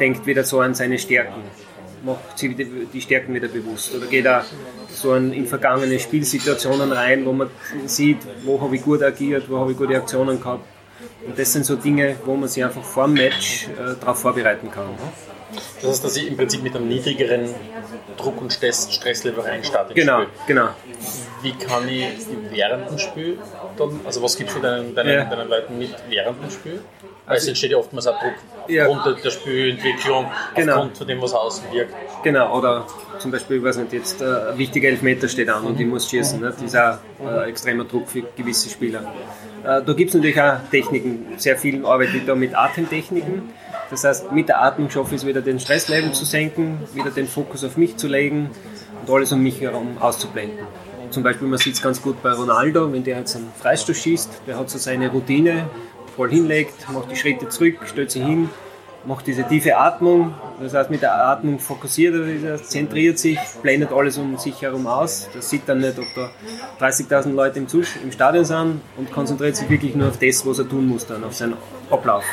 denkt 0.00 0.26
wieder 0.26 0.42
so 0.42 0.58
an 0.58 0.74
seine 0.74 0.98
Stärken, 0.98 1.40
macht 2.04 2.38
sich 2.38 2.50
wieder 2.56 2.68
die 2.92 3.00
Stärken 3.00 3.34
wieder 3.34 3.48
bewusst 3.48 3.94
oder 3.94 4.06
geht 4.06 4.26
auch 4.26 4.42
so 4.90 5.12
an, 5.12 5.32
in 5.32 5.46
vergangene 5.46 5.98
Spielsituationen 5.98 6.92
rein, 6.92 7.24
wo 7.24 7.32
man 7.32 7.48
sieht, 7.86 8.18
wo 8.44 8.60
habe 8.60 8.76
ich 8.76 8.82
gut 8.82 9.02
agiert, 9.02 9.48
wo 9.48 9.58
habe 9.58 9.72
ich 9.72 9.78
gute 9.78 9.96
Aktionen 9.96 10.38
gehabt. 10.40 10.64
Und 11.26 11.38
das 11.38 11.52
sind 11.52 11.64
so 11.64 11.76
Dinge, 11.76 12.16
wo 12.24 12.34
man 12.36 12.48
sich 12.48 12.64
einfach 12.64 12.82
vor 12.82 13.04
dem 13.06 13.14
Match 13.14 13.68
äh, 13.68 13.94
darauf 14.00 14.18
vorbereiten 14.20 14.70
kann. 14.70 14.86
Das 15.80 15.90
heißt, 15.90 16.04
dass 16.04 16.16
ich 16.16 16.28
im 16.28 16.36
Prinzip 16.36 16.62
mit 16.62 16.74
einem 16.74 16.88
niedrigeren 16.88 17.48
Druck- 18.16 18.40
und 18.40 18.52
Stress- 18.52 18.88
Stresslevel 18.92 19.44
reinstarte. 19.44 19.92
ins 19.92 20.00
Genau, 20.00 20.22
Spiel. 20.22 20.30
genau. 20.46 20.68
Wie 21.42 21.52
kann 21.52 21.88
ich 21.88 22.06
während 22.50 22.88
dem 22.90 22.98
Spiel 22.98 23.38
dann, 23.76 24.00
also 24.04 24.22
was 24.22 24.36
gibst 24.36 24.56
du 24.56 24.60
deinen, 24.60 24.94
deinen, 24.94 25.10
Ja. 25.12 25.24
deinen 25.24 25.48
Leuten 25.48 25.78
mit 25.78 25.94
während 26.08 26.42
dem 26.42 26.50
Spiel? 26.50 26.80
Es 27.36 27.48
entsteht 27.48 27.70
ja 27.72 27.76
oftmals 27.78 28.06
auch 28.06 28.18
Druck 28.20 28.34
Ja. 28.68 28.86
aufgrund 28.88 29.24
der- 29.24 29.30
Spielentwicklung, 29.30 30.26
Genau. 30.54 30.72
aufgrund 30.74 30.98
von 30.98 31.06
dem, 31.06 31.20
was 31.22 31.32
außen 31.34 31.64
wirkt. 31.72 31.94
Genau, 32.22 32.56
oder 32.58 32.86
zum 33.18 33.30
Beispiel, 33.30 33.56
ich 33.58 33.62
weiß 33.64 33.76
nicht, 33.78 33.92
jetzt 33.92 34.20
äh, 34.20 34.24
ein 34.52 34.58
wichtiger 34.58 34.88
Elfmeter 34.88 35.28
steht 35.28 35.48
an 35.48 35.64
und 35.64 35.78
ich 35.80 35.86
muss 35.86 36.08
schießen. 36.08 36.40
Ne? 36.40 36.52
Das 36.52 36.62
ist 36.62 36.76
auch 36.76 36.98
äh, 37.26 37.48
extremer 37.50 37.84
Druck 37.84 38.08
für 38.08 38.22
gewisse 38.36 38.68
Spieler. 38.70 39.00
Äh, 39.64 39.82
da 39.82 39.92
gibt 39.92 40.10
es 40.10 40.14
natürlich 40.14 40.40
auch 40.40 40.56
Techniken. 40.70 41.26
Sehr 41.36 41.56
viel 41.56 41.84
arbeite 41.84 42.16
ich 42.16 42.24
da 42.26 42.34
mit 42.34 42.54
Atemtechniken. 42.54 43.50
Das 43.90 44.04
heißt, 44.04 44.32
mit 44.32 44.48
der 44.48 44.62
Atmung 44.62 44.88
schaffe 44.90 45.14
ich 45.14 45.20
es 45.22 45.26
wieder, 45.26 45.40
den 45.42 45.60
Stresslevel 45.60 46.12
zu 46.12 46.24
senken, 46.24 46.78
wieder 46.94 47.10
den 47.10 47.26
Fokus 47.28 47.62
auf 47.64 47.76
mich 47.76 47.96
zu 47.96 48.08
legen 48.08 48.50
und 49.06 49.12
alles 49.14 49.32
um 49.32 49.42
mich 49.42 49.60
herum 49.60 49.96
auszublenden. 50.00 50.58
Zum 51.10 51.22
Beispiel, 51.22 51.46
man 51.46 51.58
sieht 51.58 51.74
es 51.74 51.82
ganz 51.82 52.00
gut 52.00 52.22
bei 52.22 52.30
Ronaldo, 52.32 52.90
wenn 52.90 53.04
der 53.04 53.18
jetzt 53.18 53.36
einen 53.36 53.52
Freistoß 53.60 53.94
schießt, 53.98 54.30
der 54.46 54.58
hat 54.58 54.70
so 54.70 54.78
seine 54.78 55.10
Routine, 55.10 55.64
voll 56.16 56.30
hinlegt, 56.30 56.88
macht 56.90 57.10
die 57.10 57.16
Schritte 57.16 57.48
zurück, 57.48 57.78
stellt 57.86 58.10
sich 58.10 58.24
hin, 58.24 58.48
macht 59.04 59.26
diese 59.26 59.46
tiefe 59.46 59.76
Atmung. 59.76 60.34
Das 60.60 60.74
heißt, 60.74 60.90
mit 60.90 61.02
der 61.02 61.14
Atmung 61.26 61.58
fokussiert 61.58 62.14
er 62.44 62.62
zentriert 62.62 63.18
sich, 63.18 63.38
blendet 63.62 63.92
alles 63.92 64.18
um 64.18 64.38
sich 64.38 64.62
herum 64.62 64.86
aus. 64.86 65.28
Das 65.34 65.50
sieht 65.50 65.68
dann 65.68 65.78
nicht, 65.78 65.98
ob 65.98 66.04
da 66.14 66.30
30.000 66.80 67.32
Leute 67.32 67.58
im, 67.58 67.68
Zus 67.68 67.88
im 68.02 68.12
Stadion 68.12 68.44
sind 68.44 68.80
und 68.96 69.12
konzentriert 69.12 69.56
sich 69.56 69.68
wirklich 69.68 69.94
nur 69.94 70.08
auf 70.08 70.18
das, 70.18 70.46
was 70.46 70.58
er 70.58 70.68
tun 70.68 70.88
muss, 70.88 71.06
dann 71.06 71.24
auf 71.24 71.34
seinen 71.34 71.56
Ablauf. 71.90 72.24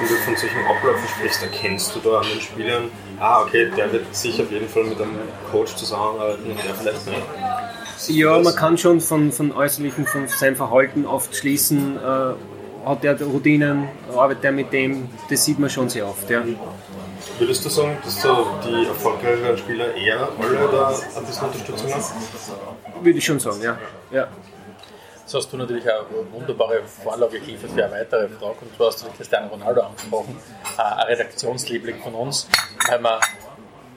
Wenn 0.00 0.08
du 0.08 0.14
von 0.14 0.36
solchen 0.36 0.58
Abläufen 0.66 1.08
sprichst, 1.08 1.42
erkennst 1.42 1.94
du 1.94 2.00
da 2.00 2.18
an 2.18 2.26
den 2.32 2.40
Spielern, 2.40 2.82
ah, 3.20 3.42
okay, 3.42 3.70
der 3.76 3.92
wird 3.92 4.14
sicher 4.14 4.42
auf 4.42 4.50
jeden 4.50 4.68
Fall 4.68 4.84
mit 4.84 5.00
einem 5.00 5.16
Coach 5.50 5.76
zusammenarbeiten 5.76 6.50
und 6.50 6.58
der 6.64 6.74
vielleicht 6.74 7.06
nicht. 7.06 7.22
Ja, 8.08 8.40
man 8.40 8.56
kann 8.56 8.76
schon 8.78 9.00
von, 9.00 9.30
von 9.30 9.52
äußerlichen, 9.52 10.06
von 10.06 10.26
seinem 10.26 10.56
Verhalten 10.56 11.06
oft 11.06 11.36
schließen, 11.36 11.96
äh, 11.96 12.34
hat 12.84 13.04
er 13.04 13.20
Routinen, 13.22 13.88
arbeitet 14.14 14.44
er 14.44 14.52
mit 14.52 14.72
dem, 14.72 15.08
das 15.30 15.44
sieht 15.44 15.58
man 15.58 15.70
schon 15.70 15.88
sehr 15.88 16.06
oft. 16.06 16.28
Ja. 16.28 16.42
Würdest 17.38 17.64
du 17.64 17.68
sagen, 17.68 17.96
dass 18.04 18.20
da 18.20 18.60
die 18.64 18.86
erfolgreicheren 18.86 19.56
Spieler 19.56 19.94
eher 19.94 20.28
alle 20.40 20.68
da 20.70 20.88
ein 20.88 21.26
bisschen 21.26 21.46
Unterstützung 21.46 21.92
haben? 21.92 23.04
Würde 23.04 23.18
ich 23.18 23.24
schon 23.24 23.38
sagen, 23.38 23.62
ja. 23.62 23.78
ja. 24.10 24.28
Jetzt 25.20 25.34
hast 25.34 25.52
du 25.52 25.56
natürlich 25.56 25.84
auch 25.90 26.06
eine 26.10 26.32
wunderbare 26.32 26.82
Vorlage 26.82 27.40
geliefert 27.40 27.70
für 27.70 27.84
eine 27.84 27.94
weitere 27.94 28.28
Frage. 28.28 28.56
Und 28.60 28.76
zwar 28.76 28.88
hast 28.88 29.00
du 29.00 29.06
den 29.06 29.16
Cristiano 29.16 29.48
Ronaldo 29.48 29.80
angesprochen, 29.82 30.36
äh, 30.76 30.82
ein 30.82 31.06
Redaktionsliebling 31.06 32.02
von 32.02 32.14
uns, 32.14 32.48
weil 32.88 33.00
man 33.00 33.20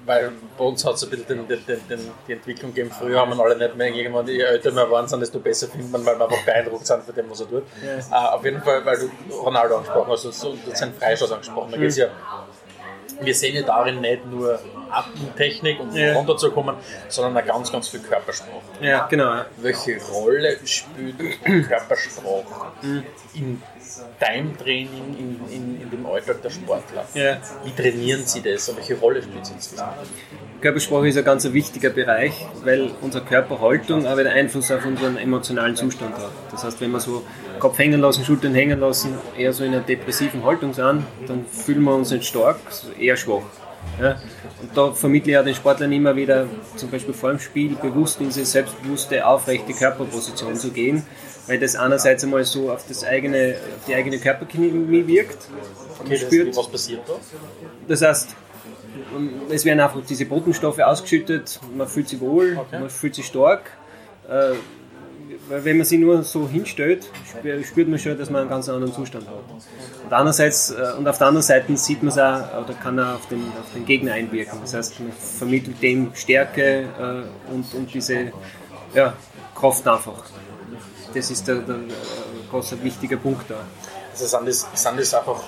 weil 0.06 0.32
bei 0.58 0.64
uns 0.64 0.86
hat 0.86 0.96
es 0.96 1.04
ein 1.04 1.10
bisschen 1.10 1.48
den, 1.48 1.66
den, 1.66 1.88
den, 1.88 2.12
die 2.28 2.34
Entwicklung 2.34 2.74
gegeben. 2.74 2.94
Früher 2.98 3.20
haben 3.20 3.36
wir 3.36 3.44
alle 3.44 3.58
nicht 3.58 3.76
mehr 3.76 3.88
irgendwann, 3.88 4.28
je 4.28 4.42
älter 4.42 4.72
wir 4.72 4.90
waren, 4.90 5.08
sind, 5.08 5.20
desto 5.22 5.40
besser 5.40 5.68
findet 5.68 5.92
man, 5.92 6.06
weil 6.06 6.18
wir 6.18 6.26
einfach 6.26 6.46
beeindruckt 6.46 6.86
sind 6.86 7.04
von 7.04 7.16
dem, 7.16 7.30
was 7.30 7.42
er 7.42 7.50
tut. 7.50 7.64
Ja. 7.84 7.98
Uh, 8.12 8.36
auf 8.36 8.46
jeden 8.46 8.62
Fall, 8.62 8.86
weil 8.86 8.98
du 8.98 9.36
Ronaldo 9.36 9.78
angesprochen 9.78 10.12
hast, 10.12 10.26
also 10.26 10.54
du 10.54 10.72
hast 10.72 10.80
seinen 10.80 10.94
Freistoß 10.94 11.32
angesprochen. 11.32 11.72
Da 11.72 11.78
mhm. 11.78 11.82
geht's 11.82 11.98
ja, 11.98 12.08
wir 13.22 13.36
sehen 13.36 13.56
ja 13.56 13.62
darin 13.62 14.02
nicht 14.02 14.26
nur 14.26 14.60
Attentechnik 14.92 15.80
und 15.80 15.94
ja. 15.96 16.14
runterzukommen, 16.14 16.76
sondern 17.08 17.44
auch 17.44 17.48
ganz, 17.48 17.72
ganz 17.72 17.88
viel 17.88 18.02
Körpersprache. 18.02 18.62
Ja, 18.82 19.08
genau. 19.08 19.42
Welche 19.58 20.00
Rolle 20.12 20.58
spielt 20.66 21.18
Körpersprache 21.68 22.72
mhm. 22.82 23.04
in 23.34 23.64
deinem 24.20 24.58
Training, 24.58 25.16
in, 25.18 25.40
in, 25.52 25.82
in, 25.82 25.90
dem 25.90 26.06
Alltag 26.06 26.42
der 26.42 26.50
Sportler? 26.50 27.06
Ja. 27.14 27.38
Wie 27.64 27.72
trainieren 27.72 28.24
sie 28.26 28.42
das 28.42 28.68
und 28.70 28.78
welche 28.78 28.96
Rolle 28.96 29.22
spielt 29.22 29.44
es 29.44 29.52
insgesamt? 29.52 29.98
Körpersprache 30.62 31.08
ist 31.08 31.18
ein 31.18 31.24
ganz 31.24 31.52
wichtiger 31.52 31.90
Bereich, 31.90 32.34
weil 32.64 32.92
unsere 33.02 33.24
Körperhaltung 33.24 34.08
auch 34.08 34.18
wieder 34.18 34.32
Einfluss 34.32 34.72
auf 34.72 34.86
unseren 34.86 35.18
emotionalen 35.18 35.76
Zustand 35.76 36.16
hat. 36.18 36.32
Das 36.52 36.64
heißt, 36.64 36.82
wenn 36.82 36.92
wir 36.92 37.00
so 37.00 37.24
Kopf 37.60 37.78
hängen 37.78 38.02
lassen, 38.02 38.26
Schultern 38.26 38.56
hängen 38.56 38.80
lassen, 38.80 39.14
eher 39.38 39.54
so 39.54 39.64
in 39.64 39.74
einer 39.74 39.84
depressiven 39.84 40.44
Haltung 40.44 40.74
sind, 40.74 41.04
dann 41.28 41.46
fühlen 41.46 41.84
wir 41.84 41.96
uns 41.96 42.12
nicht 42.12 42.26
stark, 42.26 42.58
eher 43.00 43.18
schwach. 43.18 43.44
Ja? 44.00 44.18
Und 44.62 44.76
da 44.76 44.92
vermittle 44.92 45.32
ich 45.32 45.38
auch 45.38 45.44
den 45.44 45.56
Sportlern 45.56 45.92
immer 45.92 46.16
wieder, 46.16 46.48
zum 46.76 46.90
Beispiel 46.90 47.14
vor 47.14 47.30
dem 47.30 47.40
Spiel, 47.40 47.76
bewusst 47.76 48.20
in 48.20 48.28
diese 48.28 48.46
selbstbewusste, 48.46 49.26
aufrechte 49.26 49.74
Körperposition 49.74 50.56
zu 50.56 50.72
gehen, 50.72 51.06
weil 51.48 51.60
das 51.60 51.76
einerseits 51.76 52.24
einmal 52.24 52.44
so 52.44 52.72
auf, 52.72 52.86
das 52.88 53.04
eigene, 53.04 53.56
auf 53.78 53.86
die 53.88 53.96
eigene 53.96 54.20
Körperchemie 54.20 55.08
wirkt. 55.08 55.48
Okay, 56.00 56.18
spürt. 56.18 56.56
Was 56.56 56.68
passiert 56.70 57.02
da? 57.08 57.14
Das 57.88 58.02
heißt, 58.02 58.36
es 59.50 59.66
werden 59.66 59.80
einfach 59.80 60.02
diese 60.08 60.26
Botenstoffe 60.26 60.80
ausgeschüttet, 60.80 61.60
man 61.76 61.88
fühlt 61.88 62.10
sich 62.10 62.20
wohl, 62.20 62.58
okay. 62.58 62.80
man 62.80 62.90
fühlt 62.90 63.16
sich 63.16 63.26
stark. 63.26 63.72
Äh, 64.28 64.54
weil 65.50 65.64
wenn 65.64 65.78
man 65.78 65.86
sich 65.86 66.00
nur 66.00 66.24
so 66.24 66.48
hinstellt, 66.48 67.10
spürt 67.64 67.88
man 67.88 68.00
schon, 68.00 68.18
dass 68.18 68.30
man 68.30 68.42
einen 68.42 68.50
ganz 68.50 68.68
anderen 68.70 68.94
Zustand 68.94 69.28
hat. 69.28 69.36
Und, 70.04 70.14
andererseits, 70.14 70.72
äh, 70.72 70.94
und 70.98 71.08
auf 71.08 71.18
der 71.18 71.28
anderen 71.28 71.44
Seite 71.44 71.76
sieht 71.78 72.02
man 72.02 72.10
es 72.10 72.18
auch, 72.18 72.64
oder 72.64 72.74
kann 72.82 72.98
er 72.98 73.16
auf 73.16 73.28
den, 73.28 73.42
auf 73.60 73.72
den 73.74 73.86
Gegner 73.86 74.14
einwirken. 74.14 74.60
Das 74.62 74.74
heißt, 74.74 75.00
man 75.00 75.12
vermittelt 75.12 75.82
dem 75.82 76.14
Stärke 76.16 76.82
äh, 76.84 77.54
und, 77.54 77.74
und 77.74 77.94
diese 77.94 78.32
ja, 78.94 79.14
Kraft 79.54 79.88
einfach. 79.88 80.24
Das 81.14 81.32
ist 81.32 81.48
der, 81.48 81.56
der, 81.56 81.76
der 81.76 81.96
große 82.50 82.84
wichtiger 82.84 83.18
Punkt 83.18 83.50
da. 83.50 83.56
Also 84.12 84.26
sind 84.26 84.48
das, 84.48 84.68
sind 84.74 85.00
das 85.00 85.14
einfach 85.14 85.44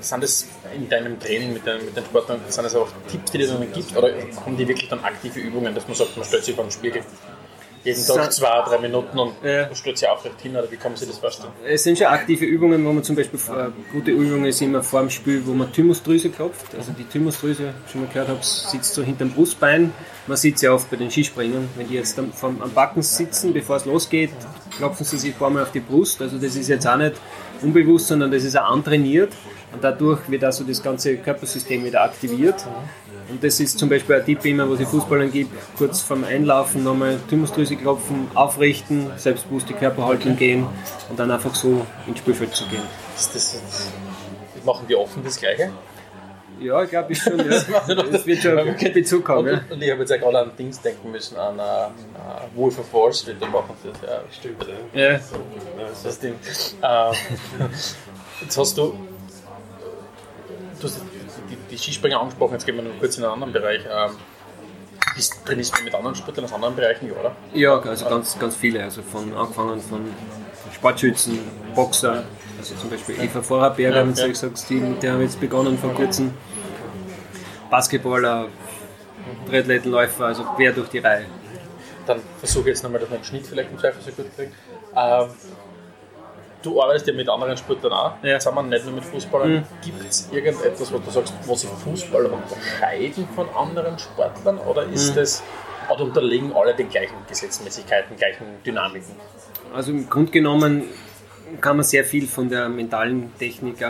sind 0.00 0.22
das 0.22 0.46
in 0.74 0.88
deinem 0.88 1.18
Training 1.18 1.52
mit 1.52 1.66
den, 1.66 1.84
mit 1.84 1.96
den 1.96 2.04
Sportlern, 2.04 2.40
sind 2.48 2.64
das 2.64 2.74
auch 2.74 2.88
Tipps, 3.10 3.30
die 3.32 3.38
du 3.38 3.48
dann 3.48 3.72
gibst, 3.72 3.94
oder 3.96 4.10
haben 4.44 4.56
die 4.56 4.66
wirklich 4.66 4.88
dann 4.88 5.00
aktive 5.00 5.40
Übungen, 5.40 5.74
dass 5.74 5.86
man 5.86 5.94
sagt, 5.94 6.16
man 6.16 6.24
stellt 6.26 6.44
sich 6.44 6.56
den 6.56 6.70
Spiegel 6.70 7.02
jeden 7.84 8.06
Tag 8.06 8.32
zwei, 8.32 8.62
drei 8.66 8.78
Minuten 8.78 9.18
und 9.18 9.34
ja. 9.42 9.74
stellt 9.74 9.98
sich 9.98 10.08
aufrecht 10.08 10.40
hin, 10.40 10.52
oder 10.56 10.70
wie 10.70 10.76
kann 10.76 10.92
man 10.92 10.98
sich 10.98 11.08
das 11.08 11.18
vorstellen? 11.18 11.50
Es 11.66 11.82
sind 11.82 11.98
schon 11.98 12.08
aktive 12.08 12.44
Übungen, 12.44 12.84
wo 12.84 12.92
man 12.92 13.02
zum 13.02 13.16
Beispiel, 13.16 13.38
äh, 13.38 13.68
gute 13.92 14.10
Übungen 14.10 14.44
ist 14.44 14.60
immer 14.60 14.82
vor 14.82 15.00
dem 15.00 15.10
Spiel, 15.10 15.42
wo 15.46 15.52
man 15.52 15.72
Thymusdrüse 15.72 16.30
klopft. 16.30 16.74
Also 16.76 16.92
die 16.92 17.04
Thymusdrüse, 17.04 17.72
schon 17.90 18.02
mal 18.02 18.08
gehört 18.08 18.28
habe, 18.28 18.40
sitzt 18.42 18.94
so 18.94 19.02
hinterm 19.02 19.30
Brustbein. 19.30 19.92
Man 20.26 20.36
sieht 20.36 20.58
sie 20.58 20.68
oft 20.68 20.90
bei 20.90 20.96
den 20.96 21.10
Skispringern. 21.10 21.68
Wenn 21.76 21.88
die 21.88 21.94
jetzt 21.94 22.18
am, 22.18 22.32
am 22.42 22.70
Backen 22.72 23.02
sitzen, 23.02 23.52
bevor 23.52 23.76
es 23.76 23.84
losgeht, 23.84 24.30
klopfen 24.76 25.04
sie 25.04 25.16
sich 25.16 25.32
ein 25.32 25.38
paar 25.38 25.50
Mal 25.50 25.62
auf 25.62 25.72
die 25.72 25.80
Brust. 25.80 26.20
Also 26.20 26.38
das 26.38 26.56
ist 26.56 26.68
jetzt 26.68 26.86
auch 26.86 26.96
nicht 26.96 27.14
unbewusst, 27.62 28.08
sondern 28.08 28.30
das 28.30 28.44
ist 28.44 28.58
auch 28.58 28.70
antrainiert. 28.70 29.32
Und 29.72 29.82
dadurch 29.84 30.28
wird 30.28 30.44
also 30.44 30.64
das 30.64 30.82
ganze 30.82 31.16
Körpersystem 31.16 31.84
wieder 31.84 32.02
aktiviert. 32.02 32.66
Und 33.30 33.44
das 33.44 33.60
ist 33.60 33.78
zum 33.78 33.88
Beispiel 33.88 34.16
ein 34.16 34.24
Tipp 34.24 34.44
immer, 34.44 34.68
was 34.68 34.80
ich 34.80 34.88
Fußballern 34.88 35.30
gebe, 35.30 35.50
kurz 35.78 36.00
vorm 36.00 36.24
Einlaufen 36.24 36.82
nochmal 36.82 37.18
Thymusdrüse 37.28 37.76
klopfen, 37.76 38.28
aufrichten, 38.34 39.10
selbstbewusst 39.16 39.68
die 39.68 39.74
Körperhaltung 39.74 40.36
gehen 40.36 40.66
und 41.08 41.18
dann 41.18 41.30
einfach 41.30 41.54
so 41.54 41.86
ins 42.06 42.18
Spielfeld 42.18 42.54
zu 42.54 42.66
gehen. 42.66 42.82
Ist 43.16 43.34
das, 43.34 43.60
machen 44.64 44.86
die 44.88 44.96
offen 44.96 45.22
das 45.24 45.38
Gleiche? 45.38 45.70
Ja, 46.60 46.82
ich 46.82 46.90
glaube 46.90 47.12
ich 47.12 47.22
schon. 47.22 47.38
Ja. 47.38 47.46
das 48.12 48.26
wird 48.26 48.42
schon 48.42 48.58
einen 48.58 48.76
Bezug 48.92 49.28
haben. 49.28 49.46
Und, 49.46 49.52
ja. 49.52 49.62
und 49.70 49.82
ich 49.82 49.90
habe 49.90 50.00
jetzt 50.00 50.10
ja 50.10 50.16
gerade 50.18 50.40
an 50.40 50.50
Dings 50.58 50.80
denken 50.80 51.10
müssen, 51.10 51.36
an 51.38 51.58
uh, 51.58 51.90
Wolf 52.54 52.78
of 52.78 52.92
Wall 52.92 53.12
Street, 53.12 53.36
da 53.40 53.46
machen 53.46 53.74
sie 53.82 53.88
das. 53.88 54.00
Ja, 54.02 54.22
stimmt. 54.30 54.66
Ja. 54.92 55.12
ja. 55.12 55.20
Das 56.04 56.18
Ding. 56.18 56.34
Ähm, 56.82 57.14
jetzt 58.42 58.58
hast 58.58 58.76
du, 58.76 58.94
du 60.78 60.84
hast 60.84 61.00
die 61.70 61.78
Skispringer 61.78 62.20
angesprochen, 62.20 62.54
jetzt 62.54 62.66
gehen 62.66 62.76
wir 62.76 62.82
noch 62.82 62.98
kurz 62.98 63.18
in 63.18 63.24
einen 63.24 63.34
anderen 63.34 63.52
Bereich. 63.52 63.82
Ähm, 63.84 64.16
bist, 65.14 65.44
trainierst 65.44 65.78
du 65.78 65.84
mit 65.84 65.94
anderen 65.94 66.14
Sportlern 66.14 66.44
aus 66.44 66.52
anderen 66.52 66.76
Bereichen, 66.76 67.10
oder? 67.10 67.34
Ja, 67.52 67.78
also 67.78 68.04
ganz, 68.06 68.38
ganz 68.38 68.56
viele. 68.56 68.82
Also 68.82 69.02
von 69.02 69.34
angefangen 69.36 69.80
von 69.80 70.08
Sportschützen, 70.72 71.38
Boxer, 71.74 72.24
also 72.58 72.74
zum 72.74 72.90
Beispiel 72.90 73.20
Eva 73.20 73.42
Vorarberger, 73.42 73.96
ja, 73.96 74.04
du 74.04 74.28
ja. 74.28 74.34
sagst, 74.34 74.70
die, 74.70 74.74
mit 74.74 75.02
der 75.02 75.12
haben 75.14 75.22
jetzt 75.22 75.40
begonnen 75.40 75.78
vor 75.78 75.94
kurzem. 75.94 76.32
Basketballer, 77.70 78.48
Triathletenläufer, 79.48 80.26
also 80.26 80.42
quer 80.42 80.72
durch 80.72 80.88
die 80.88 80.98
Reihe. 80.98 81.26
Dann 82.06 82.20
versuche 82.38 82.62
ich 82.62 82.68
jetzt 82.68 82.82
nochmal, 82.82 83.00
dass 83.00 83.10
man 83.10 83.20
den 83.20 83.24
Schnitt 83.24 83.46
vielleicht 83.46 83.70
im 83.70 83.78
Zweifel 83.78 84.02
so 84.02 84.10
gut 84.10 84.26
kriegt. 84.36 84.52
Ähm, 84.96 85.28
du 86.62 86.82
arbeitest 86.82 87.06
ja 87.06 87.14
mit 87.14 87.28
anderen 87.28 87.56
Sportlern 87.56 87.92
auch, 87.92 88.12
ja. 88.22 88.38
zusammen, 88.38 88.68
nicht 88.68 88.84
nur 88.84 88.94
mit 88.94 89.04
Fußballern. 89.04 89.52
Mhm. 89.52 89.62
Gibt 89.84 90.08
es 90.08 90.28
irgendetwas, 90.32 90.92
wo 90.92 90.98
du 90.98 91.10
sagst, 91.10 91.32
was 91.46 91.60
sich 91.60 91.70
Fußballer 91.70 92.32
unterscheiden 92.32 93.28
von 93.34 93.48
anderen 93.50 93.98
Sportlern 93.98 94.58
oder 94.58 94.84
ist 94.84 95.12
mhm. 95.12 95.16
das, 95.16 95.42
oder 95.88 96.04
unterliegen 96.04 96.52
alle 96.54 96.74
den 96.74 96.88
gleichen 96.88 97.16
Gesetzmäßigkeiten, 97.28 98.16
gleichen 98.16 98.46
Dynamiken? 98.64 99.14
Also 99.74 99.92
im 99.92 100.08
Grunde 100.08 100.32
genommen 100.32 100.84
kann 101.60 101.76
man 101.76 101.84
sehr 101.84 102.04
viel 102.04 102.26
von 102.26 102.48
der 102.48 102.68
mentalen 102.68 103.32
Technik, 103.38 103.80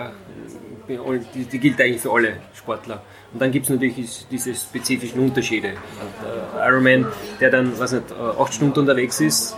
die, 1.34 1.44
die 1.44 1.58
gilt 1.58 1.80
eigentlich 1.80 2.00
für 2.00 2.12
alle 2.12 2.34
Sportler. 2.54 3.02
Und 3.32 3.40
dann 3.40 3.52
gibt 3.52 3.66
es 3.66 3.70
natürlich 3.70 4.26
diese 4.30 4.54
spezifischen 4.54 5.20
Unterschiede. 5.20 5.68
Und, 5.68 6.58
äh, 6.58 6.68
Ironman, 6.68 7.06
der 7.40 7.50
dann, 7.50 7.78
weiß 7.78 7.92
nicht, 7.92 8.10
äh, 8.10 8.14
acht 8.42 8.52
Stunden 8.52 8.80
unterwegs 8.80 9.20
ist, 9.20 9.56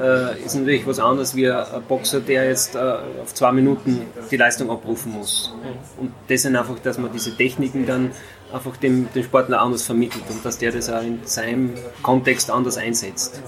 äh, 0.00 0.38
ist 0.44 0.54
natürlich 0.54 0.86
was 0.86 0.98
anderes 0.98 1.34
wie 1.34 1.50
ein 1.50 1.82
Boxer, 1.88 2.20
der 2.20 2.48
jetzt 2.48 2.76
auf 2.76 3.32
zwei 3.32 3.52
Minuten 3.52 4.02
die 4.30 4.36
Leistung 4.36 4.70
abrufen 4.70 5.12
muss. 5.12 5.54
Und 5.98 6.12
das 6.28 6.42
sind 6.42 6.56
einfach, 6.56 6.78
dass 6.80 6.98
man 6.98 7.12
diese 7.12 7.34
Techniken 7.34 7.86
dann 7.86 8.10
einfach 8.52 8.76
dem, 8.76 9.08
dem 9.14 9.24
Sportler 9.24 9.60
anders 9.60 9.82
vermittelt 9.82 10.24
und 10.28 10.44
dass 10.44 10.58
der 10.58 10.72
das 10.72 10.90
auch 10.90 11.02
in 11.02 11.20
seinem 11.24 11.74
Kontext 12.02 12.50
anders 12.50 12.76
einsetzt. 12.76 13.42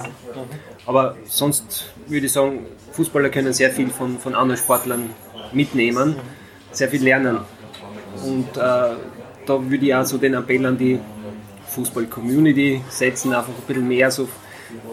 Aber 0.87 1.17
sonst 1.27 1.91
würde 2.07 2.27
ich 2.27 2.33
sagen, 2.33 2.67
Fußballer 2.93 3.29
können 3.29 3.53
sehr 3.53 3.71
viel 3.71 3.91
von, 3.91 4.19
von 4.19 4.35
anderen 4.35 4.59
Sportlern 4.59 5.11
mitnehmen, 5.53 6.17
sehr 6.77 6.89
viel 6.89 7.03
lernen. 7.03 7.39
Und 8.25 8.57
äh, 8.57 8.61
da 8.61 9.71
würde 9.71 9.87
ich 9.87 9.95
auch 9.95 10.05
so 10.05 10.19
den 10.19 10.35
Appell 10.35 10.65
an 10.67 10.79
die 10.79 10.99
Fußball-Community 11.69 12.83
setzen, 12.89 13.33
einfach 13.35 13.49
ein 13.49 13.63
bisschen 13.67 13.89
mehr 13.89 14.11
so 14.11 14.29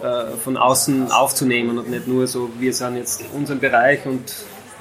äh, 0.01 0.37
von 0.43 0.57
außen 0.57 1.11
aufzunehmen 1.11 1.77
und 1.77 1.89
nicht 1.89 2.07
nur 2.07 2.27
so, 2.27 2.49
wir 2.59 2.73
sind 2.73 2.97
jetzt 2.97 3.21
in 3.21 3.27
unserem 3.27 3.59
Bereich 3.59 4.05
und 4.05 4.33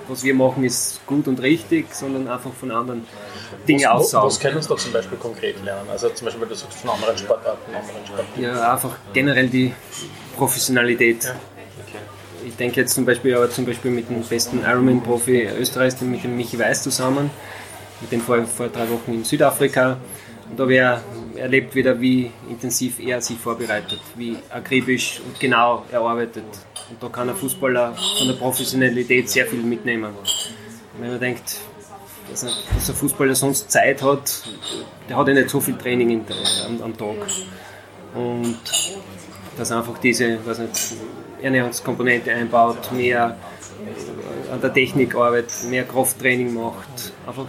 was 0.08 0.24
wir 0.24 0.34
machen 0.34 0.64
ist 0.64 1.00
gut 1.06 1.28
und 1.28 1.40
richtig, 1.40 1.94
sondern 1.94 2.28
einfach 2.28 2.52
von 2.52 2.70
anderen 2.70 3.06
Dingen 3.68 3.86
aussaugen. 3.86 4.28
Was 4.28 4.40
können 4.40 4.56
uns 4.56 4.66
da 4.66 4.76
zum 4.76 4.92
Beispiel 4.92 5.16
konkret 5.16 5.62
lernen? 5.64 5.88
Also 5.90 6.08
zum 6.10 6.24
Beispiel, 6.26 6.46
du 6.46 6.54
sagst 6.54 6.78
von 6.78 6.90
anderen 6.90 7.16
Sportarten, 7.16 7.74
anderen 7.74 8.06
Sportarten. 8.06 8.42
Ja, 8.42 8.72
einfach 8.72 8.96
generell 9.12 9.48
die 9.48 9.72
Professionalität. 10.36 11.24
Ja. 11.24 11.34
Ich 12.52 12.58
denke 12.58 12.80
jetzt 12.80 12.94
zum 12.94 13.04
Beispiel, 13.04 13.34
aber 13.34 13.50
zum 13.50 13.66
Beispiel 13.66 13.90
mit 13.90 14.08
dem 14.08 14.22
besten 14.22 14.60
Ironman-Profi 14.60 15.48
Österreichs, 15.58 16.00
mit 16.00 16.22
dem 16.22 16.36
Michi 16.36 16.58
Weiß 16.58 16.82
zusammen 16.82 17.30
mit 18.02 18.12
dem 18.12 18.20
vor, 18.20 18.44
vor 18.44 18.68
drei 18.68 18.88
Wochen 18.90 19.14
in 19.14 19.24
Südafrika. 19.24 19.96
Und 20.50 20.58
da 20.58 20.64
habe 20.64 20.74
ich 20.74 21.38
erlebt 21.38 21.74
wieder, 21.74 21.98
wie 21.98 22.30
intensiv 22.50 22.98
er 23.00 23.22
sich 23.22 23.38
vorbereitet, 23.38 24.00
wie 24.16 24.36
akribisch 24.50 25.22
und 25.24 25.40
genau 25.40 25.86
er 25.90 26.00
arbeitet. 26.00 26.44
Und 26.90 27.02
da 27.02 27.08
kann 27.08 27.30
ein 27.30 27.36
Fußballer 27.36 27.94
von 28.18 28.26
der 28.26 28.34
Professionalität 28.34 29.30
sehr 29.30 29.46
viel 29.46 29.62
mitnehmen. 29.62 30.12
wenn 30.98 31.10
man 31.10 31.20
denkt, 31.20 31.56
dass 32.28 32.44
ein 32.44 32.94
Fußballer 32.94 33.34
sonst 33.34 33.70
Zeit 33.70 34.02
hat, 34.02 34.42
der 35.08 35.16
hat 35.16 35.28
ja 35.28 35.34
nicht 35.34 35.48
so 35.48 35.60
viel 35.60 35.76
Training 35.76 36.24
am, 36.66 36.82
am 36.82 36.96
Tag. 36.98 37.16
Und 38.14 38.58
dass 39.56 39.72
einfach 39.72 39.96
diese 39.98 40.38
was 40.44 40.58
nicht, 40.58 40.96
Ernährungskomponente 41.42 42.30
einbaut, 42.32 42.92
mehr 42.92 43.36
äh, 44.48 44.52
an 44.52 44.60
der 44.60 44.72
Technik 44.72 45.14
arbeitet, 45.14 45.64
mehr 45.68 45.84
Krafttraining 45.84 46.52
macht. 46.54 47.12
Einfach 47.26 47.46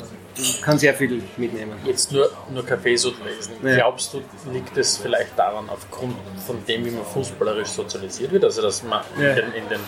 kann 0.64 0.80
sehr 0.80 0.94
viel 0.96 1.22
mitnehmen. 1.38 1.74
Jetzt 1.86 2.12
nur, 2.12 2.32
nur 2.52 2.66
Kaffeesud 2.66 3.14
lesen. 3.24 3.54
Ja. 3.64 3.76
Glaubst 3.76 4.14
du, 4.14 4.22
liegt 4.52 4.76
es 4.78 4.98
vielleicht 4.98 5.38
daran, 5.38 5.70
aufgrund 5.70 6.16
von 6.48 6.66
dem, 6.66 6.86
wie 6.86 6.92
man 6.92 7.06
fußballerisch 7.06 7.68
sozialisiert 7.70 8.32
wird? 8.32 8.44
Also, 8.44 8.62
dass 8.64 8.82
man 8.84 9.04
Ja. 9.20 9.30
in, 9.30 9.36
den, 9.36 9.46
in 9.54 9.70
den 9.70 9.80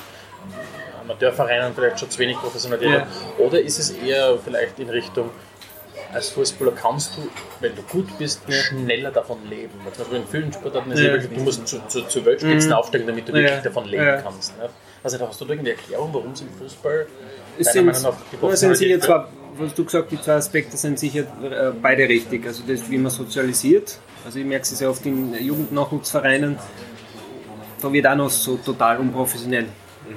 Amateurvereinen 1.01 1.73
vielleicht 1.73 1.99
schon 1.99 2.09
zu 2.09 2.19
wenig 2.19 2.37
professionell 2.37 2.81
Ja. 2.83 3.07
Oder 3.39 3.59
ist 3.59 3.79
es 3.79 3.91
eher 3.91 4.37
vielleicht 4.43 4.77
in 4.79 4.89
Richtung, 4.89 5.29
als 6.15 6.29
Fußballer 6.29 6.71
kannst 6.71 7.15
du, 7.17 7.27
wenn 7.59 7.75
du 7.75 7.81
gut 7.83 8.07
bist, 8.17 8.41
schneller 8.51 9.11
davon 9.11 9.37
leben? 9.49 9.73
Weil 9.83 9.93
zum 9.93 10.03
Beispiel 10.05 10.19
in 10.21 10.27
vielen 10.27 10.53
Sportarten 10.53 10.91
ist 10.91 10.99
Ja. 10.99 11.05
ja. 11.07 11.13
wirklich, 11.13 11.37
du 11.37 11.43
musst 11.43 11.67
zu, 11.67 11.79
zu, 11.87 12.01
zu 12.07 12.25
Weltspitzen 12.25 12.73
aufsteigen, 12.73 13.05
damit 13.05 13.27
du 13.27 13.33
Ja. 13.33 13.37
wirklich 13.39 13.61
davon 13.63 13.85
leben 13.85 14.03
Ja. 14.03 14.21
kannst. 14.21 14.57
Ne? 14.57 14.69
Also, 15.03 15.17
da 15.19 15.27
hast 15.27 15.39
du 15.39 15.45
da 15.45 15.51
irgendeine 15.51 15.77
Erklärung, 15.77 16.09
warum 16.13 16.31
es 16.31 16.41
im 16.41 16.49
Fußball 16.49 17.05
Es 17.59 17.71
sind, 17.71 17.85
Meinung 17.85 18.01
nach 18.01 18.15
die 18.51 18.55
sind 18.57 18.75
sicher 18.75 18.99
zwei, 18.99 19.25
was 19.57 19.73
du 19.75 19.85
gesagt 19.85 20.11
die 20.11 20.19
zwei 20.19 20.33
Aspekte 20.33 20.75
sind 20.77 20.97
sicher 20.99 21.21
äh, 21.43 21.71
beide 21.81 22.09
richtig. 22.09 22.45
Also 22.47 22.63
das, 22.67 22.89
wie 22.89 22.97
man 22.97 23.11
sozialisiert. 23.11 23.99
Also 24.25 24.39
ich 24.39 24.45
merke 24.45 24.63
es 24.63 24.69
sehr 24.77 24.89
oft 24.89 25.05
in 25.05 25.33
Jugendnachwuchsvereinen, 25.35 26.57
da 27.81 27.93
wird 27.93 28.07
auch 28.07 28.15
noch 28.15 28.29
so 28.29 28.55
total 28.57 28.97
unprofessionell 28.97 29.67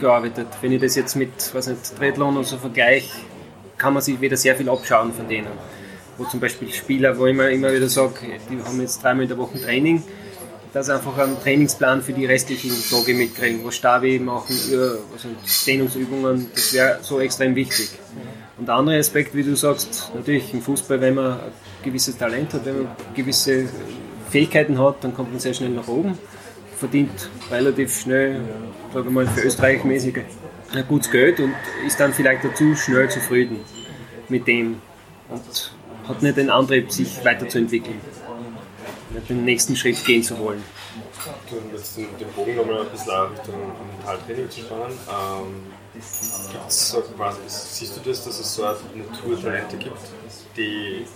gearbeitet. 0.00 0.46
Wenn 0.62 0.72
ich 0.72 0.80
das 0.80 0.96
jetzt 0.96 1.14
mit 1.16 1.30
was 1.54 1.66
nicht, 1.66 1.96
Triathlon 1.96 2.36
oder 2.36 2.44
so 2.46 2.56
vergleiche, 2.56 3.10
kann 3.76 3.92
man 3.94 4.02
sich 4.02 4.20
wieder 4.20 4.36
sehr 4.36 4.56
viel 4.56 4.68
abschauen 4.68 5.12
von 5.12 5.28
denen. 5.28 5.48
Wo 6.18 6.24
zum 6.24 6.40
Beispiel 6.40 6.70
Spieler, 6.72 7.16
wo 7.16 7.26
ich 7.26 7.32
immer, 7.32 7.48
immer 7.48 7.72
wieder 7.72 7.88
sage, 7.88 8.14
die 8.50 8.62
haben 8.62 8.80
jetzt 8.80 9.02
dreimal 9.02 9.22
in 9.22 9.28
der 9.28 9.38
Woche 9.38 9.60
Training, 9.60 10.02
dass 10.72 10.90
einfach 10.90 11.16
einen 11.16 11.40
Trainingsplan 11.40 12.02
für 12.02 12.12
die 12.12 12.26
restlichen 12.26 12.72
Tage 12.90 13.14
mitkriegen, 13.14 13.64
wo 13.64 13.70
Stabi 13.70 14.18
machen, 14.18 14.54
also 15.12 15.28
Dehnungsübungen, 15.66 16.48
das 16.52 16.72
wäre 16.72 16.98
so 17.02 17.20
extrem 17.20 17.54
wichtig. 17.54 17.90
Und 18.58 18.66
der 18.66 18.74
andere 18.74 18.98
Aspekt, 18.98 19.34
wie 19.34 19.44
du 19.44 19.54
sagst, 19.54 20.10
natürlich 20.14 20.52
im 20.52 20.60
Fußball, 20.60 21.00
wenn 21.00 21.14
man 21.14 21.32
ein 21.32 21.52
gewisses 21.84 22.18
Talent 22.18 22.52
hat, 22.52 22.66
wenn 22.66 22.82
man 22.82 22.96
gewisse 23.14 23.68
Fähigkeiten 24.30 24.78
hat, 24.78 25.04
dann 25.04 25.14
kommt 25.14 25.30
man 25.30 25.40
sehr 25.40 25.54
schnell 25.54 25.70
nach 25.70 25.88
oben, 25.88 26.18
verdient 26.76 27.30
relativ 27.50 28.00
schnell, 28.00 28.40
sagen 28.92 29.06
wir 29.06 29.12
mal, 29.12 29.26
für 29.26 29.42
Österreich 29.42 29.84
mäßig 29.84 30.16
ein 30.74 30.84
gutes 30.86 31.10
Geld 31.10 31.40
und 31.40 31.54
ist 31.86 31.98
dann 31.98 32.12
vielleicht 32.12 32.44
dazu 32.44 32.74
schnell 32.74 33.08
zufrieden 33.08 33.60
mit 34.28 34.46
dem 34.46 34.80
und 35.28 35.72
hat 36.08 36.22
nicht 36.22 36.36
den 36.36 36.50
Antrieb, 36.50 36.90
sich 36.90 37.24
weiterzuentwickeln, 37.24 38.00
nicht 39.10 39.28
den 39.28 39.44
nächsten 39.44 39.76
Schritt 39.76 40.04
gehen 40.04 40.22
zu 40.22 40.38
wollen. 40.38 40.62
Um 41.50 41.76
jetzt 41.76 41.96
den, 41.96 42.06
den 42.18 42.28
Bogen 42.28 42.56
nochmal 42.56 42.80
ein 42.80 42.88
bisschen 42.90 43.12
Richtung 43.12 43.54
Mentaltraining 43.96 44.50
zu 44.50 44.60
spannen. 44.60 44.98
Ähm, 45.08 46.00
so 46.68 47.00
quasi, 47.00 47.38
siehst 47.46 47.96
du 47.96 48.08
das, 48.08 48.24
dass 48.24 48.38
es 48.38 48.54
so 48.54 48.64
eine 48.64 48.76
Naturtalente 48.94 49.76
gibt, 49.76 49.98
die 50.58 51.06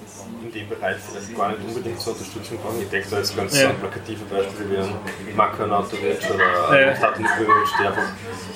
in 0.44 0.52
dem 0.52 0.68
Bereich 0.68 0.96
vielleicht 1.10 1.36
gar 1.36 1.48
nicht 1.50 1.60
unbedingt 1.66 2.00
zur 2.00 2.12
Unterstützung 2.14 2.58
brauchen? 2.58 2.80
Ich 2.80 2.88
denke 2.88 3.08
da 3.10 3.18
jetzt 3.18 3.36
ganz 3.36 3.60
Ja. 3.60 3.70
an 3.70 3.76
plakative 3.80 4.24
Beispiele 4.24 4.70
wie 4.70 4.76
ein 4.78 5.36
Marco 5.36 5.64
Anatovic 5.64 6.18
oder 6.34 6.80
Ja. 6.80 6.94
die 6.94 7.86
einfach 7.86 8.02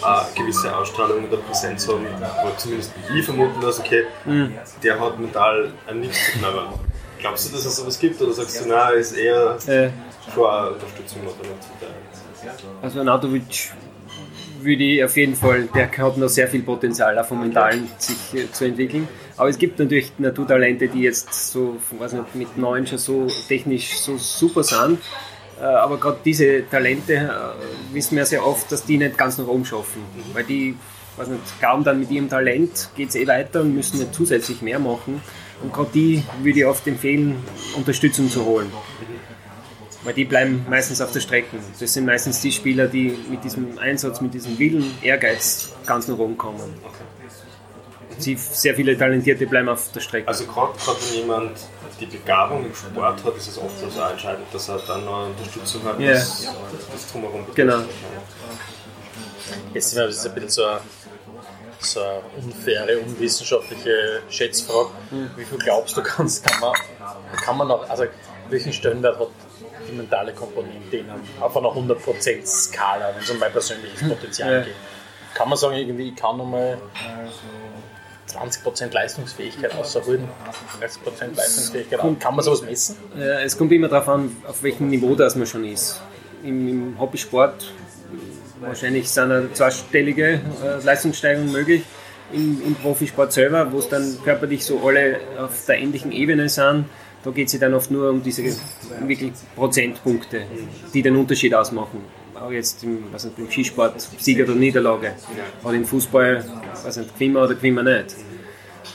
eine 0.03 0.27
gewisse 0.37 0.77
Ausstrahlung 0.77 1.27
oder 1.29 1.37
Präsenz 1.39 1.89
haben, 1.89 2.07
wo 2.43 2.51
zumindest 2.57 2.93
ich 3.17 3.25
vermuten 3.25 3.61
lasse, 3.63 3.81
okay, 3.83 4.05
Mhm. 4.25 4.55
der 4.83 5.01
hat 5.01 5.19
mental 5.19 5.73
ein 5.87 6.01
nichts 6.01 6.25
zu 6.27 6.33
tun. 6.33 6.45
Aber 6.45 6.79
glaubst 7.19 7.49
du, 7.49 7.57
dass 7.57 7.65
es 7.67 7.77
sowas 7.77 7.99
gibt 7.99 8.21
oder 8.23 8.33
sagst 8.33 8.65
du, 8.65 8.69
nein, 8.69 8.95
ist 8.99 9.13
eher 9.13 9.57
Äh, 9.67 9.91
schon 10.33 10.47
eine 10.49 10.71
Unterstützung 10.71 11.21
zum 11.27 11.81
Teil? 11.81 11.91
Also 12.83 13.01
Anatovic 13.01 13.73
würde 14.61 14.83
ich 14.85 15.05
auf 15.05 15.17
jeden 15.17 15.35
Fall, 15.37 15.69
der 15.75 15.91
hat 15.97 16.17
noch 16.17 16.29
sehr 16.29 16.49
viel 16.49 16.63
Potenzial, 16.63 17.19
auch 17.19 17.27
vom 17.27 17.41
Mentalen 17.41 17.89
sich 17.99 18.17
äh, 18.35 18.51
zu 18.53 18.65
entwickeln. 18.67 19.09
Aber 19.37 19.49
es 19.49 19.59
gibt 19.59 19.79
natürlich 19.79 20.13
Naturtalente, 20.19 20.89
die 20.89 21.03
jetzt 21.03 21.53
so, 21.53 21.77
weiß 21.99 22.15
nicht, 22.15 22.35
mit 22.35 22.57
neun 22.57 22.87
schon 22.87 22.99
so 22.99 23.27
technisch 23.49 23.99
so 23.99 24.17
super 24.17 24.65
sind. 24.65 24.99
Äh, 25.61 25.65
Aber 25.65 25.99
gerade 25.99 26.19
diese 26.25 26.69
Talente 26.71 27.15
äh, 27.15 27.95
wissen 27.95 28.17
wir 28.17 28.25
sehr 28.25 28.47
oft, 28.47 28.71
dass 28.73 28.85
die 28.85 28.99
nicht 28.99 29.19
ganz 29.19 29.39
nach 29.39 29.47
oben 29.47 29.65
schaffen. 29.65 30.03
Weil 30.33 30.45
die 30.45 30.77
weiß 31.17 31.29
nicht, 31.29 31.61
glauben 31.61 31.85
dann 31.85 31.99
mit 31.99 32.11
ihrem 32.11 32.29
Talent 32.29 32.91
geht 32.97 33.11
es 33.11 33.15
eh 33.15 33.27
weiter 33.27 33.63
und 33.63 33.75
müssen 33.75 33.99
nicht 33.99 34.15
zusätzlich 34.15 34.63
mehr 34.63 34.79
machen. 34.79 35.21
Und 35.63 35.73
gerade 35.73 35.91
die 35.95 36.23
würde 36.43 36.59
ich 36.59 36.67
oft 36.67 36.87
empfehlen, 36.87 37.37
Unterstützung 37.77 38.31
zu 38.31 38.45
holen. 38.45 38.71
Weil 40.05 40.15
die 40.15 40.25
bleiben 40.25 40.65
meistens 40.69 41.01
auf 41.01 41.11
der 41.11 41.21
Strecke. 41.21 41.57
Das 41.81 41.93
sind 41.93 42.05
meistens 42.05 42.41
die 42.41 42.53
Spieler, 42.53 42.87
die 42.87 43.17
mit 43.31 43.43
diesem 43.43 43.79
Einsatz, 43.79 44.21
mit 44.21 44.35
diesem 44.35 44.59
Willen, 44.59 44.85
Ehrgeiz 45.03 45.73
ganz 45.87 46.07
nach 46.07 46.19
oben 46.19 46.37
kommen. 46.37 46.61
Sie, 48.19 48.37
sehr 48.37 48.75
viele 48.75 48.97
Talentierte 48.97 49.47
bleiben 49.47 49.69
auf 49.69 49.91
der 49.93 50.01
Strecke. 50.01 50.27
Also 50.29 50.47
gerade 50.47 50.73
wenn 50.79 51.15
jemand 51.21 51.59
die 52.01 52.07
Begabung 52.07 52.65
im 52.67 52.75
Sport 52.75 53.23
hat, 53.25 53.37
ist 53.37 53.49
es 53.49 53.59
oft 53.59 53.79
so 53.79 54.01
entscheidend, 54.01 54.47
dass 54.53 54.69
er 54.69 54.79
dann 54.87 55.05
noch 55.05 55.27
Unterstützung 55.27 55.85
hat, 55.85 55.99
Ja. 56.01 56.13
was 56.15 56.47
das 56.93 57.13
drumherum 57.13 57.41
betrifft. 57.47 57.57
Genau. 57.57 57.79
Jetzt 59.75 59.93
ist 59.93 59.99
es 59.99 60.27
ein 60.27 60.35
bisschen 60.35 60.49
so 60.51 60.65
eine, 60.65 60.81
so 61.81 62.01
eine 62.01 62.21
unfaire, 62.45 62.99
unwissenschaftliche 63.01 64.23
Schätzfrage. 64.31 64.91
Wie 65.37 65.45
viel 65.45 65.59
glaubst 65.59 65.97
du, 65.97 66.03
kannst, 66.03 66.45
kann, 66.45 66.61
man, 66.61 66.73
kann 67.45 67.57
man 67.57 67.69
noch, 67.69 67.89
also 67.89 68.05
welchen 68.49 68.73
Stellenwert 68.73 69.19
hat 69.19 69.29
die 69.89 69.93
mentale 69.93 70.33
Komponente 70.33 70.97
in 70.97 71.11
einem, 71.11 71.23
auf 71.41 71.57
einer 71.57 71.69
100% 71.69 72.47
Skala, 72.47 73.15
wenn 73.15 73.23
es 73.23 73.31
um 73.31 73.39
mein 73.39 73.53
persönliches 73.53 74.09
Potenzial 74.09 74.53
Ja. 74.53 74.61
geht? 74.63 74.75
Kann 75.35 75.49
man 75.51 75.59
sagen, 75.59 75.77
irgendwie, 75.77 76.09
ich 76.09 76.17
kann 76.17 76.39
nochmal 76.39 76.79
20% 78.37 78.93
Leistungsfähigkeit 78.93 79.75
rausholen? 79.77 80.25
30% 80.81 81.37
Leistungsfähigkeit, 81.37 82.01
kann 82.21 82.35
man 82.35 82.45
sowas 82.45 82.63
messen? 82.63 82.97
Äh, 83.19 83.45
Es 83.45 83.57
kommt 83.57 83.73
immer 83.73 83.89
darauf 83.89 84.09
an, 84.09 84.37
auf 84.47 84.63
welchem 84.63 84.89
Niveau 84.89 85.15
das 85.15 85.37
man 85.37 85.47
schon 85.47 85.65
ist. 85.65 86.01
Im, 86.43 86.69
im 86.69 87.01
Hobbysport 87.01 87.73
wahrscheinlich 88.61 89.11
sind 89.11 89.31
eine 89.31 89.53
zweistellige 89.53 90.35
äh, 90.35 90.85
Leistungssteigerung 90.85 91.51
möglich. 91.53 91.83
Im, 92.33 92.61
Im 92.67 92.75
Profisport 92.75 93.33
selber, 93.33 93.71
wo 93.71 93.79
es 93.79 93.89
dann 93.89 94.19
körperlich 94.25 94.65
so 94.65 94.81
alle 94.85 95.21
auf 95.39 95.65
der 95.67 95.79
ähnlichen 95.79 96.11
Ebene 96.11 96.49
sind, 96.49 96.87
da 97.25 97.31
geht 97.31 97.53
es 97.53 97.59
dann 97.59 97.75
oft 97.75 97.91
nur 97.91 98.11
um 98.11 98.23
diese 98.23 98.45
wirklich 99.05 99.33
Prozentpunkte, 99.55 100.43
die 100.93 101.03
den 101.03 101.17
Unterschied 101.17 101.55
ausmachen. 101.55 102.01
Auch 102.35 102.51
jetzt 102.51 102.85
im, 102.85 103.05
was 103.13 103.25
nicht, 103.25 103.39
im 103.39 103.51
Skisport, 103.51 104.01
Sieg 104.19 104.41
oder 104.43 104.55
Niederlage. 104.55 105.15
Oder 105.65 105.75
im 105.75 105.85
Fußball, 105.85 106.45
was 106.85 106.97
nicht, 106.97 107.15
gewinnen 107.15 107.37
oder 107.37 107.55
gewinnen 107.55 107.85
nicht. 107.85 108.15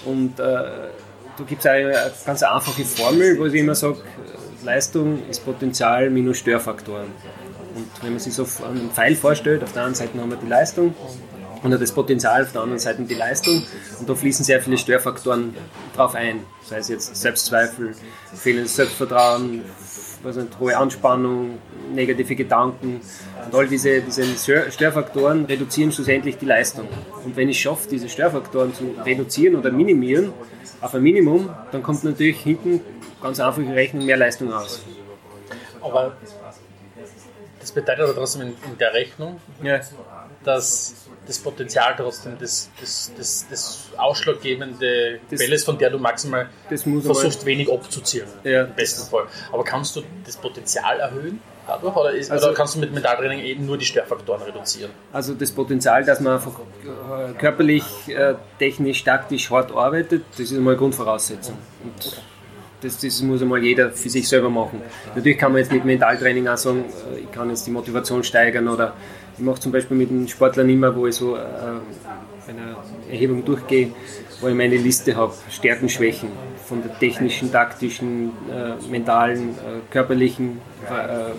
Und 0.05 0.39
äh, 0.39 0.43
da 0.43 1.43
gibt 1.47 1.61
es 1.61 1.65
eine 1.65 2.11
ganz 2.25 2.43
einfache 2.43 2.83
Formel, 2.85 3.39
wo 3.39 3.45
ich 3.45 3.53
immer 3.55 3.75
sage, 3.75 3.97
Leistung 4.63 5.27
ist 5.29 5.43
Potenzial 5.43 6.09
minus 6.09 6.37
Störfaktoren. 6.37 7.07
Und 7.75 7.87
wenn 8.03 8.11
man 8.11 8.19
sich 8.19 8.33
so 8.33 8.45
einen 8.65 8.91
Pfeil 8.91 9.15
vorstellt, 9.15 9.63
auf 9.63 9.71
der 9.73 9.85
einen 9.85 9.95
Seite 9.95 10.19
haben 10.19 10.29
wir 10.29 10.37
die 10.37 10.47
Leistung 10.47 10.93
und 11.63 11.71
das 11.71 11.91
Potenzial, 11.91 12.43
auf 12.43 12.51
der 12.51 12.61
anderen 12.61 12.79
Seite 12.79 13.03
die 13.03 13.13
Leistung. 13.13 13.63
Und 13.99 14.09
da 14.09 14.15
fließen 14.15 14.43
sehr 14.43 14.61
viele 14.61 14.77
Störfaktoren 14.77 15.55
drauf 15.95 16.15
ein. 16.15 16.41
Sei 16.63 16.77
es 16.77 16.89
jetzt 16.89 17.15
Selbstzweifel, 17.15 17.95
fehlendes 18.33 18.75
Selbstvertrauen, 18.75 19.51
nicht, 20.23 20.59
hohe 20.59 20.77
Anspannung, 20.77 21.59
negative 21.93 22.35
Gedanken. 22.35 23.01
All 23.51 23.67
diese, 23.67 24.01
diese 24.01 24.23
Stör- 24.37 24.71
Störfaktoren 24.71 25.45
reduzieren 25.45 25.91
schlussendlich 25.91 26.37
die 26.37 26.45
Leistung. 26.45 26.87
Und 27.25 27.35
wenn 27.35 27.49
ich 27.49 27.59
schaffe, 27.59 27.87
diese 27.89 28.07
Störfaktoren 28.09 28.73
zu 28.73 28.95
reduzieren 29.05 29.55
oder 29.55 29.71
minimieren 29.71 30.33
auf 30.79 30.93
ein 30.95 31.01
Minimum, 31.03 31.49
dann 31.71 31.83
kommt 31.83 32.03
natürlich 32.03 32.39
hinten 32.41 32.81
ganz 33.21 33.39
einfache 33.39 33.73
Rechnung 33.73 34.05
mehr 34.05 34.17
Leistung 34.17 34.51
raus. 34.51 34.81
Aber 35.81 36.15
das 37.59 37.71
bedeutet 37.71 38.03
aber 38.03 38.15
trotzdem 38.15 38.41
in, 38.41 38.47
in 38.49 38.77
der 38.79 38.93
Rechnung, 38.93 39.39
Ja, 39.63 39.79
dass 40.43 40.95
das 41.27 41.37
Potenzial 41.37 41.93
trotzdem 41.95 42.33
das, 42.39 42.69
das, 42.79 43.11
das, 43.15 43.45
das 43.49 43.79
ausschlaggebende 43.97 45.19
Quelle 45.29 45.55
ist, 45.55 45.65
von 45.65 45.77
der 45.77 45.91
du 45.91 45.99
maximal 45.99 46.49
versuchst, 46.67 47.45
wenig 47.45 47.71
abzuziehen. 47.71 48.25
Ja, 48.43 48.63
Im 48.63 48.73
besten 48.73 49.09
Fall. 49.09 49.25
Aber 49.51 49.63
kannst 49.63 49.95
du 49.95 50.01
das 50.25 50.35
Potenzial 50.37 50.99
erhöhen 50.99 51.39
dadurch? 51.71 51.95
Oder, 51.95 52.11
ist, 52.11 52.31
Also- 52.31 52.47
oder 52.47 52.55
kannst 52.55 52.75
du 52.75 52.79
mit 52.79 52.93
Mentaltraining 52.93 53.39
eben 53.39 53.65
nur 53.65 53.77
die 53.77 53.85
Störfaktoren 53.85 54.41
reduzieren? 54.43 54.91
Also 55.11 55.33
das 55.33 55.51
Potenzial, 55.51 56.03
dass 56.03 56.19
man 56.19 56.33
einfach 56.33 56.59
äh, 56.59 57.33
körperlich, 57.33 57.83
äh, 58.07 58.35
technisch, 58.59 59.03
taktisch 59.03 59.49
hart 59.49 59.71
arbeitet, 59.71 60.23
das 60.31 60.39
ist 60.39 60.53
einmal 60.57 60.75
Grundvoraussetzung. 60.75 61.57
Und 61.83 62.21
das, 62.81 62.99
das 62.99 63.21
muss 63.21 63.41
einmal 63.41 63.63
jeder 63.63 63.91
für 63.91 64.09
sich 64.09 64.27
selber 64.27 64.49
machen. 64.49 64.81
Natürlich 65.15 65.37
kann 65.37 65.51
man 65.51 65.59
jetzt 65.59 65.71
mit 65.71 65.85
Mentaltraining 65.85 66.47
auch 66.47 66.57
sagen, 66.57 66.85
äh, 67.13 67.19
ich 67.19 67.31
kann 67.31 67.49
jetzt 67.49 67.65
die 67.67 67.71
Motivation 67.71 68.23
steigern 68.23 68.67
oder 68.67 68.93
ich 69.37 69.43
mache 69.43 69.59
zum 69.59 69.71
Beispiel 69.71 69.97
mit 69.97 70.09
den 70.09 70.27
Sportlern 70.27 70.69
immer, 70.69 70.95
wo 70.95 71.07
ich 71.07 71.15
so 71.15 71.35
äh, 71.35 71.39
eine 71.39 72.75
Erhebung 73.09 73.45
durchgehe, 73.45 73.91
wo 74.41 74.47
ich 74.47 74.55
meine 74.55 74.77
Liste 74.77 75.15
habe, 75.15 75.33
Stärken, 75.49 75.89
Schwächen, 75.89 76.29
von 76.65 76.81
der 76.83 76.97
technischen, 76.99 77.51
taktischen, 77.51 78.31
äh, 78.51 78.89
mentalen, 78.89 79.49
äh, 79.49 79.91
körperlichen 79.91 80.59
äh, 80.89 81.31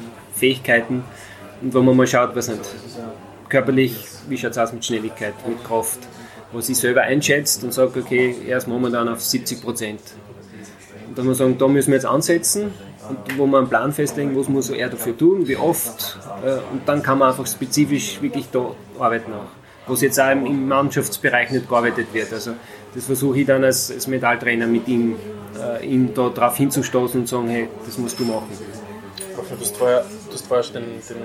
Fähigkeiten 0.43 1.05
Und 1.63 1.73
wenn 1.73 1.85
man 1.85 1.97
mal 1.97 2.07
schaut, 2.09 2.35
was 2.35 2.49
nicht, 2.49 2.61
körperlich, 3.49 3.95
wie 4.29 4.37
schaut 4.37 4.51
es 4.53 4.59
aus 4.59 4.73
mit 4.73 4.85
Schnelligkeit, 4.85 5.35
mit 5.47 5.63
Kraft, 5.65 6.01
wo 6.53 6.61
sie 6.61 6.75
selber 6.75 7.03
einschätzt 7.03 7.63
und 7.63 7.73
sagt, 7.73 7.97
okay, 7.97 8.35
er 8.49 8.59
ist 8.59 8.67
momentan 8.67 9.09
auf 9.09 9.21
70 9.23 9.63
Prozent. 9.63 10.01
Und 11.09 11.17
dann 11.17 11.27
muss 11.27 11.39
man 11.39 11.49
sagen, 11.51 11.59
da 11.59 11.69
müssen 11.69 11.91
wir 11.91 11.97
jetzt 11.97 12.07
ansetzen 12.07 12.73
und 13.09 13.39
wo 13.39 13.47
wir 13.47 13.59
einen 13.59 13.69
Plan 13.69 13.93
festlegen, 13.93 14.37
was 14.37 14.49
muss 14.49 14.69
er 14.71 14.89
dafür 14.89 15.17
tun, 15.17 15.47
wie 15.47 15.57
oft. 15.57 16.19
Äh, 16.45 16.55
und 16.73 16.81
dann 16.87 17.03
kann 17.05 17.19
man 17.19 17.29
einfach 17.29 17.47
spezifisch 17.47 18.21
wirklich 18.21 18.49
da 18.51 18.73
arbeiten 18.99 19.33
auch. 19.33 19.89
Was 19.91 20.01
jetzt 20.01 20.19
auch 20.21 20.31
im- 20.31 20.67
Mannschaftsbereich 20.69 21.51
nicht 21.53 21.69
gearbeitet 21.69 22.09
wird. 22.13 22.33
Also 22.33 22.53
das 22.95 23.05
versuche 23.07 23.39
ich 23.41 23.47
dann 23.47 23.63
als, 23.63 23.91
als 23.93 24.07
Metalltrainer 24.09 24.67
mit 24.67 24.89
ihm, 24.89 25.15
äh, 25.61 25.87
ihn 25.87 26.13
da 26.15 26.29
drauf 26.31 26.57
hinzustoßen 26.57 27.21
und 27.21 27.29
sagen, 27.29 27.49
hey, 27.49 27.69
das 27.87 27.97
musst 27.99 28.19
du 28.19 28.25
machen. 28.25 28.49
Du 29.37 29.61
hast 29.61 29.77
vorher, 29.77 30.05
du 30.33 30.39
hast 30.39 30.47
vorher 30.47 30.65
den, 30.73 31.01
den, 31.09 31.17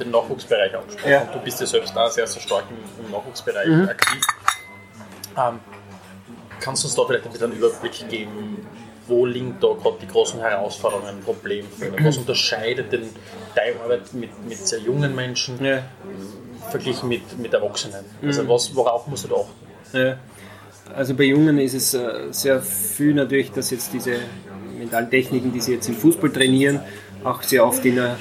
den 0.00 0.10
Nachwuchsbereich 0.10 0.74
angesprochen. 0.74 1.10
Ja. 1.10 1.24
Du 1.32 1.38
bist 1.40 1.60
ja 1.60 1.66
selbst 1.66 1.94
da 1.94 2.08
sehr, 2.10 2.26
sehr 2.26 2.42
stark 2.42 2.64
im, 2.70 3.04
im 3.04 3.10
Nachwuchsbereich 3.12 3.68
Mhm. 3.68 3.88
aktiv. 3.88 4.20
Ähm, 5.36 5.60
kannst 6.60 6.82
du 6.84 6.88
uns 6.88 6.94
da 6.96 7.04
vielleicht 7.06 7.24
ein 7.26 7.32
bisschen 7.32 7.50
einen 7.52 7.58
Überblick 7.58 8.08
geben, 8.08 8.66
wo 9.06 9.26
liegen 9.26 9.56
da 9.60 9.68
gerade 9.68 9.96
die 10.00 10.06
großen 10.06 10.40
Herausforderungen, 10.40 11.20
Probleme? 11.24 11.66
Was 12.02 12.16
unterscheidet 12.16 12.92
denn 12.92 13.08
deine 13.54 13.80
Arbeit 13.82 14.12
mit, 14.14 14.30
mit 14.48 14.58
sehr 14.66 14.78
jungen 14.80 15.14
Menschen 15.14 15.62
Ja. 15.64 15.82
verglichen 16.70 17.08
mit, 17.08 17.38
mit 17.38 17.52
Erwachsenen? 17.52 18.04
Also 18.24 18.48
was, 18.48 18.74
worauf 18.74 19.06
musst 19.06 19.24
du 19.24 19.28
da 19.28 19.34
achten? 19.36 19.96
Ja. 19.96 20.18
Also 20.94 21.14
bei 21.14 21.24
Jungen 21.24 21.58
ist 21.58 21.74
es 21.74 21.94
äh, 21.94 22.28
sehr 22.32 22.60
viel 22.60 23.14
natürlich, 23.14 23.52
dass 23.52 23.70
jetzt 23.70 23.92
diese 23.92 24.16
mentalen 24.78 25.08
Techniken, 25.10 25.52
die 25.52 25.60
sie 25.60 25.74
jetzt 25.74 25.88
im 25.88 25.94
Fußball 25.94 26.30
trainieren, 26.30 26.80
auch 27.24 27.42
sehr 27.42 27.66
oft 27.66 27.84
in 27.84 27.96
der, 27.96 28.16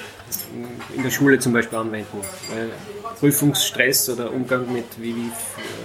in 0.96 1.04
der 1.04 1.12
Schule 1.12 1.40
zum 1.40 1.54
Beispiel 1.54 1.78
anwenden. 1.78 2.20
Weil 2.50 2.70
Prüfungsstress 3.20 4.10
oder 4.10 4.32
Umgang 4.32 4.72
mit, 4.72 4.86
wie, 4.98 5.16
wie 5.16 5.32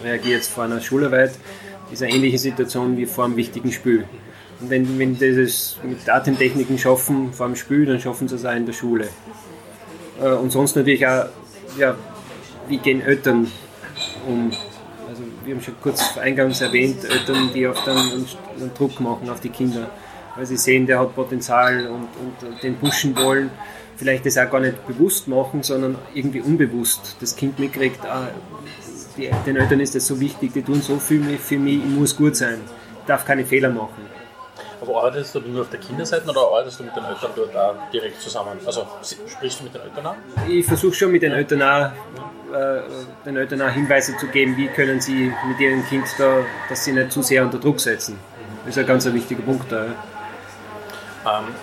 reagiert 0.05 0.37
jetzt 0.37 0.51
vor 0.51 0.65
einer 0.65 0.81
Schularbeit, 0.81 1.33
ist 1.93 2.03
eine 2.03 2.13
ähnliche 2.13 2.39
Situation 2.39 2.97
wie 2.97 3.07
vor 3.07 3.25
einem 3.25 3.37
wichtigen 3.37 3.73
Spiel. 3.73 4.05
Und 4.61 4.71
wenn, 4.71 4.99
wenn 4.99 5.19
die 5.19 5.35
das 5.35 5.77
mit 5.83 6.09
Atemtechniken 6.09 6.79
schaffen 6.79 7.33
vor 7.33 7.47
einem 7.47 7.57
Spiel, 7.57 7.87
dann 7.87 8.01
schaffen 8.01 8.29
sie 8.29 8.37
es 8.37 8.45
auch 8.45 8.55
in 8.55 8.67
der 8.67 8.73
Schule. 8.73 9.09
Äh, 10.23 10.29
Und 10.29 10.51
sonst 10.53 10.77
natürlich 10.77 11.07
auch, 11.07 11.27
ja, 11.79 11.97
wie 12.69 12.79
gehen 12.79 13.01
Eltern 13.03 13.51
um? 14.27 14.53
Also 15.09 15.23
wir 15.45 15.55
haben 15.55 15.63
schon 15.63 15.75
kurz 15.83 16.17
eingangs 16.17 16.61
erwähnt, 16.61 17.05
Eltern, 17.05 17.51
die 17.55 17.67
oft 17.67 17.87
einen, 17.89 18.27
einen 18.59 18.75
Druck 18.77 19.01
machen 19.01 19.29
auf 19.29 19.41
die 19.41 19.51
Kinder, 19.51 19.91
weil 20.37 20.47
sie 20.47 20.57
sehen, 20.57 20.87
der 20.87 21.01
hat 21.01 21.15
Potenzial 21.15 21.87
und, 21.87 22.09
und 22.21 22.63
den 22.63 22.77
pushen 22.77 23.17
wollen. 23.17 23.51
Vielleicht 23.97 24.27
das 24.27 24.37
auch 24.39 24.51
gar 24.51 24.61
nicht 24.61 24.87
bewusst 24.87 25.29
machen, 25.29 25.63
sondern 25.63 25.97
irgendwie 26.15 26.41
unbewusst 26.41 27.17
das 27.21 27.37
Kind 27.37 27.59
mitkriegt, 27.59 28.05
ah, 28.05 28.29
die, 29.17 29.31
den 29.47 29.57
Eltern 29.57 29.81
ist 29.81 29.95
das 29.95 30.07
so 30.07 30.19
wichtig, 30.19 30.53
die 30.53 30.63
tun 30.63 30.83
so 30.83 30.99
viel 30.99 31.39
für 31.39 31.59
mich, 31.59 31.77
ich 31.77 31.85
muss 31.85 32.17
gut 32.17 32.35
sein, 32.35 32.59
ich 33.01 33.07
darf 33.07 33.25
keine 33.25 33.45
Fehler 33.45 33.71
machen. 33.71 34.05
Aber 34.81 34.99
arbeitest 34.99 35.35
du 35.35 35.41
nur 35.41 35.63
auf 35.63 35.71
der 35.71 35.81
Kinderseite 35.81 36.29
oder 36.29 36.41
arbeitest 36.41 36.81
du 36.81 36.85
mit 36.85 36.95
den 36.95 37.05
Eltern 37.05 37.31
dort 37.35 37.57
auch 37.57 37.75
direkt 37.93 38.21
zusammen? 38.21 38.59
Also 38.67 38.87
sprichst 39.03 39.61
du 39.61 39.65
mit 39.65 39.75
den 39.75 39.83
Eltern 39.83 40.07
auch? 40.07 40.17
Ich 40.49 40.67
versuche 40.67 40.95
schon 40.95 41.13
mit 41.13 41.23
den 41.23 41.33
Eltern 41.33 41.63
auch, 41.63 41.93
äh, 42.53 42.83
den 43.25 43.37
Eltern 43.37 43.63
auch 43.63 43.71
Hinweise 43.71 44.17
zu 44.17 44.27
geben, 44.27 44.57
wie 44.57 44.67
können 44.67 45.01
sie 45.01 45.33
mit 45.49 45.61
ihrem 45.61 45.87
Kind 45.87 46.07
da, 46.19 46.45
dass 46.69 46.85
sie 46.85 46.93
nicht 46.93 47.13
zu 47.13 47.23
sehr 47.23 47.45
unter 47.45 47.59
Druck 47.59 47.81
setzen. 47.81 48.19
Das 48.67 48.77
ist 48.77 48.79
ein 48.79 48.87
ganz 48.87 49.07
ein 49.07 49.15
wichtiger 49.15 49.43
Punkt 49.43 49.71
da. 49.71 49.87
Ähm, 51.27 51.55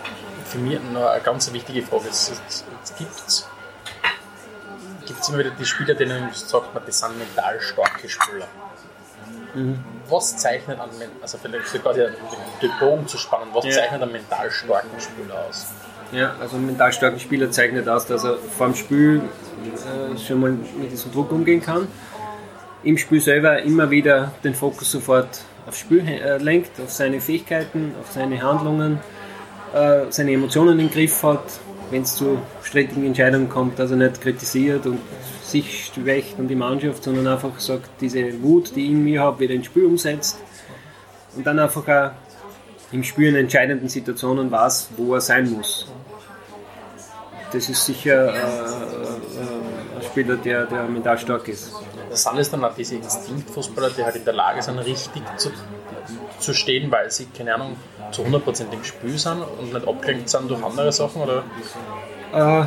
für 0.45 0.57
mich 0.57 0.79
noch 0.93 1.05
eine 1.09 1.21
ganz 1.21 1.51
wichtige 1.53 1.81
Frage. 1.83 2.07
Es, 2.09 2.31
gibt 5.05 5.19
es 5.21 5.29
immer 5.29 5.39
wieder 5.39 5.51
die 5.51 5.65
Spieler, 5.65 5.93
denen 5.93 6.29
sagt 6.33 6.73
man, 6.73 6.83
das 6.85 6.99
sind 6.99 7.17
mental 7.17 7.59
starke 7.61 8.09
Spieler. 8.09 8.47
Was 10.09 10.37
zeichnet 10.37 10.79
einen, 10.79 10.97
Men- 10.97 11.09
also 11.21 11.37
vielleicht 11.37 11.67
sogar 11.67 11.93
den, 11.93 12.13
Bogen 12.79 13.07
zu 13.07 13.17
spannen, 13.17 13.49
was 13.53 13.65
Ja. 13.65 13.71
zeichnet 13.71 14.01
einen 14.01 14.11
mental 14.13 14.49
starken 14.49 14.99
Spieler 14.99 15.45
aus? 15.49 15.67
Ja, 16.11 16.35
also 16.39 16.55
ein 16.57 16.65
mental 16.65 16.91
starker 16.93 17.19
Spieler 17.19 17.51
zeichnet 17.51 17.87
aus, 17.87 18.05
dass 18.05 18.23
er 18.23 18.37
vor 18.37 18.67
dem 18.67 18.75
Spiel 18.75 19.21
äh, 19.21 20.17
schon 20.17 20.39
mal 20.39 20.51
mit 20.51 20.91
diesem 20.91 21.11
Druck 21.11 21.31
umgehen 21.31 21.61
kann. 21.61 21.87
Im 22.83 22.97
Spiel 22.97 23.21
selber 23.21 23.61
immer 23.61 23.89
wieder 23.91 24.31
den 24.43 24.55
Fokus 24.55 24.91
sofort 24.91 25.41
aufs 25.67 25.79
Spiel 25.79 26.07
äh, 26.07 26.37
lenkt, 26.37 26.79
auf 26.81 26.91
seine 26.91 27.21
Fähigkeiten, 27.21 27.93
auf 28.01 28.11
seine 28.11 28.41
Handlungen, 28.41 28.99
äh, 29.73 30.05
seine 30.09 30.33
Emotionen 30.33 30.79
im 30.79 30.89
Griff 30.89 31.23
hat, 31.23 31.43
wenn 31.89 32.03
es 32.03 32.15
zu 32.15 32.39
strittigen 32.63 33.05
Entscheidungen 33.05 33.49
kommt, 33.49 33.79
dass 33.79 33.91
er 33.91 33.97
nicht 33.97 34.21
kritisiert 34.21 34.85
und 34.85 34.99
sich 35.43 35.91
schwächt 35.93 36.39
und 36.39 36.47
die 36.47 36.55
Mannschaft, 36.55 37.03
sondern 37.03 37.27
einfach 37.27 37.59
sagt, 37.59 37.89
diese 37.99 38.41
Wut, 38.41 38.75
die 38.75 38.85
ich 38.85 38.91
in 38.91 39.03
mir 39.03 39.21
habe, 39.21 39.39
wieder 39.41 39.53
ins 39.53 39.65
Spiel 39.65 39.85
umsetzt 39.85 40.39
und 41.35 41.45
dann 41.45 41.59
einfach 41.59 41.87
auch 41.87 42.11
im 42.91 43.03
Spiel 43.03 43.29
in 43.29 43.35
entscheidenden 43.35 43.89
Situationen 43.89 44.51
weiß, 44.51 44.89
wo 44.97 45.15
er 45.15 45.21
sein 45.21 45.51
muss. 45.51 45.87
Das 47.51 47.67
ist 47.67 47.85
sicher 47.85 48.33
äh, 48.33 48.37
äh, 48.37 49.97
ein 49.97 50.03
Spieler, 50.03 50.37
der, 50.37 50.65
der 50.65 50.83
mental 50.83 51.17
stark 51.17 51.47
ist. 51.49 51.73
Sind 52.11 52.37
es 52.37 52.49
dann 52.49 52.63
auch 52.63 52.73
diese 52.75 52.95
Instinktfußballer, 52.95 53.89
die 53.89 54.03
halt 54.03 54.15
in 54.15 54.25
der 54.25 54.33
Lage 54.33 54.61
sind, 54.61 54.79
richtig 54.79 55.23
zu, 55.37 55.51
zu 56.41 56.53
stehen, 56.53 56.91
weil 56.91 57.11
sie, 57.11 57.27
keine 57.35 57.55
Ahnung, 57.55 57.77
zu 58.11 58.23
100% 58.23 58.71
im 58.71 58.83
Spiel 58.83 59.17
sind 59.17 59.41
und 59.59 59.73
nicht 59.73 59.87
abgelenkt 59.87 60.29
sind 60.29 60.49
durch 60.49 60.63
andere 60.63 60.91
Sachen? 60.91 61.21
Oder? 61.21 61.43
Äh, 62.33 62.65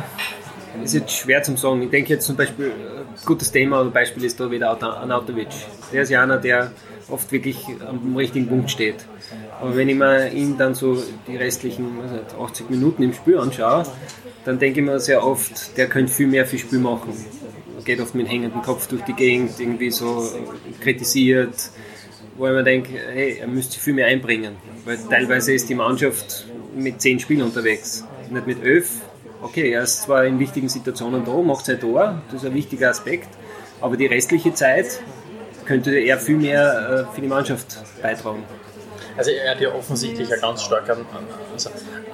ist 0.83 0.93
jetzt 0.93 1.11
schwer 1.11 1.43
zu 1.43 1.55
sagen. 1.55 1.81
Ich 1.83 1.89
denke 1.89 2.13
jetzt 2.13 2.25
zum 2.25 2.35
Beispiel, 2.35 2.67
ein 2.67 3.25
gutes 3.25 3.51
Thema 3.51 3.81
oder 3.81 3.89
Beispiel 3.89 4.23
ist 4.25 4.39
da 4.39 4.49
wieder 4.49 4.71
Anatovic. 4.81 5.49
Der 5.91 6.03
ist 6.03 6.09
ja 6.09 6.23
einer, 6.23 6.37
der 6.37 6.71
oft 7.09 7.31
wirklich 7.31 7.65
am 7.87 8.15
richtigen 8.15 8.47
Punkt 8.47 8.71
steht. 8.71 9.05
Aber 9.61 9.75
wenn 9.75 9.89
ich 9.89 9.95
mir 9.95 10.31
ihn 10.31 10.57
dann 10.57 10.75
so 10.75 11.01
die 11.27 11.37
restlichen 11.37 11.97
nicht, 11.97 12.35
80 12.39 12.69
Minuten 12.69 13.03
im 13.03 13.13
Spiel 13.13 13.37
anschaue, 13.37 13.83
dann 14.43 14.59
denke 14.59 14.81
ich 14.81 14.85
mir 14.85 14.99
sehr 14.99 15.25
oft, 15.25 15.77
der 15.77 15.87
könnte 15.87 16.11
viel 16.11 16.27
mehr 16.27 16.45
für 16.45 16.57
Spiel 16.57 16.79
machen. 16.79 17.13
Geht 17.83 18.01
oft 18.01 18.15
mit 18.15 18.27
hängenden 18.27 18.61
Kopf 18.63 18.87
durch 18.87 19.03
die 19.03 19.13
Gegend, 19.13 19.59
irgendwie 19.59 19.91
so 19.91 20.27
kritisiert, 20.81 21.69
wo 22.37 22.47
ich 22.47 22.53
mir 22.53 22.63
denke, 22.63 22.89
hey, 23.13 23.37
er 23.39 23.47
müsste 23.47 23.73
sich 23.73 23.81
viel 23.81 23.93
mehr 23.93 24.07
einbringen. 24.07 24.55
Weil 24.85 24.97
teilweise 25.09 25.53
ist 25.53 25.69
die 25.69 25.75
Mannschaft 25.75 26.45
mit 26.75 27.01
zehn 27.01 27.19
Spielern 27.19 27.47
unterwegs, 27.47 28.05
nicht 28.29 28.47
mit 28.47 28.63
elf. 28.63 28.89
Okay, 29.41 29.71
er 29.71 29.83
ist 29.83 30.03
zwar 30.03 30.25
in 30.25 30.39
wichtigen 30.39 30.69
Situationen 30.69 31.23
da, 31.25 31.33
macht 31.33 31.65
sein 31.65 31.79
Tor, 31.79 32.21
das 32.31 32.41
ist 32.43 32.49
ein 32.49 32.53
wichtiger 32.55 32.89
Aspekt, 32.89 33.27
aber 33.81 33.95
die 33.97 34.05
restliche 34.07 34.53
Zeit 34.53 35.01
könnte 35.65 35.95
er 35.95 36.17
viel 36.19 36.37
mehr 36.37 37.07
äh, 37.11 37.15
für 37.15 37.21
die 37.21 37.27
Mannschaft 37.27 37.77
beitragen. 38.01 38.43
Also 39.17 39.31
er 39.31 39.51
hat 39.51 39.61
ja 39.61 39.73
offensichtlich 39.73 40.27
ja 40.29 40.35
ganz 40.37 40.61
stark 40.63 40.89
am, 40.89 41.05
also 41.53 41.69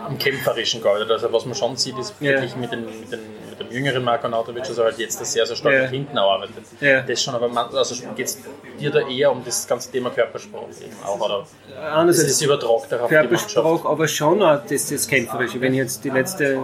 am 0.06 0.18
Kämpferischen 0.18 0.82
gearbeitet. 0.82 1.10
Also 1.12 1.34
was 1.34 1.46
man 1.46 1.56
schon 1.56 1.76
sieht, 1.76 1.98
ist 1.98 2.14
Ja. 2.20 2.32
wirklich 2.32 2.56
mit, 2.56 2.72
den, 2.72 2.86
mit, 2.86 3.12
den, 3.12 3.20
mit 3.20 3.40
dem 3.40 3.41
jüngeren 3.72 4.04
Marco 4.04 4.28
Nautovic, 4.28 4.66
also 4.68 4.84
halt 4.84 4.98
jetzt 5.00 5.20
das 5.20 5.32
sehr, 5.34 5.46
sehr 5.46 5.56
stark 5.56 5.74
Ja. 5.74 5.84
nach 5.84 5.90
hinten 5.90 6.18
arbeitet. 6.18 6.64
Ja. 6.80 7.02
Das 7.02 7.22
schon, 7.22 7.34
aber 7.36 7.48
man, 7.48 7.74
also 7.74 7.96
geht 8.16 8.26
es 8.28 8.38
dir 8.80 8.92
da 8.92 9.08
eher 9.08 9.32
um 9.32 9.44
das 9.44 9.68
ganze 9.68 9.92
Thema 9.92 10.10
Körpersprache 10.10 10.66
eben 10.84 10.96
auch, 11.06 11.20
oder? 11.20 11.46
Das 11.70 11.94
Andererseits 11.94 12.32
ist 12.32 12.42
übertragt 12.42 12.70
auch 12.70 12.76
auf 12.82 12.88
die 12.88 12.96
Mannschaft. 12.98 13.54
Körpersprache, 13.54 13.90
aber 13.90 14.08
schon 14.08 14.42
auch 14.44 14.60
das, 14.70 14.90
das 14.90 15.08
Kämpferische. 15.08 15.60
Wenn 15.62 15.74
ich 15.74 15.80
jetzt 15.80 16.04
die 16.04 16.10
letzte 16.10 16.60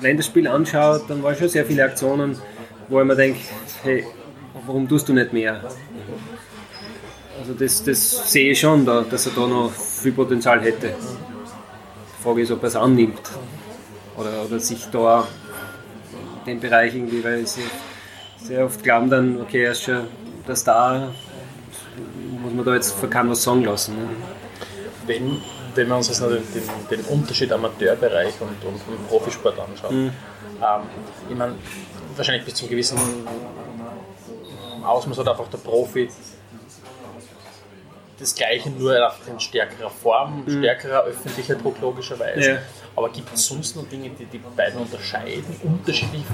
Länderspiel 0.00 0.46
anschaue, 0.48 1.02
dann 1.08 1.22
waren 1.22 1.36
schon 1.36 1.48
sehr 1.48 1.64
viele 1.66 1.84
Aktionen, 1.84 2.38
wo 2.88 3.00
ich 3.00 3.06
mir 3.06 3.16
denke, 3.16 3.40
hey, 3.82 4.06
warum 4.66 4.88
tust 4.88 5.08
du 5.08 5.12
nicht 5.12 5.32
mehr? 5.32 5.60
Also 7.40 7.54
das, 7.54 7.82
das 7.82 8.30
sehe 8.32 8.52
ich 8.52 8.60
schon, 8.60 8.84
da, 8.86 9.02
dass 9.08 9.26
er 9.26 9.32
da 9.34 9.46
noch 9.46 9.72
viel 9.72 10.12
Potenzial 10.12 10.60
hätte. 10.60 10.88
Die 10.88 12.22
Frage 12.22 12.42
ist, 12.42 12.50
ob 12.52 12.62
er 12.62 12.68
es 12.68 12.76
annimmt 12.76 13.20
oder, 14.16 14.44
oder 14.46 14.60
sich 14.60 14.86
da 14.92 15.26
den 16.46 16.60
Bereich 16.60 16.94
irgendwie, 16.94 17.22
weil 17.24 17.46
sie 17.46 17.64
sehr 18.36 18.64
oft 18.64 18.82
glauben 18.82 19.10
dann, 19.10 19.40
okay, 19.40 19.64
er 19.64 19.72
ist 19.72 19.82
schon 19.82 20.06
der 20.46 20.56
Star, 20.56 21.12
muss 22.42 22.52
man 22.52 22.64
da 22.64 22.74
jetzt 22.74 22.92
für 22.98 23.08
keinen 23.08 23.30
was 23.30 23.42
sagen 23.42 23.64
lassen. 23.64 23.96
Ne? 23.96 24.08
wenn, 25.06 25.42
wenn 25.74 25.88
wir 25.88 25.96
uns 25.96 26.08
jetzt 26.08 26.20
noch 26.20 26.28
den, 26.28 26.42
den, 26.54 26.62
den 26.90 27.00
Unterschied 27.06 27.52
Amateurbereich 27.52 28.34
und, 28.40 28.64
und, 28.64 28.74
und 28.74 29.08
Profisport 29.08 29.58
anschauen, 29.58 30.12
ähm, 30.60 30.82
ich 31.28 31.36
meine, 31.36 31.54
wahrscheinlich 32.16 32.44
bis 32.44 32.54
zu 32.54 32.64
einem 32.64 32.70
gewissen 32.70 32.98
Ausmaß 34.84 35.18
hat 35.18 35.28
einfach 35.28 35.48
der 35.48 35.58
Profi 35.58 36.08
das 38.18 38.34
Gleiche 38.34 38.70
nur 38.70 38.92
einfach 38.92 39.26
in 39.28 39.40
stärkerer 39.40 39.90
Form, 39.90 40.44
stärkerer 40.46 41.04
öffentlicher 41.04 41.56
Druck 41.56 41.80
logischerweise. 41.80 42.50
Ja. 42.52 42.58
Aber 42.94 43.08
gibt 43.10 43.32
es 43.34 43.46
sonst 43.46 43.74
noch 43.76 43.88
Dinge, 43.88 44.10
die 44.10 44.26
die 44.26 44.38
beiden 44.38 44.80
unterscheiden? 44.80 45.44
Unterschiedliche 45.62 46.24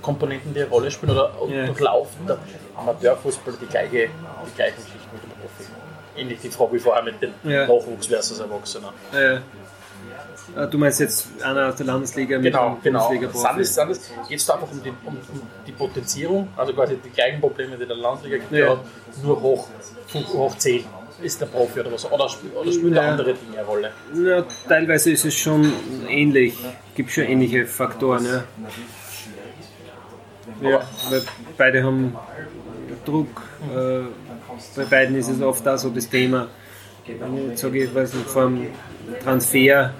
Komponenten, 0.00 0.54
die 0.54 0.60
eine 0.60 0.68
Rolle 0.70 0.90
spielen? 0.90 1.12
Oder 1.12 1.32
Ja. 1.48 1.66
durchlaufen 1.66 2.26
der 2.26 2.38
Amateurfußball 2.76 3.54
die, 3.60 3.66
gleiche, 3.66 3.90
die 4.08 4.54
gleichen 4.56 4.76
Geschichten 4.76 5.08
mit 5.12 5.22
dem 5.24 5.30
Profi? 5.40 5.70
Ähnlich 6.16 6.38
die 6.40 6.50
Frage 6.50 6.72
wie 6.74 6.78
vorher 6.78 7.02
mit 7.02 7.20
dem 7.20 7.32
Ja. 7.44 7.62
Nachwuchs 7.66 8.06
versus 8.06 8.38
Erwachsener. 8.40 8.92
Äh, 9.12 9.38
Äh, 10.56 10.66
Du 10.68 10.78
meinst 10.78 10.98
jetzt 11.00 11.26
einer 11.44 11.68
aus 11.68 11.74
der 11.76 11.84
Landesliga 11.86 12.38
mit 12.38 12.46
Genau, 12.52 12.66
einem 12.68 12.82
genau. 12.82 13.08
Bundesliga-Profi? 13.08 13.48
Sind 13.52 13.60
es, 13.60 13.74
sind 13.74 13.90
es, 13.90 14.28
geht 14.28 14.38
es 14.38 14.46
da 14.46 14.54
einfach 14.54 14.70
um 14.70 14.82
die, 14.82 14.88
um, 15.04 15.14
um 15.16 15.42
die 15.66 15.72
Potenzierung, 15.72 16.48
also 16.56 16.72
quasi 16.72 16.96
die 16.96 17.10
gleichen 17.10 17.40
Probleme, 17.40 17.76
die 17.76 17.84
der 17.84 17.96
Landesliga 17.96 18.38
Ja. 18.50 18.58
ja. 18.68 18.80
nur 19.22 19.40
hoch, 19.42 19.68
hoch 20.32 20.56
10 20.56 20.84
ist 21.22 21.40
der 21.40 21.46
Profi 21.46 21.80
oder 21.80 21.92
was? 21.92 22.10
Oder, 22.10 22.28
spielt- 22.28 22.56
oder 22.56 22.72
spielt 22.72 22.94
Ja. 22.94 23.02
da 23.02 23.08
andere 23.10 23.34
Dinge 23.34 23.58
eine 23.58 23.66
Rolle? 23.66 23.90
Ja, 24.14 24.44
teilweise 24.68 25.10
ist 25.10 25.24
es 25.24 25.34
schon 25.34 25.72
ähnlich. 26.08 26.54
Gibt 26.94 27.10
schon 27.10 27.24
ähnliche 27.24 27.66
Faktoren. 27.66 28.24
Ja. 28.24 28.44
Ja, 30.60 30.80
beide 31.56 31.82
haben 31.84 32.16
Druck. 33.04 33.42
Äh, 33.74 34.00
bei 34.76 34.84
beiden 34.84 35.16
ist 35.16 35.28
es 35.28 35.40
oft 35.40 35.66
auch 35.68 35.78
so 35.78 35.90
das 35.90 36.08
Thema, 36.08 36.48
ich 37.06 37.14
jetzt 37.48 37.60
sage, 37.60 37.84
ich 37.84 37.94
weiß 37.94 38.14
nicht, 38.14 38.28
vor 38.28 38.46
einem 38.46 38.66
Transfer, 39.22 39.92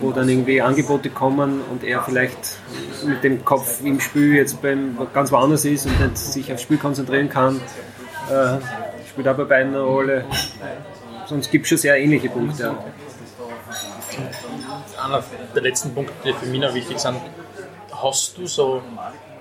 wo 0.00 0.10
dann 0.12 0.28
irgendwie 0.28 0.62
Angebote 0.62 1.10
kommen 1.10 1.60
und 1.70 1.84
er 1.84 2.02
vielleicht 2.02 2.56
mit 3.04 3.22
dem 3.22 3.44
Kopf 3.44 3.80
im 3.84 4.00
Spiel 4.00 4.34
jetzt 4.36 4.62
beim 4.62 4.96
ganz 5.12 5.30
woanders 5.30 5.64
ist 5.64 5.86
und 5.86 6.00
nicht 6.00 6.16
sich 6.16 6.52
aufs 6.52 6.62
Spiel 6.62 6.78
konzentrieren 6.78 7.28
kann, 7.28 7.60
äh, 8.30 8.58
spielt 9.18 9.28
auch 9.28 9.36
bei 9.36 9.44
beiden 9.44 9.74
eine 9.74 9.82
Rolle. 9.82 10.24
Sonst 11.26 11.50
gibt 11.50 11.64
es 11.64 11.70
schon 11.70 11.78
sehr 11.78 11.98
ähnliche 11.98 12.28
Punkte. 12.28 12.76
Einer 15.04 15.24
der 15.54 15.62
letzten 15.62 15.92
Punkte, 15.92 16.12
die 16.24 16.32
für 16.32 16.46
mich 16.46 16.60
noch 16.60 16.72
wichtig 16.72 17.00
sind, 17.00 17.16
hast 17.90 18.38
du 18.38 18.46
so, 18.46 18.80